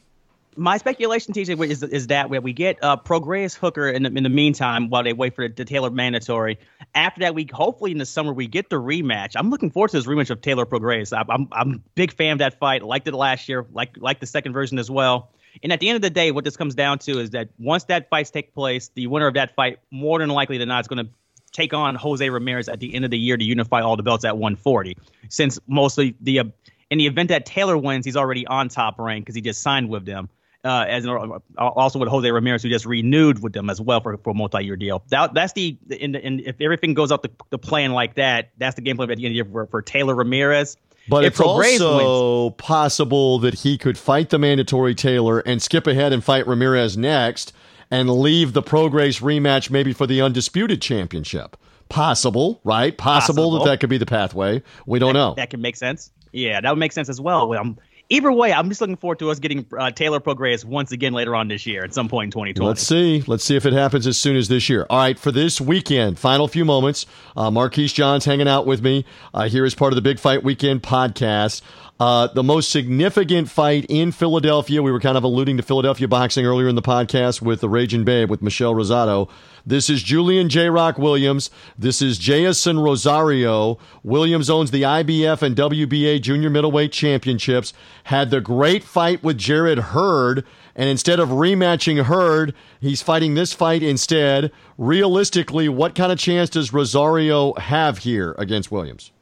My 0.60 0.76
speculation, 0.76 1.32
TJ, 1.32 1.70
is, 1.70 1.82
is 1.82 2.08
that 2.08 2.28
where 2.28 2.42
we 2.42 2.52
get 2.52 2.76
uh, 2.84 2.98
Prograis 2.98 3.56
Hooker 3.56 3.88
in 3.88 4.02
the, 4.02 4.10
in 4.14 4.22
the 4.22 4.28
meantime 4.28 4.90
while 4.90 5.02
they 5.02 5.14
wait 5.14 5.34
for 5.34 5.48
the, 5.48 5.54
the 5.54 5.64
Taylor 5.64 5.88
mandatory. 5.88 6.58
After 6.94 7.20
that, 7.20 7.34
we 7.34 7.48
hopefully 7.50 7.92
in 7.92 7.96
the 7.96 8.04
summer 8.04 8.30
we 8.34 8.46
get 8.46 8.68
the 8.68 8.76
rematch. 8.76 9.36
I'm 9.36 9.48
looking 9.48 9.70
forward 9.70 9.88
to 9.92 9.96
this 9.96 10.06
rematch 10.06 10.28
of 10.28 10.42
Taylor 10.42 10.66
Prograis. 10.66 11.16
I'm, 11.16 11.30
I'm 11.30 11.48
I'm 11.50 11.74
a 11.76 11.78
big 11.94 12.12
fan 12.12 12.32
of 12.32 12.38
that 12.40 12.58
fight. 12.58 12.82
Liked 12.82 13.08
it 13.08 13.14
last 13.14 13.48
year. 13.48 13.64
Like 13.72 13.96
like 13.96 14.20
the 14.20 14.26
second 14.26 14.52
version 14.52 14.78
as 14.78 14.90
well. 14.90 15.30
And 15.62 15.72
at 15.72 15.80
the 15.80 15.88
end 15.88 15.96
of 15.96 16.02
the 16.02 16.10
day, 16.10 16.30
what 16.30 16.44
this 16.44 16.58
comes 16.58 16.74
down 16.74 16.98
to 16.98 17.20
is 17.20 17.30
that 17.30 17.48
once 17.58 17.84
that 17.84 18.10
fights 18.10 18.30
take 18.30 18.52
place, 18.52 18.90
the 18.94 19.06
winner 19.06 19.28
of 19.28 19.34
that 19.34 19.54
fight, 19.54 19.78
more 19.90 20.18
than 20.18 20.28
likely 20.28 20.58
than 20.58 20.68
not, 20.68 20.84
is 20.84 20.88
going 20.88 21.06
to 21.06 21.10
take 21.52 21.72
on 21.72 21.94
Jose 21.94 22.28
Ramirez 22.28 22.68
at 22.68 22.80
the 22.80 22.94
end 22.94 23.06
of 23.06 23.10
the 23.10 23.18
year 23.18 23.38
to 23.38 23.44
unify 23.44 23.80
all 23.80 23.96
the 23.96 24.02
belts 24.02 24.26
at 24.26 24.36
140. 24.36 24.94
Since 25.30 25.58
mostly 25.66 26.16
the 26.20 26.40
uh, 26.40 26.44
in 26.90 26.98
the 26.98 27.06
event 27.06 27.30
that 27.30 27.46
Taylor 27.46 27.78
wins, 27.78 28.04
he's 28.04 28.16
already 28.16 28.46
on 28.46 28.68
top 28.68 28.98
rank 28.98 29.24
because 29.24 29.34
he 29.34 29.40
just 29.40 29.62
signed 29.62 29.88
with 29.88 30.04
them. 30.04 30.28
Uh, 30.62 30.84
as 30.86 31.06
uh, 31.06 31.38
also 31.56 31.98
with 31.98 32.10
Jose 32.10 32.30
Ramirez, 32.30 32.62
who 32.62 32.68
just 32.68 32.84
renewed 32.84 33.42
with 33.42 33.54
them 33.54 33.70
as 33.70 33.80
well 33.80 34.02
for, 34.02 34.18
for 34.18 34.30
a 34.30 34.34
multi-year 34.34 34.76
deal. 34.76 35.02
That, 35.08 35.32
that's 35.32 35.54
the 35.54 35.78
in, 35.88 36.14
in, 36.14 36.40
if 36.40 36.60
everything 36.60 36.92
goes 36.92 37.10
out 37.10 37.22
the, 37.22 37.30
the 37.48 37.56
plan 37.56 37.92
like 37.92 38.16
that, 38.16 38.50
that's 38.58 38.74
the 38.74 38.82
game 38.82 38.96
plan 38.96 39.10
at 39.10 39.16
the 39.16 39.24
end 39.24 39.30
of 39.38 39.46
the 39.46 39.50
year 39.50 39.64
for, 39.64 39.66
for 39.68 39.80
Taylor 39.80 40.14
Ramirez. 40.14 40.76
But 41.08 41.24
if 41.24 41.32
it's 41.32 41.40
also 41.40 42.44
wins, 42.44 42.54
possible 42.58 43.38
that 43.38 43.54
he 43.54 43.78
could 43.78 43.96
fight 43.96 44.28
the 44.28 44.38
mandatory 44.38 44.94
Taylor 44.94 45.40
and 45.40 45.62
skip 45.62 45.86
ahead 45.86 46.12
and 46.12 46.22
fight 46.22 46.46
Ramirez 46.46 46.96
next 46.96 47.54
and 47.90 48.10
leave 48.10 48.52
the 48.52 48.62
Prograis 48.62 49.20
rematch 49.20 49.70
maybe 49.70 49.92
for 49.92 50.06
the 50.06 50.20
undisputed 50.20 50.82
championship. 50.82 51.56
Possible, 51.88 52.60
right? 52.64 52.96
Possible, 52.96 53.44
Possible. 53.44 53.64
that 53.64 53.70
that 53.70 53.80
could 53.80 53.90
be 53.90 53.98
the 53.98 54.06
pathway. 54.06 54.62
We 54.86 54.98
don't 54.98 55.14
that, 55.14 55.18
know. 55.18 55.34
That 55.34 55.50
could 55.50 55.60
make 55.60 55.76
sense. 55.76 56.12
Yeah, 56.32 56.60
that 56.60 56.70
would 56.70 56.78
make 56.78 56.92
sense 56.92 57.08
as 57.08 57.20
well. 57.20 57.52
Um, 57.54 57.78
either 58.10 58.30
way, 58.30 58.52
I'm 58.52 58.68
just 58.68 58.80
looking 58.80 58.96
forward 58.96 59.18
to 59.20 59.30
us 59.30 59.38
getting 59.38 59.64
uh, 59.78 59.90
Taylor 59.90 60.20
Prograis 60.20 60.64
once 60.64 60.92
again 60.92 61.12
later 61.14 61.34
on 61.34 61.48
this 61.48 61.66
year 61.66 61.82
at 61.82 61.94
some 61.94 62.08
point 62.08 62.26
in 62.26 62.30
2020. 62.32 62.68
Let's 62.68 62.82
see. 62.82 63.22
Let's 63.26 63.44
see 63.44 63.56
if 63.56 63.64
it 63.64 63.72
happens 63.72 64.06
as 64.06 64.18
soon 64.18 64.36
as 64.36 64.48
this 64.48 64.68
year. 64.68 64.86
All 64.90 64.98
right, 64.98 65.18
for 65.18 65.32
this 65.32 65.60
weekend, 65.60 66.18
final 66.18 66.46
few 66.48 66.64
moments. 66.64 67.06
Uh, 67.36 67.50
Marquise 67.50 67.92
Johns 67.92 68.24
hanging 68.24 68.48
out 68.48 68.66
with 68.66 68.82
me 68.82 69.04
uh, 69.32 69.48
here 69.48 69.64
as 69.64 69.74
part 69.74 69.92
of 69.92 69.96
the 69.96 70.02
Big 70.02 70.18
Fight 70.18 70.42
Weekend 70.42 70.82
podcast. 70.82 71.62
Uh, 72.00 72.28
the 72.28 72.42
most 72.42 72.70
significant 72.70 73.50
fight 73.50 73.84
in 73.90 74.10
Philadelphia, 74.10 74.82
we 74.82 74.90
were 74.90 75.00
kind 75.00 75.18
of 75.18 75.22
alluding 75.22 75.58
to 75.58 75.62
Philadelphia 75.62 76.08
boxing 76.08 76.46
earlier 76.46 76.66
in 76.66 76.74
the 76.74 76.80
podcast 76.80 77.42
with 77.42 77.60
the 77.60 77.68
Raging 77.68 78.04
Babe 78.04 78.30
with 78.30 78.40
Michelle 78.40 78.72
Rosado. 78.72 79.28
This 79.66 79.90
is 79.90 80.02
Julian 80.02 80.48
J. 80.48 80.70
Rock 80.70 80.96
Williams. 80.96 81.50
This 81.78 82.00
is 82.00 82.18
Jeison 82.18 82.82
Rosario. 82.82 83.78
Williams 84.02 84.48
owns 84.48 84.70
the 84.70 84.80
IBF 84.80 85.42
and 85.42 85.54
WBA 85.54 86.22
junior 86.22 86.48
middleweight 86.48 86.90
championships. 86.90 87.74
Had 88.04 88.30
the 88.30 88.40
great 88.40 88.82
fight 88.82 89.22
with 89.22 89.36
Jarrett 89.36 89.78
Hurd. 89.78 90.46
And 90.74 90.88
instead 90.88 91.20
of 91.20 91.28
rematching 91.28 92.04
Hurd, 92.04 92.54
he's 92.80 93.02
fighting 93.02 93.34
this 93.34 93.52
fight 93.52 93.82
instead. 93.82 94.50
Realistically, 94.78 95.68
what 95.68 95.94
kind 95.94 96.10
of 96.10 96.18
chance 96.18 96.48
does 96.48 96.72
Rosario 96.72 97.52
have 97.56 97.98
here 97.98 98.34
against 98.38 98.72
Williams? 98.72 99.12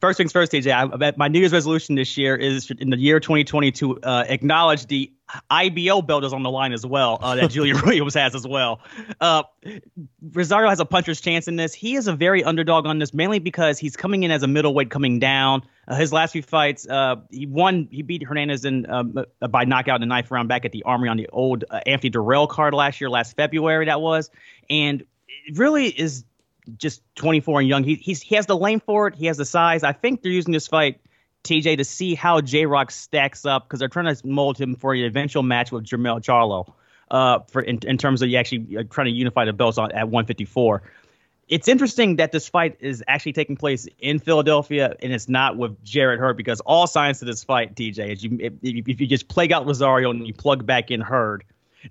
First 0.00 0.16
things 0.16 0.32
first, 0.32 0.52
TJ. 0.52 0.72
I, 0.72 1.12
my 1.16 1.28
New 1.28 1.38
Year's 1.38 1.52
resolution 1.52 1.94
this 1.94 2.16
year 2.16 2.36
is 2.36 2.70
in 2.70 2.90
the 2.90 2.98
year 2.98 3.20
2020 3.20 3.72
to 3.72 4.00
uh, 4.00 4.24
acknowledge 4.28 4.86
the 4.86 5.12
IBO 5.50 6.02
belt 6.02 6.24
is 6.24 6.32
on 6.32 6.42
the 6.42 6.50
line 6.50 6.72
as 6.72 6.86
well 6.86 7.18
uh, 7.20 7.34
that 7.36 7.50
Julia 7.50 7.74
Williams 7.74 8.14
has 8.14 8.34
as 8.34 8.46
well. 8.46 8.80
Uh, 9.20 9.42
Rosario 10.32 10.68
has 10.68 10.80
a 10.80 10.84
puncher's 10.84 11.20
chance 11.20 11.48
in 11.48 11.56
this. 11.56 11.74
He 11.74 11.96
is 11.96 12.08
a 12.08 12.14
very 12.14 12.42
underdog 12.44 12.86
on 12.86 12.98
this, 12.98 13.12
mainly 13.12 13.38
because 13.38 13.78
he's 13.78 13.96
coming 13.96 14.22
in 14.22 14.30
as 14.30 14.42
a 14.42 14.46
middleweight 14.46 14.90
coming 14.90 15.18
down. 15.18 15.62
Uh, 15.86 15.96
his 15.96 16.12
last 16.12 16.32
few 16.32 16.42
fights, 16.42 16.88
uh, 16.88 17.16
he 17.30 17.46
won. 17.46 17.88
He 17.90 18.02
beat 18.02 18.22
Hernandez 18.22 18.64
in 18.64 18.90
um, 18.90 19.18
uh, 19.40 19.48
by 19.48 19.64
knockout 19.64 19.96
in 19.96 20.00
the 20.00 20.06
ninth 20.06 20.30
round 20.30 20.48
back 20.48 20.64
at 20.64 20.72
the 20.72 20.82
Armory 20.84 21.08
on 21.08 21.16
the 21.16 21.28
old 21.28 21.64
Anthony 21.86 22.10
Dirrell 22.10 22.48
card 22.48 22.74
last 22.74 23.00
year, 23.00 23.10
last 23.10 23.36
February 23.36 23.86
that 23.86 24.00
was, 24.00 24.30
and 24.68 25.02
it 25.46 25.58
really 25.58 25.88
is 25.88 26.24
just 26.76 27.02
24 27.16 27.60
and 27.60 27.68
young. 27.68 27.84
He 27.84 27.94
he's, 27.94 28.20
he 28.20 28.34
has 28.34 28.46
the 28.46 28.56
lane 28.56 28.80
for 28.80 29.08
it. 29.08 29.14
He 29.14 29.26
has 29.26 29.36
the 29.36 29.44
size. 29.44 29.82
I 29.82 29.92
think 29.92 30.22
they're 30.22 30.32
using 30.32 30.52
this 30.52 30.68
fight, 30.68 31.00
TJ, 31.44 31.78
to 31.78 31.84
see 31.84 32.14
how 32.14 32.40
J 32.40 32.66
Rock 32.66 32.90
stacks 32.90 33.46
up 33.46 33.66
because 33.66 33.78
they're 33.80 33.88
trying 33.88 34.14
to 34.14 34.26
mold 34.26 34.58
him 34.58 34.74
for 34.74 34.94
an 34.94 35.04
eventual 35.04 35.42
match 35.42 35.72
with 35.72 35.84
Jermell 35.84 36.22
Charlo. 36.22 36.72
Uh, 37.10 37.38
for 37.48 37.62
in, 37.62 37.78
in 37.86 37.96
terms 37.96 38.20
of 38.20 38.28
you 38.28 38.36
actually 38.36 38.76
uh, 38.76 38.82
trying 38.90 39.06
to 39.06 39.12
unify 39.12 39.46
the 39.46 39.52
belts 39.52 39.78
on, 39.78 39.90
at 39.92 40.08
154. 40.08 40.82
It's 41.48 41.66
interesting 41.66 42.16
that 42.16 42.32
this 42.32 42.46
fight 42.46 42.76
is 42.80 43.02
actually 43.08 43.32
taking 43.32 43.56
place 43.56 43.88
in 43.98 44.18
Philadelphia 44.18 44.94
and 45.02 45.14
it's 45.14 45.30
not 45.30 45.56
with 45.56 45.82
Jarrett 45.82 46.20
Hurd 46.20 46.36
because 46.36 46.60
all 46.60 46.86
signs 46.86 47.20
to 47.20 47.24
this 47.24 47.42
fight, 47.42 47.74
TJ, 47.74 48.12
is 48.12 48.22
you 48.22 48.36
if, 48.38 48.52
if 48.62 49.00
you 49.00 49.06
just 49.06 49.28
plague 49.28 49.52
out 49.52 49.66
Rosario 49.66 50.10
and 50.10 50.26
you 50.26 50.34
plug 50.34 50.66
back 50.66 50.90
in 50.90 51.00
Hurd, 51.00 51.44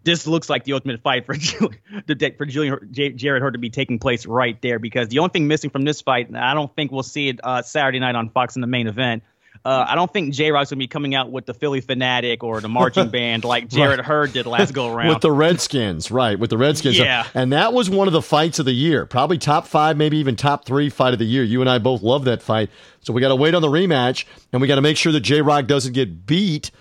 this 0.03 0.27
looks 0.27 0.49
like 0.49 0.63
the 0.63 0.73
ultimate 0.73 1.01
fight 1.01 1.25
for 1.25 1.35
for 2.37 2.45
Julian 2.45 2.89
J- 2.91 3.13
Jarrett 3.13 3.41
Hurd 3.41 3.53
to 3.53 3.59
be 3.59 3.69
taking 3.69 3.99
place 3.99 4.25
right 4.25 4.59
there 4.61 4.79
because 4.79 5.07
the 5.09 5.19
only 5.19 5.29
thing 5.29 5.47
missing 5.47 5.69
from 5.69 5.83
this 5.83 6.01
fight, 6.01 6.27
and 6.27 6.37
I 6.37 6.53
don't 6.53 6.73
think 6.75 6.91
we'll 6.91 7.03
see 7.03 7.29
it 7.29 7.39
uh, 7.43 7.61
Saturday 7.61 7.99
night 7.99 8.15
on 8.15 8.29
Fox 8.29 8.55
in 8.55 8.61
the 8.61 8.67
main 8.67 8.87
event. 8.87 9.23
Uh, 9.65 9.85
I 9.87 9.95
don't 9.95 10.11
think 10.11 10.33
J 10.33 10.51
Rock's 10.51 10.69
gonna 10.69 10.79
be 10.79 10.87
coming 10.87 11.15
out 11.15 11.31
with 11.31 11.45
the 11.45 11.53
Phillie 11.53 11.81
Phanatic 11.81 12.43
or 12.43 12.61
the 12.61 12.69
marching 12.69 13.09
band 13.11 13.43
like 13.43 13.67
Jarrett 13.67 13.99
right. 13.99 14.05
Hurd 14.05 14.33
did 14.33 14.45
last 14.45 14.73
go 14.73 14.93
around 14.93 15.09
with 15.09 15.21
the 15.21 15.31
Redskins, 15.31 16.11
right? 16.11 16.37
With 16.37 16.49
the 16.49 16.57
Redskins, 16.57 16.97
yeah. 16.97 17.27
And 17.33 17.51
that 17.53 17.73
was 17.73 17.89
one 17.89 18.07
of 18.07 18.13
the 18.13 18.21
fights 18.21 18.59
of 18.59 18.65
the 18.65 18.73
year, 18.73 19.05
probably 19.05 19.37
top 19.37 19.67
five, 19.67 19.97
maybe 19.97 20.17
even 20.17 20.35
top 20.35 20.65
three 20.65 20.89
fight 20.89 21.13
of 21.13 21.19
the 21.19 21.25
year. 21.25 21.43
You 21.43 21.61
and 21.61 21.69
I 21.69 21.79
both 21.79 22.01
love 22.01 22.25
that 22.25 22.41
fight, 22.41 22.69
so 23.01 23.13
we 23.13 23.21
got 23.21 23.29
to 23.29 23.35
wait 23.35 23.55
on 23.55 23.61
the 23.61 23.67
rematch, 23.67 24.25
and 24.53 24.61
we 24.61 24.67
got 24.67 24.75
to 24.75 24.81
make 24.81 24.95
sure 24.95 25.11
that 25.11 25.21
J 25.21 25.41
Rock 25.41 25.65
doesn't 25.65 25.93
get 25.93 26.25
beat 26.25 26.71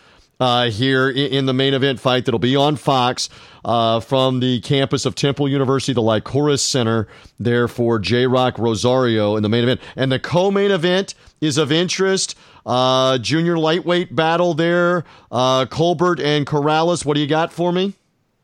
uh, 0.41 0.71
here 0.71 1.09
in 1.09 1.47
the 1.47 1.55
main 1.55 1.75
event 1.75 2.01
fight 2.01 2.25
that'll 2.25 2.39
be 2.39 2.57
on 2.57 2.77
Fox 2.77 3.29
uh, 3.65 4.01
from 4.01 4.41
the 4.41 4.61
campus 4.61 5.07
of 5.07 5.15
Temple 5.15 5.49
University, 5.49 5.93
the 5.93 6.03
Liacouras 6.03 6.61
Center, 6.61 7.09
there 7.39 7.69
for 7.69 7.99
J 7.99 8.27
Rock 8.27 8.59
Rosario 8.59 9.37
in 9.37 9.43
the 9.43 9.49
main 9.49 9.65
event. 9.65 9.81
And 9.97 10.13
the 10.13 10.19
co 10.19 10.51
main 10.51 10.71
event 10.71 11.15
is 11.41 11.59
of 11.59 11.73
interest. 11.73 12.37
Uh, 12.65 13.19
junior 13.19 13.59
lightweight 13.59 14.15
battle 14.15 14.55
there. 14.55 15.05
Uh, 15.31 15.67
Colbert 15.67 16.21
and 16.21 16.47
Corrales. 16.47 17.05
What 17.05 17.15
do 17.15 17.21
you 17.21 17.29
got 17.29 17.53
for 17.53 17.73
me? 17.73 17.95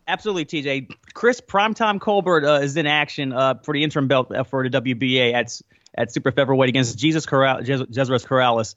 Absolutely, 0.08 0.44
TJ. 0.44 0.90
Chris 1.14 1.40
Primetime 1.40 2.00
Colbert 2.00 2.44
uh, 2.44 2.60
is 2.60 2.76
in 2.76 2.86
action 2.86 3.32
uh, 3.32 3.54
for 3.62 3.74
the 3.74 3.82
interim 3.82 4.08
belt 4.08 4.32
for 4.48 4.68
the 4.68 4.80
WBA 4.80 5.32
at 5.32 5.60
at 5.96 6.12
super 6.12 6.32
featherweight 6.32 6.68
against 6.68 6.98
Jesus 6.98 7.26
Corral- 7.26 7.62
Jesus 7.62 7.86
Corrales. 8.24 8.74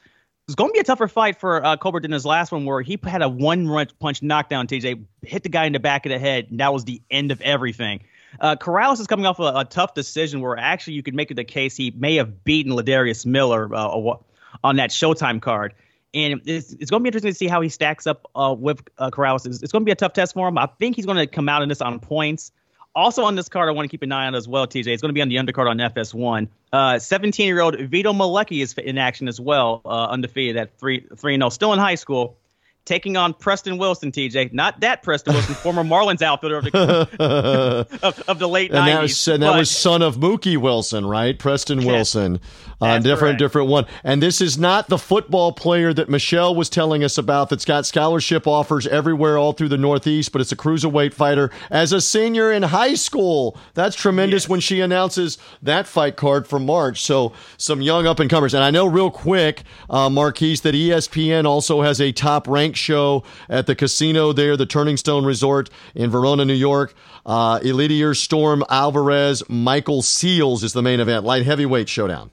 It's 0.47 0.53
going 0.53 0.69
to 0.69 0.73
be 0.73 0.79
a 0.79 0.83
tougher 0.83 1.07
fight 1.07 1.39
for 1.39 1.65
uh, 1.65 1.75
Colbert 1.75 2.01
than 2.01 2.11
his 2.11 2.23
last 2.23 2.51
one, 2.51 2.65
where 2.65 2.81
he 2.83 2.99
had 3.03 3.23
a 3.23 3.29
one 3.29 3.67
punch 3.99 4.21
knockdown. 4.21 4.67
TJ 4.67 5.03
hit 5.23 5.41
the 5.41 5.49
guy 5.49 5.65
in 5.65 5.73
the 5.73 5.79
back 5.79 6.05
of 6.05 6.11
the 6.11 6.19
head, 6.19 6.47
and 6.51 6.59
that 6.59 6.71
was 6.71 6.85
the 6.85 7.01
end 7.09 7.31
of 7.31 7.41
everything. 7.41 8.01
Uh, 8.39 8.55
Corrales 8.55 8.99
is 8.99 9.07
coming 9.07 9.25
off 9.25 9.39
a, 9.39 9.53
a, 9.55 9.65
tough 9.65 9.95
decision 9.95 10.41
where 10.41 10.55
actually 10.55 10.93
you 10.93 11.01
could 11.01 11.15
make 11.15 11.31
it 11.31 11.33
the 11.35 11.43
case 11.43 11.75
he 11.75 11.91
may 11.91 12.15
have 12.15 12.43
beaten 12.43 12.73
Ladarius 12.73 13.25
Miller 13.25 13.73
uh, 13.73 14.17
on 14.63 14.75
that 14.75 14.91
Showtime 14.91 15.41
card. 15.41 15.73
And 16.13 16.41
it's, 16.45 16.73
it's, 16.73 16.91
going 16.91 17.01
to 17.01 17.03
be 17.03 17.07
interesting 17.07 17.31
to 17.31 17.37
see 17.37 17.47
how 17.47 17.61
he 17.61 17.69
stacks 17.69 18.05
up 18.05 18.29
uh, 18.35 18.55
with 18.57 18.81
uh, 18.99 19.09
Corrales. 19.09 19.47
It's, 19.47 19.63
it's, 19.63 19.71
going 19.71 19.81
to 19.81 19.85
be 19.85 19.91
a 19.91 19.95
tough 19.95 20.13
test 20.13 20.33
for 20.33 20.47
him. 20.47 20.59
I 20.59 20.67
think 20.79 20.95
he's 20.95 21.07
going 21.07 21.17
to 21.17 21.27
come 21.27 21.49
out 21.49 21.63
in 21.63 21.69
this 21.69 21.81
on 21.81 21.99
points. 21.99 22.51
Also 22.95 23.23
on 23.23 23.35
this 23.35 23.49
card, 23.49 23.67
I 23.67 23.73
want 23.73 23.85
to 23.85 23.89
keep 23.89 24.03
an 24.03 24.11
eye 24.13 24.25
on 24.25 24.35
as 24.35 24.47
well, 24.47 24.67
TJ. 24.67 24.87
It's 24.87 25.01
going 25.01 25.09
to 25.09 25.13
be 25.13 25.21
on 25.21 25.27
the 25.27 25.35
undercard 25.35 25.69
on 25.69 25.77
FS1. 25.77 27.01
17 27.01 27.43
uh, 27.43 27.45
year 27.45 27.61
old 27.61 27.77
Vito 27.77 28.13
Mielnicki 28.13 28.61
is 28.61 28.73
in 28.73 28.97
action 28.97 29.27
as 29.27 29.39
well, 29.39 29.81
uh, 29.83 30.05
undefeated 30.05 30.55
at 30.55 30.79
3 30.79 31.07
3 31.15 31.35
0, 31.37 31.49
still 31.49 31.73
in 31.73 31.79
high 31.79 31.95
school 31.95 32.37
taking 32.85 33.17
on 33.17 33.33
Preston 33.33 33.77
Wilson, 33.77 34.11
TJ. 34.11 34.53
Not 34.53 34.79
that 34.79 35.03
Preston 35.03 35.33
Wilson, 35.33 35.55
former 35.55 35.83
Marlins 35.83 36.21
outfielder 36.21 36.57
of 36.57 36.63
the, 36.65 37.87
of, 38.03 38.23
of 38.27 38.39
the 38.39 38.47
late 38.47 38.71
and 38.71 38.79
90s. 38.79 38.85
That 38.85 39.01
was, 39.01 39.27
and 39.27 39.43
that 39.43 39.57
was 39.57 39.71
son 39.71 40.01
of 40.01 40.17
Mookie 40.17 40.57
Wilson, 40.57 41.05
right? 41.05 41.37
Preston 41.37 41.83
Wilson. 41.83 42.39
Uh, 42.81 42.99
different, 42.99 43.19
correct. 43.19 43.39
different 43.39 43.69
one. 43.69 43.85
And 44.03 44.21
this 44.21 44.41
is 44.41 44.57
not 44.57 44.89
the 44.89 44.97
football 44.97 45.53
player 45.53 45.93
that 45.93 46.09
Michelle 46.09 46.53
was 46.53 46.69
telling 46.69 47.03
us 47.03 47.17
about 47.17 47.49
that's 47.49 47.65
got 47.65 47.85
scholarship 47.85 48.45
offers 48.45 48.85
everywhere 48.87 49.37
all 49.37 49.53
through 49.53 49.69
the 49.69 49.77
Northeast, 49.77 50.31
but 50.31 50.41
it's 50.41 50.51
a 50.51 50.57
cruiserweight 50.57 51.13
fighter 51.13 51.49
as 51.69 51.93
a 51.93 52.01
senior 52.01 52.51
in 52.51 52.63
high 52.63 52.93
school. 52.93 53.57
That's 53.73 53.95
tremendous 53.95 54.43
yes. 54.43 54.49
when 54.49 54.59
she 54.59 54.81
announces 54.81 55.37
that 55.61 55.87
fight 55.87 56.17
card 56.17 56.47
for 56.47 56.59
March. 56.59 57.01
So 57.01 57.31
some 57.57 57.81
young 57.81 58.05
up 58.05 58.19
and 58.19 58.29
comers. 58.29 58.53
And 58.53 58.63
I 58.63 58.71
know 58.71 58.85
real 58.85 59.09
quick, 59.09 59.63
uh, 59.89 60.09
Marquise, 60.09 60.61
that 60.61 60.75
ESPN 60.75 61.45
also 61.45 61.81
has 61.81 62.01
a 62.01 62.11
top 62.11 62.47
ranked 62.47 62.74
show 62.75 63.23
at 63.49 63.67
the 63.67 63.75
casino 63.75 64.33
there, 64.33 64.57
the 64.57 64.65
Turning 64.65 64.97
Stone 64.97 65.25
Resort 65.25 65.69
in 65.93 66.09
Verona, 66.09 66.45
New 66.45 66.53
York. 66.53 66.93
Uh, 67.25 67.59
Eleider 67.59 68.15
Storm 68.15 68.63
Alvarez, 68.69 69.41
Michael 69.49 70.01
Seals 70.01 70.63
is 70.63 70.73
the 70.73 70.81
main 70.81 70.99
event, 70.99 71.25
light 71.25 71.45
heavyweight 71.45 71.89
showdown. 71.89 72.31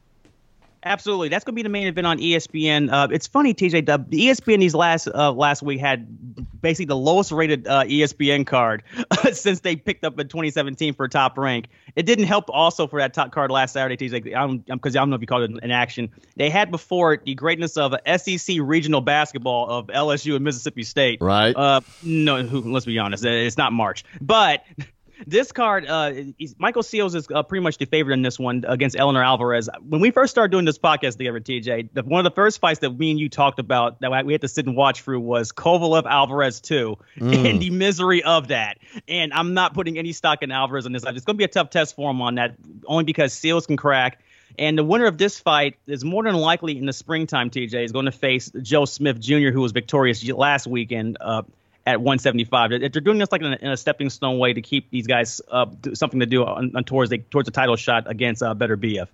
Absolutely, 0.85 1.29
that's 1.29 1.45
going 1.45 1.55
to 1.55 1.57
be 1.57 1.63
the 1.63 1.69
main 1.69 1.87
event 1.87 2.07
on 2.07 2.19
ESPN. 2.19 2.93
Uh, 2.93 3.09
it's 3.11 3.29
funny, 3.29 3.55
TJ. 3.55 3.87
The, 3.87 4.05
the 4.09 4.29
ESPN 4.29 4.59
these 4.59 4.75
last 4.75 5.07
uh, 5.07 5.31
last 5.33 5.63
week 5.63 5.79
had 5.79 6.61
basically 6.61 6.87
the 6.87 6.97
lowest 6.97 7.31
rated 7.31 7.69
uh, 7.69 7.85
ESPN 7.85 8.47
card 8.47 8.83
since 9.33 9.61
they 9.61 9.77
picked 9.77 10.05
up 10.05 10.19
in 10.19 10.27
2017 10.27 10.95
for 10.95 11.07
top 11.07 11.39
rank. 11.39 11.69
It 11.95 12.05
didn't 12.05 12.25
help 12.25 12.47
also 12.49 12.87
for 12.87 13.01
that 13.01 13.15
top 13.15 13.31
card 13.31 13.51
last 13.51 13.73
Saturday, 13.73 13.97
TJ. 13.97 14.25
Because 14.67 14.97
I, 14.97 15.01
I, 15.01 15.03
don't 15.03 15.11
know 15.11 15.17
if 15.17 15.21
you 15.21 15.27
called 15.27 15.51
it 15.51 15.63
an 15.63 15.71
action. 15.71 16.11
They 16.37 16.51
had 16.51 16.71
before 16.71 17.15
it 17.15 17.25
the 17.25 17.35
greatness 17.35 17.77
of 17.77 17.95
SEC 18.17 18.57
regional 18.61 19.01
basketball 19.01 19.69
of 19.69 19.87
LSU 19.87 20.35
and 20.35 20.45
Mississippi 20.45 20.83
State. 20.83 21.21
Right. 21.21 21.55
Uh, 21.55 21.81
no, 22.03 22.41
let's 22.41 22.87
be 22.87 22.99
honest, 22.99 23.25
it's 23.25 23.57
not 23.57 23.73
March, 23.73 24.05
but 24.21 24.65
this 25.27 25.53
card, 25.53 25.87
uh, 25.87 26.13
Michael 26.59 26.83
Seals 26.83 27.15
is 27.15 27.27
uh, 27.33 27.43
pretty 27.43 27.63
much 27.63 27.79
the 27.79 27.87
favorite 27.87 28.15
in 28.15 28.23
this 28.23 28.39
one 28.39 28.65
against 28.67 28.97
Eleider 28.97 29.25
Alvarez. 29.25 29.69
When 29.87 30.01
we 30.01 30.11
first 30.11 30.31
started 30.31 30.51
doing 30.51 30.65
this 30.65 30.79
podcast 30.79 31.19
together, 31.19 31.41
TJ, 31.41 31.91
the, 31.93 32.03
one 32.03 32.25
of 32.25 32.31
the 32.31 32.35
first 32.35 32.61
fights 32.61 32.81
that 32.81 32.91
me 32.91 33.11
and 33.11 33.21
you 33.21 33.29
talked 33.29 33.59
about 33.59 34.01
that 34.01 34.25
we 34.25 34.33
had 34.33 34.43
to 34.43 34.49
sit 34.49 34.67
and 34.67 34.77
watch 34.77 35.03
through 35.03 35.21
was 35.21 35.53
Kovalev 35.53 36.05
Alvarez 36.07 36.61
2 36.61 36.97
mm. 37.19 37.47
and 37.51 37.61
the 37.61 37.71
misery 37.71 38.23
of 38.23 38.49
that. 38.49 38.79
And 39.09 39.33
I'm 39.33 39.55
not 39.55 39.75
putting 39.75 39.99
any 39.99 40.13
stock 40.13 40.43
in 40.43 40.51
Alvarez 40.51 40.87
on 40.87 40.93
this. 40.93 41.05
It's 41.05 41.25
going 41.25 41.37
to 41.37 41.39
be 41.39 41.45
a 41.45 41.49
tough 41.49 41.71
test 41.71 41.97
for 41.97 42.11
him 42.11 42.21
on 42.23 42.37
that, 42.37 42.57
only 42.87 43.05
because 43.05 43.33
Seals 43.33 43.67
can 43.67 43.77
crack. 43.77 44.19
And 44.59 44.77
the 44.77 44.85
winner 44.85 45.07
of 45.07 45.19
this 45.19 45.39
fight 45.39 45.77
is 45.87 46.05
more 46.05 46.23
than 46.25 46.35
likely 46.35 46.77
in 46.77 46.87
the 46.87 46.93
springtime, 46.93 47.51
TJ, 47.51 47.85
is 47.85 47.93
going 47.93 48.05
to 48.05 48.13
face 48.13 48.51
Joe 48.61 48.85
Smith 48.85 49.19
Jr., 49.19 49.51
who 49.51 49.63
was 49.63 49.73
victorious 49.73 50.27
last 50.29 50.67
weekend. 50.67 51.17
Uh, 51.21 51.43
at 51.87 52.01
175. 52.01 52.71
They're 52.71 52.89
doing 52.89 53.19
this 53.19 53.33
like 53.33 53.43
in 53.43 53.53
a, 53.53 53.59
in 53.61 53.71
a 53.71 53.77
stepping 53.77 54.11
stone 54.11 54.39
way 54.39 54.53
to 54.53 54.63
keep 54.63 54.91
these 54.91 55.07
guys 55.07 55.41
uh, 55.51 55.67
something 55.95 56.21
to 56.21 56.27
do 56.27 56.45
on, 56.45 56.73
on 56.77 56.85
towards 56.85 57.11
the 57.11 57.19
towards 57.19 57.47
the 57.47 57.53
title 57.53 57.77
shot 57.77 58.09
against 58.09 58.43
uh, 58.43 58.55
BF. 58.55 59.09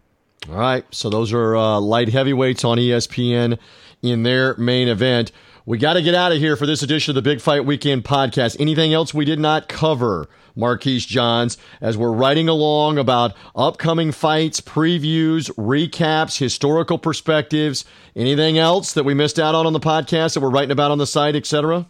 All 0.48 0.54
right, 0.54 0.84
so 0.90 1.10
those 1.10 1.32
are 1.32 1.56
uh, 1.56 1.80
light 1.80 2.08
heavyweights 2.08 2.64
on 2.64 2.78
ESPN 2.78 3.58
in 4.02 4.22
their 4.22 4.56
main 4.56 4.88
event. 4.88 5.32
We 5.66 5.76
got 5.76 5.94
to 5.94 6.02
get 6.02 6.14
out 6.14 6.32
of 6.32 6.38
here 6.38 6.56
for 6.56 6.64
this 6.64 6.82
edition 6.82 7.10
of 7.10 7.16
the 7.16 7.28
Big 7.28 7.42
Fight 7.42 7.66
Weekend 7.66 8.04
podcast. 8.04 8.56
Anything 8.58 8.94
else 8.94 9.12
we 9.12 9.26
did 9.26 9.38
not 9.38 9.68
cover, 9.68 10.30
Marquise 10.56 11.04
Johns, 11.04 11.58
as 11.82 11.98
we're 11.98 12.12
writing 12.12 12.48
along 12.48 12.96
about 12.96 13.34
upcoming 13.54 14.10
fights, 14.10 14.62
previews, 14.62 15.50
recaps, 15.56 16.38
historical 16.38 16.98
perspectives? 16.98 17.84
Anything 18.16 18.56
else 18.56 18.94
that 18.94 19.04
we 19.04 19.12
missed 19.12 19.38
out 19.38 19.54
on 19.54 19.66
on 19.66 19.74
the 19.74 19.80
podcast 19.80 20.32
that 20.34 20.40
we're 20.40 20.48
writing 20.48 20.70
about 20.70 20.90
on 20.90 20.96
the 20.96 21.06
site, 21.06 21.36
etc.? 21.36 21.86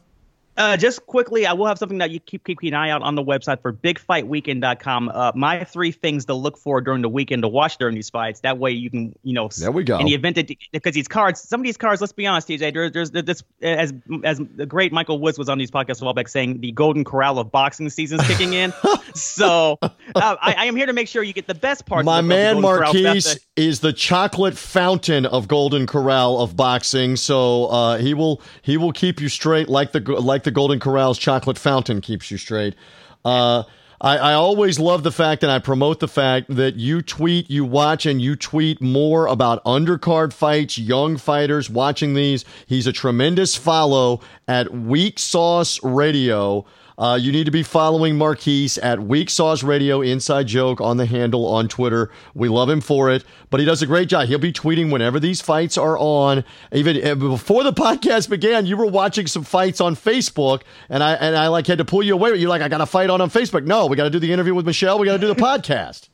Uh, 0.58 0.76
just 0.76 1.06
quickly, 1.06 1.46
I 1.46 1.52
will 1.52 1.66
have 1.66 1.78
something 1.78 1.98
that 1.98 2.10
you 2.10 2.18
keep 2.18 2.44
keep 2.44 2.58
an 2.62 2.74
eye 2.74 2.90
out 2.90 3.00
on 3.02 3.14
the 3.14 3.22
website 3.22 3.62
for 3.62 3.72
bigfightweekend.com. 3.72 5.08
Uh, 5.08 5.32
my 5.36 5.62
three 5.62 5.92
things 5.92 6.24
to 6.24 6.34
look 6.34 6.58
for 6.58 6.80
during 6.80 7.00
the 7.00 7.08
weekend 7.08 7.42
to 7.42 7.48
watch 7.48 7.78
during 7.78 7.94
these 7.94 8.10
fights. 8.10 8.40
That 8.40 8.58
way 8.58 8.72
you 8.72 8.90
can, 8.90 9.16
you 9.22 9.34
know, 9.34 9.48
there 9.56 9.70
we 9.70 9.84
go. 9.84 9.98
In 9.98 10.06
the 10.06 10.14
event 10.14 10.34
that 10.34 10.50
because 10.72 10.94
these 10.94 11.06
cards, 11.06 11.40
some 11.40 11.60
of 11.60 11.64
these 11.64 11.76
cards, 11.76 12.00
let's 12.00 12.12
be 12.12 12.26
honest, 12.26 12.48
TJ, 12.48 12.74
there's 12.74 12.90
there's 12.90 13.10
this 13.12 13.44
as 13.62 13.94
as 14.24 14.40
the 14.56 14.66
great 14.66 14.92
Michael 14.92 15.20
Woods 15.20 15.38
was 15.38 15.48
on 15.48 15.58
these 15.58 15.70
podcasts 15.70 16.02
a 16.02 16.04
while 16.04 16.12
back 16.12 16.26
saying 16.26 16.60
the 16.60 16.72
golden 16.72 17.04
corral 17.04 17.38
of 17.38 17.52
boxing 17.52 17.88
season's 17.88 18.26
kicking 18.26 18.54
in. 18.54 18.72
so 19.14 19.78
uh, 19.82 19.88
I, 20.14 20.54
I, 20.58 20.64
am 20.64 20.74
here 20.74 20.86
to 20.86 20.92
make 20.92 21.06
sure 21.06 21.22
you 21.22 21.32
get 21.32 21.46
the 21.46 21.54
best 21.54 21.86
part. 21.86 22.04
My 22.04 22.20
man 22.20 22.60
Marquise 22.60 23.38
is 23.54 23.80
the 23.80 23.92
chocolate 23.92 24.56
fountain 24.56 25.24
of 25.24 25.46
golden 25.46 25.86
corral 25.86 26.40
of 26.40 26.56
boxing. 26.56 27.14
So 27.14 27.66
uh, 27.66 27.98
he 27.98 28.12
will 28.12 28.42
he 28.62 28.76
will 28.76 28.92
keep 28.92 29.20
you 29.20 29.28
straight 29.28 29.68
like 29.68 29.92
the 29.92 30.00
like 30.00 30.42
the 30.42 30.47
the 30.48 30.52
Golden 30.52 30.80
Corral's 30.80 31.18
chocolate 31.18 31.58
fountain 31.58 32.00
keeps 32.00 32.30
you 32.30 32.38
straight. 32.38 32.74
Uh, 33.22 33.64
I, 34.00 34.16
I, 34.16 34.32
always 34.32 34.80
love 34.80 35.02
the 35.02 35.12
fact, 35.12 35.42
and 35.42 35.52
I 35.52 35.58
promote 35.58 36.00
the 36.00 36.08
fact 36.08 36.46
that 36.48 36.76
you 36.76 37.02
tweet, 37.02 37.50
you 37.50 37.66
watch, 37.66 38.06
and 38.06 38.22
you 38.22 38.34
tweet 38.34 38.80
more 38.80 39.26
about 39.26 39.62
undercard 39.64 40.32
fights, 40.32 40.78
young 40.78 41.18
fighters 41.18 41.68
watching 41.68 42.14
these. 42.14 42.46
He's 42.66 42.86
a 42.86 42.92
tremendous 42.92 43.56
follow 43.56 44.20
at 44.46 44.72
Weak 44.72 45.18
Sauce 45.18 45.82
Radio. 45.82 46.64
Uh, 46.98 47.16
you 47.20 47.30
need 47.30 47.44
to 47.44 47.52
be 47.52 47.62
following 47.62 48.18
Marquise 48.18 48.76
at 48.78 48.98
Weak 48.98 49.30
Sauce 49.30 49.62
Radio 49.62 50.00
Inside 50.00 50.48
Joke 50.48 50.80
on 50.80 50.96
the 50.96 51.06
handle 51.06 51.46
on 51.46 51.68
Twitter. 51.68 52.10
We 52.34 52.48
love 52.48 52.68
him 52.68 52.80
for 52.80 53.08
it, 53.08 53.24
but 53.50 53.60
he 53.60 53.66
does 53.66 53.82
a 53.82 53.86
great 53.86 54.08
job. 54.08 54.26
He'll 54.26 54.40
be 54.40 54.52
tweeting 54.52 54.90
whenever 54.90 55.20
these 55.20 55.40
fights 55.40 55.78
are 55.78 55.96
on. 55.96 56.44
Even 56.72 57.06
uh, 57.06 57.14
before 57.14 57.62
the 57.62 57.72
podcast 57.74 58.28
began, 58.28 58.66
you 58.66 58.76
were 58.76 58.86
watching 58.86 59.28
some 59.28 59.44
fights 59.44 59.80
on 59.80 59.94
Facebook, 59.94 60.62
and 60.88 61.04
I 61.04 61.14
and 61.14 61.36
I 61.36 61.46
like 61.46 61.68
had 61.68 61.78
to 61.78 61.84
pull 61.84 62.02
you 62.02 62.14
away. 62.14 62.34
You're 62.34 62.50
like, 62.50 62.62
I 62.62 62.68
got 62.68 62.80
a 62.80 62.86
fight 62.86 63.10
on 63.10 63.20
on 63.20 63.30
Facebook. 63.30 63.64
No, 63.64 63.86
we 63.86 63.96
got 63.96 64.04
to 64.04 64.10
do 64.10 64.18
the 64.18 64.32
interview 64.32 64.54
with 64.54 64.66
Michelle. 64.66 64.98
We 64.98 65.06
got 65.06 65.12
to 65.12 65.18
do 65.20 65.28
the 65.28 65.34
podcast. 65.40 66.08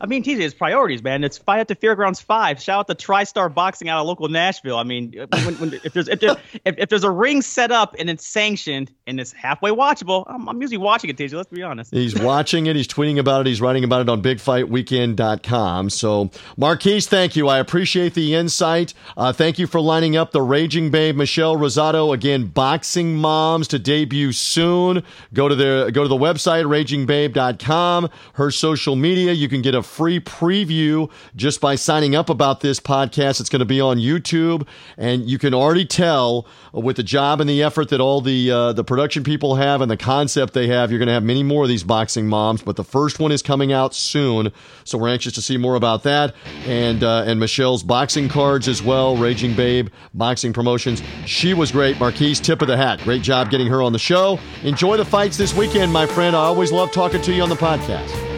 I 0.00 0.06
mean, 0.06 0.22
TJ, 0.22 0.40
it's 0.40 0.54
priorities, 0.54 1.02
man. 1.02 1.24
It's 1.24 1.38
fight 1.38 1.60
at 1.60 1.68
the 1.68 1.74
Fairgrounds 1.74 2.20
Five. 2.20 2.60
Shout 2.60 2.80
out 2.80 2.88
to 2.88 2.94
TriStar 2.94 3.52
Boxing 3.52 3.88
out 3.88 4.00
of 4.00 4.06
local 4.06 4.28
Nashville. 4.28 4.76
I 4.76 4.84
mean, 4.84 5.12
when, 5.44 5.54
when, 5.56 5.74
if 5.84 5.92
there's 5.92 6.08
if, 6.08 6.20
there, 6.20 6.36
if, 6.64 6.78
if, 6.78 6.88
there's 6.88 7.04
a 7.04 7.10
ring 7.10 7.42
set 7.42 7.70
up 7.70 7.94
and 7.98 8.08
it's 8.08 8.26
sanctioned 8.26 8.90
and 9.06 9.20
it's 9.20 9.32
halfway 9.32 9.70
watchable, 9.70 10.24
I'm, 10.26 10.48
I'm 10.48 10.60
usually 10.60 10.78
watching 10.78 11.10
it, 11.10 11.16
TJ. 11.16 11.34
Let's 11.34 11.50
be 11.50 11.62
honest. 11.62 11.92
He's 11.92 12.18
watching 12.18 12.66
it. 12.66 12.76
He's 12.76 12.88
tweeting 12.88 13.18
about 13.18 13.42
it. 13.42 13.46
He's 13.46 13.60
writing 13.60 13.84
about 13.84 14.02
it 14.02 14.08
on 14.08 14.22
BigFightWeekend.com. 14.22 15.90
So, 15.90 16.30
Marquise, 16.56 17.06
thank 17.06 17.36
you. 17.36 17.48
I 17.48 17.58
appreciate 17.58 18.14
the 18.14 18.34
insight. 18.34 18.94
Uh, 19.16 19.32
thank 19.32 19.58
you 19.58 19.66
for 19.66 19.80
lining 19.80 20.16
up 20.16 20.32
the 20.32 20.42
Raging 20.42 20.90
Babe 20.90 21.16
Michelle 21.16 21.56
Rosado 21.56 22.14
again. 22.14 22.46
Boxing 22.46 23.16
Moms 23.16 23.68
to 23.68 23.78
debut 23.78 24.32
soon. 24.32 25.02
Go 25.32 25.48
to 25.48 25.54
the 25.54 25.90
go 25.92 26.02
to 26.02 26.08
the 26.08 26.16
website 26.16 26.64
RagingBabe.com. 26.64 28.10
Her 28.34 28.50
social 28.50 28.96
media. 28.96 29.32
You 29.32 29.48
can 29.48 29.62
get 29.62 29.74
free 29.82 30.20
preview 30.20 31.10
just 31.36 31.60
by 31.60 31.74
signing 31.74 32.14
up 32.14 32.30
about 32.30 32.60
this 32.60 32.80
podcast. 32.80 33.40
It's 33.40 33.48
going 33.48 33.60
to 33.60 33.66
be 33.66 33.80
on 33.80 33.98
YouTube, 33.98 34.66
and 34.96 35.28
you 35.28 35.38
can 35.38 35.54
already 35.54 35.84
tell 35.84 36.46
with 36.72 36.96
the 36.96 37.02
job 37.02 37.40
and 37.40 37.48
the 37.48 37.62
effort 37.62 37.90
that 37.90 38.00
all 38.00 38.20
the 38.20 38.50
uh, 38.50 38.72
the 38.72 38.84
production 38.84 39.24
people 39.24 39.56
have 39.56 39.80
and 39.80 39.90
the 39.90 39.96
concept 39.96 40.54
they 40.54 40.68
have, 40.68 40.90
you're 40.90 40.98
going 40.98 41.08
to 41.08 41.12
have 41.12 41.24
many 41.24 41.42
more 41.42 41.64
of 41.64 41.68
these 41.68 41.84
boxing 41.84 42.26
moms. 42.26 42.62
But 42.62 42.76
the 42.76 42.84
first 42.84 43.18
one 43.18 43.32
is 43.32 43.42
coming 43.42 43.72
out 43.72 43.94
soon, 43.94 44.52
so 44.84 44.98
we're 44.98 45.08
anxious 45.08 45.32
to 45.34 45.42
see 45.42 45.56
more 45.56 45.74
about 45.74 46.02
that 46.04 46.34
and 46.66 47.02
uh, 47.02 47.24
and 47.26 47.38
Michelle's 47.38 47.82
boxing 47.82 48.28
cards 48.28 48.68
as 48.68 48.82
well. 48.82 49.16
Raging 49.16 49.54
Babe 49.54 49.88
Boxing 50.14 50.52
Promotions. 50.52 51.02
She 51.26 51.54
was 51.54 51.72
great. 51.72 51.98
Marquise, 51.98 52.40
tip 52.40 52.62
of 52.62 52.68
the 52.68 52.76
hat. 52.76 53.00
Great 53.00 53.22
job 53.22 53.50
getting 53.50 53.66
her 53.66 53.82
on 53.82 53.92
the 53.92 53.98
show. 53.98 54.38
Enjoy 54.62 54.96
the 54.96 55.04
fights 55.04 55.36
this 55.36 55.54
weekend, 55.54 55.92
my 55.92 56.06
friend. 56.06 56.34
I 56.34 56.40
always 56.40 56.72
love 56.72 56.92
talking 56.92 57.22
to 57.22 57.32
you 57.32 57.42
on 57.42 57.48
the 57.48 57.56
podcast 57.56 58.31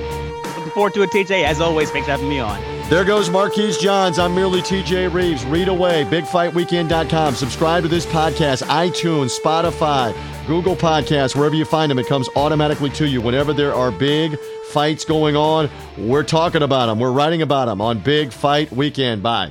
forward 0.75 0.95
to 0.95 1.03
it, 1.03 1.11
TJ. 1.11 1.45
As 1.45 1.61
always, 1.61 1.91
thanks 1.91 2.07
for 2.07 2.13
having 2.13 2.29
me 2.29 2.41
on. 2.41 2.61
There 2.91 3.05
goes 3.05 3.31
Marquise 3.31 3.79
Johns. 3.79 4.19
I'm 4.19 4.35
merely 4.35 4.61
TJ 4.61 5.13
Reeves. 5.13 5.45
Read 5.47 5.69
away, 5.69 6.05
bigfightweekend.com. 6.05 7.35
Subscribe 7.35 7.83
to 7.85 7.89
this 7.89 8.05
podcast, 8.05 8.63
iTunes, 8.65 9.39
Spotify, 9.41 10.15
Google 10.47 10.77
Podcasts, 10.77 11.35
wherever 11.35 11.55
you 11.55 11.65
find 11.65 11.91
them. 11.91 11.99
It 11.99 12.07
comes 12.07 12.29
automatically 12.37 12.91
to 12.91 13.09
you. 13.09 13.23
Whenever 13.23 13.55
there 13.55 13.75
are 13.75 13.91
big 13.91 14.39
fights 14.71 15.05
going 15.05 15.35
on, 15.35 15.71
we're 15.97 16.25
talking 16.25 16.63
about 16.63 16.87
them. 16.87 16.99
We're 16.99 17.13
writing 17.13 17.41
about 17.41 17.67
them 17.67 17.81
on 17.81 18.01
Big 18.01 18.33
Fight 18.33 18.71
Weekend. 18.71 19.23
Bye. 19.23 19.51